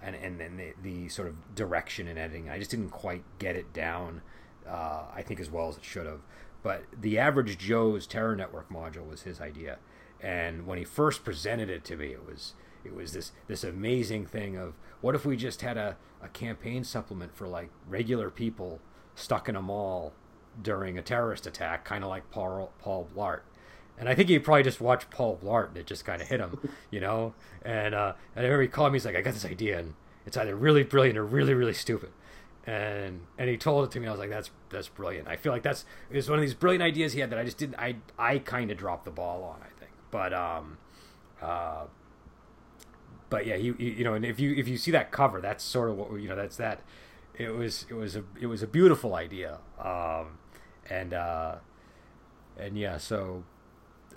and 0.02 0.15
and 0.15 0.39
then 0.39 0.58
the, 0.58 0.74
the 0.82 1.10
sort 1.10 1.28
of 1.28 1.56
direction 1.56 2.08
and 2.08 2.17
editing. 2.17 2.50
I 2.50 2.58
just 2.58 2.72
didn't 2.72 2.89
quite 2.89 3.24
get 3.39 3.56
it 3.56 3.72
down. 3.74 4.22
Uh, 4.67 5.04
I 5.13 5.22
think 5.22 5.39
as 5.39 5.50
well 5.50 5.70
as 5.70 5.78
it 5.78 5.84
should 5.84 6.06
have. 6.06 6.22
But 6.63 6.84
the 7.00 7.17
average 7.17 7.58
Joe's 7.58 8.06
Terror 8.06 8.36
Network 8.36 8.70
module 8.70 9.08
was 9.08 9.24
his 9.24 9.41
idea, 9.41 9.78
and 10.20 10.65
when 10.65 10.78
he 10.78 10.86
first 10.86 11.24
presented 11.24 11.70
it 11.70 11.84
to 11.86 11.96
me, 11.96 12.08
it 12.08 12.26
was 12.26 12.54
it 12.84 12.96
was 12.96 13.13
this 13.13 13.32
this 13.48 13.63
amazing 13.63 14.26
thing 14.26 14.58
of 14.58 14.74
what 15.02 15.15
if 15.15 15.26
we 15.26 15.36
just 15.38 15.62
had 15.62 15.78
a, 15.78 15.98
a 16.22 16.28
campaign 16.30 16.84
supplement 16.84 17.36
for 17.36 17.48
like 17.48 17.70
regular 17.88 18.30
people 18.30 18.80
stuck 19.15 19.50
in 19.50 19.56
a 19.56 19.62
mall 19.62 20.13
during 20.62 20.98
a 20.98 21.02
terrorist 21.02 21.48
attack, 21.48 21.86
kind 21.86 22.04
of 22.04 22.10
like 22.10 22.30
Paul 22.32 22.72
Paul 22.80 23.08
Blart. 23.16 23.42
And 23.98 24.10
I 24.10 24.16
think 24.16 24.30
he 24.30 24.40
probably 24.40 24.64
just 24.64 24.82
watched 24.82 25.12
Paul 25.12 25.40
Blart 25.44 25.70
and 25.70 25.78
it 25.78 25.86
just 25.86 26.06
kind 26.06 26.22
of 26.22 26.28
hit 26.28 26.40
him, 26.40 26.70
you 26.92 27.00
know. 27.00 27.34
And 27.64 27.94
uh, 27.94 28.14
and 28.36 28.44
remember 28.44 28.64
he 28.64 28.68
called 28.68 28.92
me. 28.92 28.96
He's 28.98 29.06
like, 29.06 29.16
"I 29.16 29.22
got 29.22 29.34
this 29.34 29.46
idea, 29.46 29.80
and 29.80 29.94
it's 30.26 30.38
either 30.38 30.56
really 30.56 30.84
brilliant 30.84 31.18
or 31.18 31.26
really 31.26 31.54
really 31.54 31.74
stupid." 31.74 32.10
And 32.66 33.22
and 33.38 33.50
he 33.50 33.58
told 33.58 33.86
it 33.86 33.92
to 33.92 34.00
me. 34.00 34.08
I 34.08 34.12
was 34.12 34.20
like, 34.20 34.30
"That's 34.30 34.52
that's 34.70 34.88
brilliant." 34.88 35.28
I 35.28 35.36
feel 35.36 35.52
like 35.52 35.64
that's 35.64 35.86
it's 36.10 36.30
one 36.30 36.40
of 36.40 36.42
these 36.42 36.54
brilliant 36.54 36.84
ideas 36.84 37.14
he 37.14 37.20
had 37.20 37.30
that 37.30 37.40
I 37.40 37.44
just 37.44 37.58
didn't. 37.58 37.76
I 37.76 37.98
I 38.18 38.40
kind 38.40 38.72
of 38.72 38.78
dropped 38.78 39.06
the 39.06 39.12
ball 39.12 39.44
on. 39.44 39.62
I 39.62 39.80
think, 39.80 39.92
but 40.10 40.34
um, 40.34 40.78
uh, 41.42 41.86
but 43.32 43.48
yeah, 43.48 43.56
he, 43.56 43.74
he, 43.78 43.92
you 43.92 44.04
know, 44.04 44.14
and 44.14 44.26
if 44.26 44.40
you 44.40 44.54
if 44.54 44.68
you 44.68 44.78
see 44.78 44.92
that 44.92 45.12
cover, 45.12 45.42
that's 45.42 45.64
sort 45.64 45.90
of 45.90 45.98
what 45.98 46.14
you 46.20 46.28
know. 46.30 46.36
That's 46.36 46.58
that. 46.58 46.82
It 47.34 47.56
was 47.56 47.86
it 47.90 47.94
was 47.96 48.16
a 48.16 48.24
it 48.40 48.46
was 48.48 48.62
a 48.62 48.68
beautiful 48.68 49.16
idea, 49.16 49.58
um, 49.80 50.38
and 50.92 51.14
uh, 51.14 51.56
and 52.58 52.78
yeah, 52.78 52.98
so, 52.98 53.44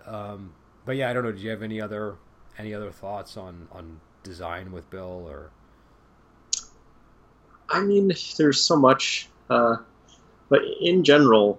um, 0.06 0.52
but 0.84 0.96
yeah, 0.96 1.08
I 1.08 1.12
don't 1.12 1.24
know. 1.24 1.32
Do 1.32 1.40
you 1.40 1.50
have 1.50 1.62
any 1.62 1.80
other 1.80 2.16
any 2.58 2.74
other 2.74 2.90
thoughts 2.90 3.36
on 3.36 3.68
on 3.72 4.00
design 4.22 4.72
with 4.72 4.90
Bill 4.90 5.26
or? 5.28 5.50
I 7.70 7.80
mean, 7.80 8.12
there's 8.36 8.60
so 8.60 8.76
much, 8.76 9.28
uh, 9.48 9.76
but 10.48 10.60
in 10.80 11.02
general, 11.02 11.58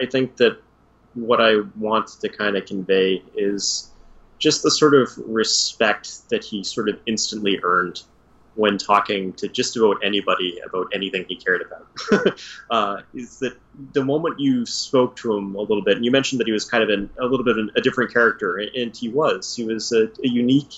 I 0.00 0.06
think 0.06 0.36
that 0.36 0.58
what 1.14 1.40
I 1.40 1.56
want 1.76 2.08
to 2.20 2.28
kind 2.28 2.56
of 2.56 2.66
convey 2.66 3.22
is 3.36 3.90
just 4.38 4.62
the 4.62 4.70
sort 4.70 4.94
of 4.94 5.10
respect 5.26 6.28
that 6.30 6.44
he 6.44 6.62
sort 6.62 6.88
of 6.88 6.98
instantly 7.06 7.58
earned 7.62 8.02
when 8.56 8.78
talking 8.78 9.32
to 9.34 9.48
just 9.48 9.76
about 9.76 9.96
anybody 10.02 10.60
about 10.64 10.86
anything 10.92 11.24
he 11.28 11.36
cared 11.36 11.62
about. 11.62 12.40
uh, 12.70 13.02
is 13.12 13.38
that 13.40 13.56
the 13.92 14.04
moment 14.04 14.38
you 14.38 14.64
spoke 14.66 15.16
to 15.16 15.34
him 15.34 15.54
a 15.54 15.60
little 15.60 15.82
bit, 15.82 15.96
and 15.96 16.04
you 16.04 16.10
mentioned 16.10 16.40
that 16.40 16.46
he 16.46 16.52
was 16.52 16.64
kind 16.64 16.82
of 16.82 16.90
in, 16.90 17.10
a 17.18 17.24
little 17.24 17.44
bit 17.44 17.58
of 17.58 17.68
a 17.76 17.80
different 17.80 18.12
character, 18.12 18.56
and 18.58 18.96
he 18.96 19.08
was. 19.08 19.54
He 19.54 19.64
was 19.64 19.92
a, 19.92 20.04
a 20.22 20.28
unique, 20.28 20.74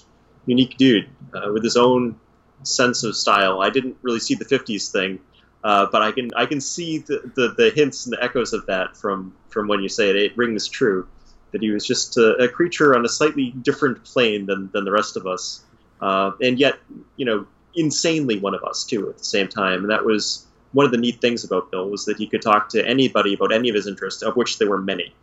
unique 0.46 0.76
dude 0.76 1.08
uh, 1.34 1.52
with 1.52 1.62
his 1.62 1.76
own 1.76 2.18
sense 2.62 3.04
of 3.04 3.14
style. 3.14 3.60
I 3.60 3.70
didn't 3.70 3.96
really 4.02 4.20
see 4.20 4.34
the 4.34 4.46
'50s 4.46 4.90
thing, 4.90 5.20
uh, 5.62 5.86
but 5.92 6.02
I 6.02 6.12
can 6.12 6.30
I 6.34 6.46
can 6.46 6.60
see 6.60 6.98
the, 6.98 7.30
the, 7.34 7.54
the 7.56 7.70
hints 7.70 8.06
and 8.06 8.12
the 8.12 8.22
echoes 8.22 8.52
of 8.52 8.66
that 8.66 8.96
from 8.96 9.34
from 9.48 9.68
when 9.68 9.82
you 9.82 9.88
say 9.88 10.10
it. 10.10 10.16
It 10.16 10.36
rings 10.36 10.68
true 10.68 11.06
that 11.52 11.62
he 11.62 11.70
was 11.70 11.86
just 11.86 12.16
a, 12.16 12.34
a, 12.36 12.48
creature 12.48 12.94
on 12.94 13.04
a 13.04 13.08
slightly 13.08 13.50
different 13.62 14.04
plane 14.04 14.46
than, 14.46 14.68
than 14.72 14.84
the 14.84 14.90
rest 14.90 15.16
of 15.16 15.26
us, 15.26 15.62
uh, 16.00 16.32
and 16.42 16.58
yet, 16.58 16.78
you 17.16 17.24
know, 17.24 17.46
insanely 17.76 18.38
one 18.38 18.54
of 18.54 18.64
us 18.64 18.84
too 18.84 19.08
at 19.08 19.18
the 19.18 19.24
same 19.24 19.48
time. 19.48 19.80
And 19.80 19.90
that 19.90 20.04
was 20.04 20.46
one 20.72 20.84
of 20.84 20.92
the 20.92 20.98
neat 20.98 21.20
things 21.20 21.44
about 21.44 21.70
Bill 21.70 21.88
was 21.88 22.04
that 22.06 22.16
he 22.16 22.26
could 22.26 22.42
talk 22.42 22.68
to 22.70 22.86
anybody 22.86 23.34
about 23.34 23.52
any 23.52 23.68
of 23.68 23.74
his 23.74 23.86
interests, 23.86 24.22
of 24.22 24.36
which 24.36 24.58
there 24.58 24.68
were 24.68 24.80
many, 24.80 25.14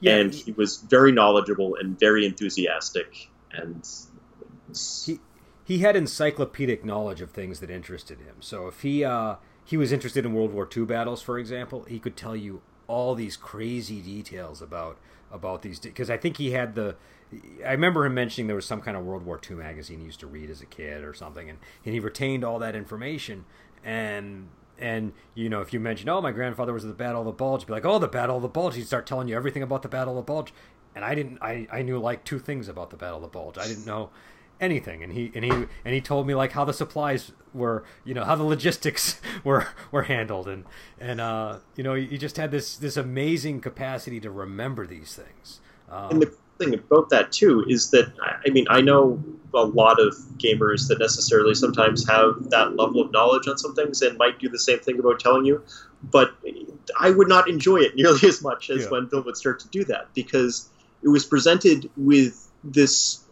yeah, 0.00 0.16
and 0.16 0.32
he, 0.32 0.42
he 0.42 0.52
was 0.52 0.78
very 0.78 1.12
knowledgeable 1.12 1.76
and 1.76 1.98
very 1.98 2.24
enthusiastic, 2.24 3.28
and 3.52 3.86
he 5.04 5.20
he 5.64 5.78
had 5.78 5.96
encyclopedic 5.96 6.84
knowledge 6.84 7.20
of 7.20 7.30
things 7.30 7.60
that 7.60 7.70
interested 7.70 8.20
him. 8.20 8.36
So 8.40 8.66
if 8.66 8.80
he 8.80 9.04
uh, 9.04 9.36
he 9.64 9.76
was 9.76 9.92
interested 9.92 10.24
in 10.24 10.32
World 10.32 10.52
War 10.52 10.68
II 10.74 10.84
battles, 10.84 11.22
for 11.22 11.38
example, 11.38 11.84
he 11.84 11.98
could 11.98 12.16
tell 12.16 12.36
you 12.36 12.62
all 12.88 13.14
these 13.14 13.36
crazy 13.36 14.00
details 14.00 14.60
about 14.60 14.98
about 15.30 15.62
these 15.62 15.78
because 15.78 16.10
I 16.10 16.16
think 16.16 16.36
he 16.36 16.52
had 16.52 16.74
the. 16.74 16.96
I 17.66 17.72
remember 17.72 18.04
him 18.04 18.14
mentioning 18.14 18.46
there 18.46 18.56
was 18.56 18.66
some 18.66 18.80
kind 18.80 18.96
of 18.96 19.04
World 19.04 19.24
War 19.24 19.40
II 19.48 19.56
magazine 19.56 20.00
he 20.00 20.06
used 20.06 20.20
to 20.20 20.26
read 20.26 20.50
as 20.50 20.60
a 20.60 20.66
kid 20.66 21.04
or 21.04 21.14
something, 21.14 21.48
and, 21.48 21.58
and 21.84 21.94
he 21.94 22.00
retained 22.00 22.44
all 22.44 22.58
that 22.58 22.76
information. 22.76 23.44
And 23.84 24.48
and 24.78 25.12
you 25.34 25.48
know, 25.48 25.60
if 25.60 25.72
you 25.72 25.80
mentioned, 25.80 26.10
oh, 26.10 26.20
my 26.20 26.32
grandfather 26.32 26.72
was 26.72 26.84
at 26.84 26.88
the 26.88 26.94
Battle 26.94 27.20
of 27.20 27.26
the 27.26 27.32
Bulge, 27.32 27.66
be 27.66 27.72
like, 27.72 27.84
oh, 27.84 27.98
the 27.98 28.08
Battle 28.08 28.36
of 28.36 28.42
the 28.42 28.48
Bulge. 28.48 28.76
He'd 28.76 28.86
start 28.86 29.06
telling 29.06 29.28
you 29.28 29.36
everything 29.36 29.62
about 29.62 29.82
the 29.82 29.88
Battle 29.88 30.18
of 30.18 30.26
the 30.26 30.32
Bulge. 30.32 30.52
And 30.94 31.04
I 31.04 31.14
didn't. 31.14 31.38
I, 31.40 31.66
I 31.72 31.82
knew 31.82 31.98
like 31.98 32.24
two 32.24 32.38
things 32.38 32.68
about 32.68 32.90
the 32.90 32.96
Battle 32.96 33.16
of 33.16 33.22
the 33.22 33.28
Bulge. 33.28 33.58
I 33.58 33.66
didn't 33.66 33.86
know 33.86 34.10
anything 34.62 35.02
and 35.02 35.12
he 35.12 35.32
and 35.34 35.44
he 35.44 35.50
and 35.50 35.92
he 35.92 36.00
told 36.00 36.24
me 36.24 36.36
like 36.36 36.52
how 36.52 36.64
the 36.64 36.72
supplies 36.72 37.32
were 37.52 37.82
you 38.04 38.14
know 38.14 38.22
how 38.22 38.36
the 38.36 38.44
logistics 38.44 39.20
were 39.44 39.66
were 39.90 40.04
handled 40.04 40.46
and 40.46 40.64
and 41.00 41.20
uh 41.20 41.58
you 41.74 41.82
know 41.82 41.94
he 41.94 42.16
just 42.16 42.36
had 42.36 42.52
this 42.52 42.76
this 42.76 42.96
amazing 42.96 43.60
capacity 43.60 44.20
to 44.20 44.30
remember 44.30 44.86
these 44.86 45.16
things 45.16 45.60
um, 45.90 46.10
and 46.10 46.22
the 46.22 46.36
thing 46.62 46.74
about 46.74 47.10
that 47.10 47.32
too 47.32 47.64
is 47.68 47.90
that 47.90 48.12
i 48.46 48.50
mean 48.50 48.66
i 48.70 48.80
know 48.80 49.22
a 49.54 49.64
lot 49.64 50.00
of 50.00 50.14
gamers 50.38 50.88
that 50.88 50.98
necessarily 50.98 51.54
sometimes 51.54 52.08
have 52.08 52.48
that 52.50 52.74
level 52.74 53.02
of 53.02 53.12
knowledge 53.12 53.46
on 53.46 53.58
some 53.58 53.74
things 53.74 54.00
and 54.00 54.16
might 54.16 54.38
do 54.38 54.48
the 54.48 54.58
same 54.58 54.78
thing 54.78 54.98
about 54.98 55.20
telling 55.20 55.44
you 55.44 55.62
but 56.02 56.34
i 56.98 57.10
would 57.10 57.28
not 57.28 57.48
enjoy 57.48 57.76
it 57.76 57.94
nearly 58.02 58.28
as 58.28 58.42
much 58.42 58.70
as 58.70 58.84
yeah. 58.84 58.90
when 58.90 59.06
bill 59.06 59.22
would 59.22 59.36
start 59.36 59.60
to 59.60 59.68
do 59.68 59.84
that 59.84 60.08
because 60.14 60.68
it 61.02 61.08
was 61.08 61.26
presented 61.26 61.90
with 61.96 62.48
this 62.62 63.22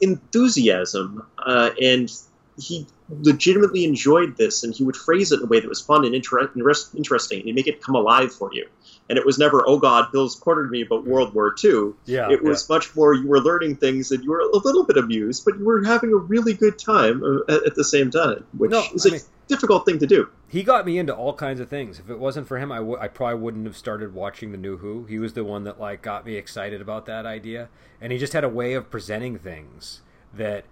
enthusiasm, 0.00 1.26
uh, 1.38 1.70
and 1.80 2.12
he 2.58 2.86
legitimately 3.08 3.84
enjoyed 3.84 4.36
this, 4.36 4.64
and 4.64 4.74
he 4.74 4.84
would 4.84 4.96
phrase 4.96 5.32
it 5.32 5.40
in 5.40 5.44
a 5.44 5.46
way 5.46 5.60
that 5.60 5.68
was 5.68 5.80
fun 5.80 6.04
and 6.04 6.14
inter- 6.14 6.50
interesting, 6.96 7.42
and 7.46 7.54
make 7.54 7.66
it 7.66 7.82
come 7.82 7.94
alive 7.94 8.32
for 8.32 8.50
you. 8.52 8.66
And 9.08 9.18
it 9.18 9.24
was 9.24 9.38
never, 9.38 9.66
oh 9.66 9.78
God, 9.78 10.10
Bill's 10.12 10.34
cornered 10.34 10.70
me 10.70 10.82
about 10.82 11.06
World 11.06 11.34
War 11.34 11.54
II. 11.62 11.92
Yeah, 12.04 12.30
it 12.30 12.42
was 12.42 12.68
yeah. 12.68 12.74
much 12.74 12.94
more 12.94 13.14
you 13.14 13.26
were 13.26 13.40
learning 13.40 13.76
things 13.76 14.10
and 14.10 14.22
you 14.22 14.30
were 14.30 14.40
a 14.40 14.56
little 14.56 14.84
bit 14.84 14.96
amused, 14.96 15.44
but 15.44 15.58
you 15.58 15.64
were 15.64 15.82
having 15.84 16.12
a 16.12 16.16
really 16.16 16.52
good 16.52 16.78
time 16.78 17.22
uh, 17.22 17.52
at, 17.52 17.66
at 17.68 17.74
the 17.74 17.84
same 17.84 18.10
time, 18.10 18.44
which 18.56 18.70
no, 18.70 18.84
is 18.94 19.06
I 19.06 19.08
a 19.08 19.12
mean, 19.12 19.20
difficult 19.46 19.86
thing 19.86 19.98
to 20.00 20.06
do. 20.06 20.28
He 20.48 20.62
got 20.62 20.84
me 20.84 20.98
into 20.98 21.14
all 21.14 21.32
kinds 21.32 21.60
of 21.60 21.68
things. 21.68 21.98
If 21.98 22.10
it 22.10 22.18
wasn't 22.18 22.48
for 22.48 22.58
him, 22.58 22.70
I, 22.70 22.78
w- 22.78 22.98
I 23.00 23.08
probably 23.08 23.40
wouldn't 23.40 23.66
have 23.66 23.76
started 23.76 24.14
watching 24.14 24.52
the 24.52 24.58
new 24.58 24.78
Who. 24.78 25.04
He 25.04 25.18
was 25.18 25.32
the 25.32 25.44
one 25.44 25.64
that 25.64 25.80
like 25.80 26.02
got 26.02 26.26
me 26.26 26.34
excited 26.36 26.80
about 26.80 27.06
that 27.06 27.24
idea, 27.24 27.68
and 28.00 28.12
he 28.12 28.18
just 28.18 28.32
had 28.34 28.44
a 28.44 28.48
way 28.48 28.74
of 28.74 28.90
presenting 28.90 29.38
things 29.38 30.02
that 30.34 30.64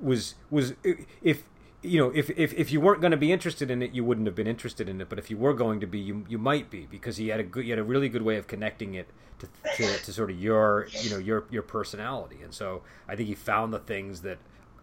was 0.00 0.34
was 0.50 0.74
if 1.22 1.44
you 1.82 1.98
know 1.98 2.10
if 2.14 2.30
if, 2.30 2.52
if 2.54 2.72
you 2.72 2.80
weren't 2.80 3.00
going 3.00 3.10
to 3.10 3.16
be 3.16 3.32
interested 3.32 3.70
in 3.70 3.82
it 3.82 3.92
you 3.92 4.04
wouldn't 4.04 4.26
have 4.26 4.34
been 4.34 4.46
interested 4.46 4.88
in 4.88 5.00
it. 5.00 5.08
But 5.08 5.18
if 5.18 5.30
you 5.30 5.36
were 5.36 5.54
going 5.54 5.80
to 5.80 5.86
be 5.86 5.98
you 5.98 6.24
you 6.28 6.38
might 6.38 6.70
be 6.70 6.86
because 6.90 7.16
he 7.16 7.28
had 7.28 7.40
a 7.40 7.44
good 7.44 7.64
he 7.64 7.70
had 7.70 7.78
a 7.78 7.84
really 7.84 8.08
good 8.08 8.22
way 8.22 8.36
of 8.36 8.46
connecting 8.46 8.94
it 8.94 9.08
to, 9.38 9.48
to, 9.76 9.98
to 10.04 10.12
sort 10.12 10.30
of 10.30 10.40
your 10.40 10.88
you 11.02 11.10
know 11.10 11.18
your 11.18 11.44
your 11.50 11.62
personality. 11.62 12.38
And 12.42 12.52
so 12.52 12.82
I 13.08 13.16
think 13.16 13.28
he 13.28 13.34
found 13.34 13.72
the 13.72 13.78
things 13.78 14.22
that 14.22 14.38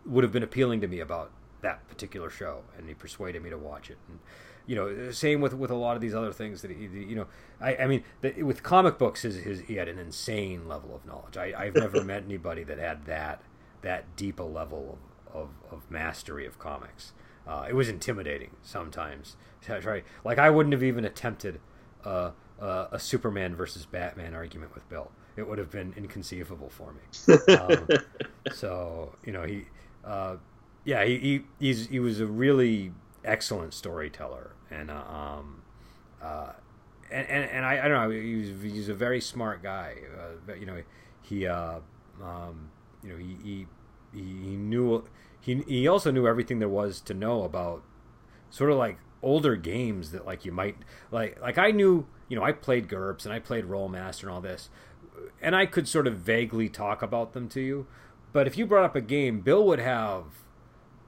would 0.05 0.23
have 0.23 0.31
been 0.31 0.43
appealing 0.43 0.81
to 0.81 0.87
me 0.87 0.99
about 0.99 1.31
that 1.61 1.87
particular 1.87 2.29
show 2.29 2.61
and 2.77 2.87
he 2.87 2.93
persuaded 2.93 3.43
me 3.43 3.49
to 3.49 3.57
watch 3.57 3.89
it. 3.89 3.97
And 4.07 4.19
you 4.65 4.75
know 4.75 5.11
same 5.11 5.41
with 5.41 5.53
with 5.53 5.71
a 5.71 5.75
lot 5.75 5.95
of 5.95 6.01
these 6.01 6.13
other 6.13 6.33
things 6.33 6.61
that 6.61 6.71
he, 6.71 6.85
you 6.85 7.15
know 7.15 7.27
I, 7.59 7.77
I 7.77 7.87
mean 7.87 8.03
the, 8.21 8.43
with 8.43 8.63
comic 8.63 8.97
books 8.97 9.21
his, 9.21 9.37
his, 9.37 9.61
he 9.61 9.75
had 9.75 9.87
an 9.87 9.97
insane 9.97 10.67
level 10.67 10.95
of 10.95 11.05
knowledge. 11.05 11.37
I, 11.37 11.53
I've 11.57 11.75
never 11.75 12.03
met 12.03 12.23
anybody 12.23 12.63
that 12.63 12.77
had 12.77 13.05
that 13.05 13.41
that 13.81 14.15
deep 14.15 14.39
a 14.39 14.43
level 14.43 14.97
of, 15.33 15.49
of, 15.71 15.89
mastery 15.89 16.45
of 16.45 16.59
comics. 16.59 17.13
Uh, 17.47 17.65
it 17.69 17.73
was 17.73 17.89
intimidating 17.89 18.51
sometimes. 18.61 19.35
Right? 19.83 20.05
Like 20.23 20.37
I 20.37 20.49
wouldn't 20.49 20.71
have 20.71 20.83
even 20.83 21.03
attempted 21.03 21.59
a, 22.05 22.31
a, 22.57 22.87
a, 22.93 22.99
Superman 22.99 23.53
versus 23.53 23.85
Batman 23.85 24.33
argument 24.33 24.73
with 24.73 24.87
Bill. 24.87 25.11
It 25.35 25.45
would 25.45 25.57
have 25.57 25.69
been 25.69 25.93
inconceivable 25.97 26.69
for 26.69 26.93
me. 26.93 27.53
Um, 27.53 27.87
so 28.53 29.13
you 29.25 29.33
know 29.33 29.43
he, 29.43 29.65
uh, 30.05 30.37
yeah, 30.85 31.03
he, 31.03 31.17
he 31.17 31.41
he's 31.59 31.87
he 31.87 31.99
was 31.99 32.21
a 32.21 32.25
really 32.25 32.93
excellent 33.25 33.73
storyteller, 33.73 34.51
and 34.71 34.89
uh, 34.89 34.93
um, 34.93 35.63
uh, 36.21 36.53
and, 37.11 37.27
and, 37.27 37.49
and 37.51 37.65
I, 37.65 37.85
I 37.85 37.87
don't 37.89 38.03
know 38.03 38.09
he's 38.09 38.61
he's 38.61 38.89
a 38.89 38.93
very 38.93 39.19
smart 39.19 39.61
guy. 39.61 39.95
Uh, 40.17 40.53
you 40.53 40.65
know 40.65 40.81
he 41.21 41.45
uh, 41.45 41.79
um, 42.23 42.69
you 43.03 43.09
know 43.11 43.17
he, 43.17 43.37
he 43.43 43.67
he, 44.13 44.55
knew 44.55 45.03
he 45.39 45.63
he 45.67 45.87
also 45.87 46.11
knew 46.11 46.27
everything 46.27 46.59
there 46.59 46.69
was 46.69 47.01
to 47.01 47.13
know 47.13 47.43
about 47.43 47.83
sort 48.49 48.71
of 48.71 48.77
like 48.77 48.97
older 49.21 49.55
games 49.55 50.11
that 50.11 50.25
like 50.25 50.45
you 50.45 50.51
might 50.51 50.77
like 51.11 51.39
like 51.41 51.57
I 51.57 51.71
knew 51.71 52.07
you 52.27 52.37
know 52.37 52.43
I 52.43 52.51
played 52.51 52.87
GURPS 52.87 53.25
and 53.25 53.33
I 53.33 53.39
played 53.39 53.65
Rolemaster 53.65 54.23
and 54.23 54.31
all 54.31 54.41
this 54.41 54.69
and 55.41 55.55
I 55.55 55.65
could 55.65 55.87
sort 55.87 56.07
of 56.07 56.17
vaguely 56.17 56.69
talk 56.69 57.01
about 57.01 57.33
them 57.33 57.49
to 57.49 57.61
you 57.61 57.87
but 58.31 58.47
if 58.47 58.57
you 58.57 58.65
brought 58.65 58.85
up 58.85 58.95
a 58.95 59.01
game 59.01 59.41
Bill 59.41 59.65
would 59.65 59.79
have 59.79 60.23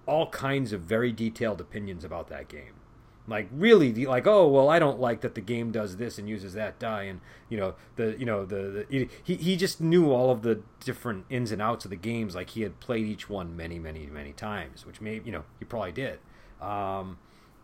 all 0.06 0.30
kinds 0.30 0.74
of 0.74 0.82
very 0.82 1.12
detailed 1.12 1.62
opinions 1.62 2.04
about 2.04 2.30
that 2.30 2.48
game 2.48 2.74
like 3.30 3.48
really 3.52 4.06
like 4.06 4.26
oh 4.28 4.48
well 4.48 4.70
i 4.70 4.80
don't 4.80 5.00
like 5.00 5.22
that 5.22 5.36
the 5.36 5.42
game 5.42 5.72
does 5.72 5.98
this 5.98 6.18
and 6.18 6.28
uses 6.28 6.54
that 6.54 6.80
die 6.80 7.04
and 7.04 7.22
you 7.50 7.58
know 7.58 7.76
the 7.96 8.16
you 8.20 8.26
know 8.26 8.46
the, 8.46 8.86
the 8.90 9.10
he, 9.24 9.36
he 9.36 9.56
just 9.56 9.80
knew 9.80 10.12
all 10.12 10.32
of 10.32 10.42
the 10.42 10.62
different 10.80 11.26
ins 11.30 11.52
and 11.52 11.62
outs 11.62 11.86
of 11.86 11.92
the 11.92 11.98
games. 11.98 12.36
Like 12.36 12.52
he 12.52 12.62
had 12.62 12.80
played 12.80 13.06
each 13.06 13.30
one 13.30 13.56
many 13.56 13.80
many 13.80 14.08
many 14.08 14.34
times 14.34 14.86
which 14.86 15.02
may 15.02 15.22
you 15.24 15.32
know 15.32 15.44
he 15.60 15.66
probably 15.66 15.92
did. 15.92 16.20
Um, 16.62 17.18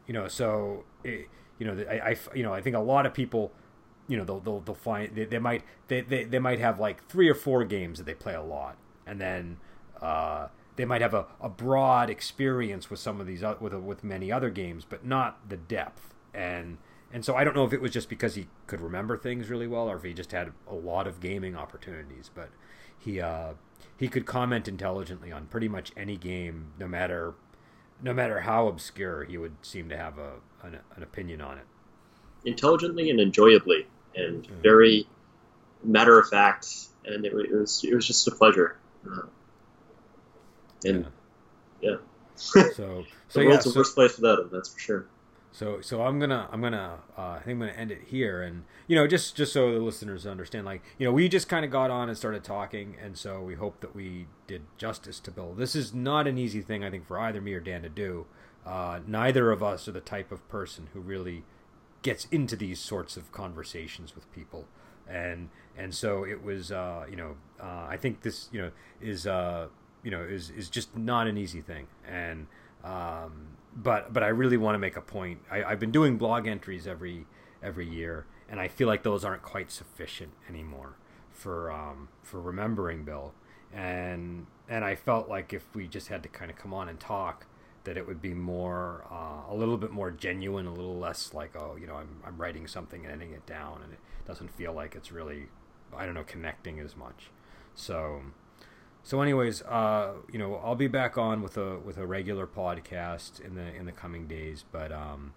you 0.07 0.13
know 0.13 0.27
so 0.27 0.83
it, 1.03 1.27
you 1.59 1.65
know 1.65 1.85
I, 1.89 2.11
I 2.11 2.17
you 2.33 2.43
know 2.43 2.53
i 2.53 2.61
think 2.61 2.75
a 2.75 2.79
lot 2.79 3.05
of 3.05 3.13
people 3.13 3.51
you 4.07 4.17
know 4.17 4.23
they'll 4.23 4.39
they'll, 4.39 4.59
they'll 4.61 4.75
find 4.75 5.15
they, 5.15 5.25
they 5.25 5.39
might 5.39 5.63
they, 5.87 6.01
they, 6.01 6.23
they 6.23 6.39
might 6.39 6.59
have 6.59 6.79
like 6.79 7.07
three 7.07 7.29
or 7.29 7.35
four 7.35 7.63
games 7.63 7.97
that 7.97 8.05
they 8.05 8.13
play 8.13 8.33
a 8.33 8.41
lot. 8.41 8.77
And 9.05 9.19
then 9.19 9.57
uh 10.01 10.47
they 10.75 10.85
might 10.85 11.01
have 11.01 11.13
a, 11.13 11.25
a 11.41 11.49
broad 11.49 12.09
experience 12.09 12.89
with 12.89 12.99
some 12.99 13.21
of 13.21 13.27
these 13.27 13.43
with 13.59 13.73
with 13.73 14.03
many 14.03 14.31
other 14.31 14.49
games, 14.49 14.85
but 14.87 15.05
not 15.05 15.49
the 15.49 15.57
depth. 15.57 16.13
And 16.33 16.77
and 17.13 17.23
so 17.23 17.35
I 17.35 17.43
don't 17.43 17.55
know 17.55 17.65
if 17.65 17.73
it 17.73 17.81
was 17.81 17.91
just 17.91 18.09
because 18.09 18.35
he 18.35 18.47
could 18.67 18.81
remember 18.81 19.17
things 19.17 19.49
really 19.49 19.67
well, 19.67 19.89
or 19.89 19.95
if 19.97 20.03
he 20.03 20.13
just 20.13 20.31
had 20.31 20.51
a 20.67 20.75
lot 20.75 21.07
of 21.07 21.19
gaming 21.19 21.55
opportunities. 21.55 22.29
But 22.33 22.49
he 22.97 23.21
uh, 23.21 23.53
he 23.97 24.07
could 24.07 24.25
comment 24.25 24.67
intelligently 24.67 25.31
on 25.31 25.45
pretty 25.45 25.67
much 25.67 25.91
any 25.95 26.17
game, 26.17 26.73
no 26.79 26.87
matter 26.87 27.35
no 28.01 28.13
matter 28.13 28.41
how 28.41 28.67
obscure. 28.67 29.23
He 29.23 29.37
would 29.37 29.55
seem 29.61 29.87
to 29.89 29.97
have 29.97 30.17
a 30.17 30.33
an, 30.63 30.79
an 30.95 31.03
opinion 31.03 31.41
on 31.41 31.57
it. 31.57 31.65
Intelligently 32.43 33.09
and 33.09 33.19
enjoyably, 33.19 33.87
and 34.15 34.43
mm-hmm. 34.43 34.61
very 34.61 35.07
matter 35.83 36.19
of 36.19 36.27
fact, 36.27 36.67
and 37.05 37.25
it, 37.25 37.33
was 37.33 37.83
it 37.83 37.95
was 37.95 38.05
just 38.05 38.27
a 38.27 38.31
pleasure. 38.31 38.77
Uh, 39.09 39.21
and 40.85 41.07
yeah, 41.81 41.91
yeah. 41.91 41.95
so 42.35 42.61
so 42.75 43.05
the 43.33 43.45
world's 43.45 43.65
yeah, 43.65 43.71
the 43.71 43.79
worst 43.79 43.95
place 43.95 44.17
without 44.17 44.39
him. 44.39 44.49
That's 44.51 44.69
for 44.73 44.79
sure. 44.79 45.07
So 45.55 45.79
so 45.79 46.01
I'm 46.01 46.19
gonna 46.19 46.49
I'm 46.51 46.61
gonna 46.61 46.99
uh, 47.17 47.21
I 47.21 47.39
think 47.39 47.55
I'm 47.55 47.59
gonna 47.59 47.71
end 47.71 47.89
it 47.89 48.01
here, 48.07 48.41
and 48.41 48.65
you 48.87 48.95
know 48.97 49.07
just 49.07 49.37
just 49.37 49.53
so 49.53 49.71
the 49.71 49.79
listeners 49.79 50.27
understand, 50.27 50.65
like 50.65 50.83
you 50.97 51.05
know 51.05 51.13
we 51.13 51.29
just 51.29 51.47
kind 51.47 51.63
of 51.63 51.71
got 51.71 51.89
on 51.89 52.09
and 52.09 52.17
started 52.17 52.43
talking, 52.43 52.97
and 53.01 53.17
so 53.17 53.41
we 53.41 53.55
hope 53.55 53.79
that 53.79 53.95
we 53.95 54.27
did 54.47 54.63
justice 54.77 55.17
to 55.21 55.31
Bill. 55.31 55.53
This 55.53 55.73
is 55.73 55.93
not 55.93 56.27
an 56.27 56.37
easy 56.37 56.61
thing 56.61 56.83
I 56.83 56.91
think 56.91 57.07
for 57.07 57.17
either 57.17 57.39
me 57.39 57.53
or 57.53 57.61
Dan 57.61 57.83
to 57.83 57.89
do. 57.89 58.25
Uh, 58.65 58.99
neither 59.07 59.49
of 59.49 59.63
us 59.63 59.87
are 59.87 59.93
the 59.93 60.01
type 60.01 60.29
of 60.29 60.45
person 60.49 60.89
who 60.91 60.99
really 60.99 61.43
gets 62.01 62.25
into 62.31 62.57
these 62.57 62.79
sorts 62.81 63.15
of 63.15 63.31
conversations 63.31 64.13
with 64.13 64.29
people, 64.33 64.65
and 65.07 65.47
and 65.77 65.95
so 65.95 66.25
it 66.25 66.43
was 66.43 66.69
uh, 66.69 67.05
you 67.09 67.15
know 67.15 67.37
uh, 67.61 67.87
I 67.87 67.95
think 67.95 68.23
this 68.23 68.49
you 68.51 68.61
know 68.61 68.71
is 68.99 69.25
uh, 69.25 69.67
you 70.05 70.11
know 70.11 70.21
is 70.21 70.49
is 70.51 70.69
just 70.69 70.95
not 70.95 71.27
an 71.27 71.37
easy 71.37 71.59
thing. 71.59 71.87
And 72.07 72.47
um, 72.85 73.57
but 73.75 74.13
but 74.13 74.23
I 74.23 74.27
really 74.27 74.55
want 74.55 74.75
to 74.75 74.79
make 74.79 74.95
a 74.95 75.01
point. 75.01 75.41
I, 75.51 75.65
I've 75.65 75.79
been 75.81 75.91
doing 75.91 76.17
blog 76.17 76.47
entries 76.47 76.87
every 76.87 77.25
every 77.61 77.89
year 77.89 78.25
and 78.49 78.59
I 78.59 78.67
feel 78.67 78.87
like 78.87 79.03
those 79.03 79.25
aren't 79.25 79.41
quite 79.41 79.71
sufficient 79.71 80.31
anymore 80.47 80.95
for 81.31 81.71
um, 81.71 82.09
for 82.23 82.39
remembering 82.39 83.03
Bill. 83.03 83.33
And 83.73 84.45
and 84.69 84.85
I 84.85 84.95
felt 84.95 85.27
like 85.27 85.53
if 85.53 85.63
we 85.75 85.87
just 85.87 86.07
had 86.07 86.23
to 86.23 86.29
kind 86.29 86.49
of 86.49 86.57
come 86.57 86.73
on 86.73 86.89
and 86.89 86.99
talk 86.99 87.47
that 87.83 87.97
it 87.97 88.07
would 88.07 88.21
be 88.21 88.33
more 88.33 89.05
uh, 89.11 89.51
a 89.51 89.55
little 89.55 89.77
bit 89.77 89.91
more 89.91 90.09
genuine 90.09 90.65
a 90.65 90.73
little 90.73 90.97
less 90.97 91.35
like 91.35 91.55
oh 91.55 91.77
you 91.79 91.85
know 91.85 91.95
I'm, 91.95 92.09
I'm 92.25 92.35
writing 92.37 92.65
something 92.65 93.03
and 93.03 93.11
ending 93.11 93.33
it 93.33 93.45
down 93.45 93.81
and 93.83 93.93
it 93.93 93.99
doesn't 94.25 94.49
feel 94.55 94.73
like 94.73 94.95
it's 94.95 95.11
really 95.11 95.47
I 95.95 96.05
don't 96.05 96.15
know 96.15 96.23
connecting 96.23 96.79
as 96.79 96.95
much. 96.95 97.29
So 97.75 98.21
so, 99.05 99.21
anyways, 99.21 99.61
uh, 99.61 100.13
you 100.33 100.39
know, 100.39 100.55
I'll 100.55 100.73
be 100.73 100.87
back 100.87 101.15
on 101.15 101.43
with 101.43 101.57
a 101.57 101.77
with 101.77 101.97
a 101.97 102.07
regular 102.07 102.47
podcast 102.47 103.39
in 103.39 103.53
the 103.53 103.71
in 103.75 103.85
the 103.85 103.91
coming 103.91 104.25
days. 104.25 104.65
But 104.71 104.91
um, 104.91 105.35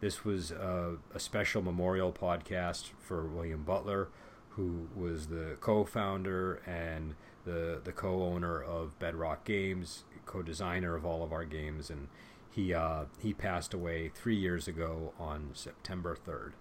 this 0.00 0.24
was 0.24 0.52
a, 0.52 0.96
a, 1.14 1.20
special 1.20 1.60
memorial 1.60 2.12
podcast 2.14 2.92
for 2.98 3.26
William 3.26 3.62
Butler, 3.62 4.08
who 4.50 4.88
was 4.96 5.26
the 5.26 5.58
co-founder 5.60 6.62
and 6.66 7.14
the 7.44 7.82
the 7.84 7.92
co-owner 7.92 8.62
of 8.62 8.98
Bedrock 8.98 9.44
Games, 9.44 10.04
co-designer 10.24 10.96
of 10.96 11.04
all 11.04 11.22
of 11.22 11.30
our 11.30 11.44
games, 11.44 11.90
and 11.90 12.08
he 12.50 12.72
uh, 12.72 13.04
he 13.18 13.34
passed 13.34 13.74
away 13.74 14.10
three 14.14 14.36
years 14.36 14.66
ago 14.66 15.12
on 15.20 15.50
September 15.52 16.16
third. 16.16 16.54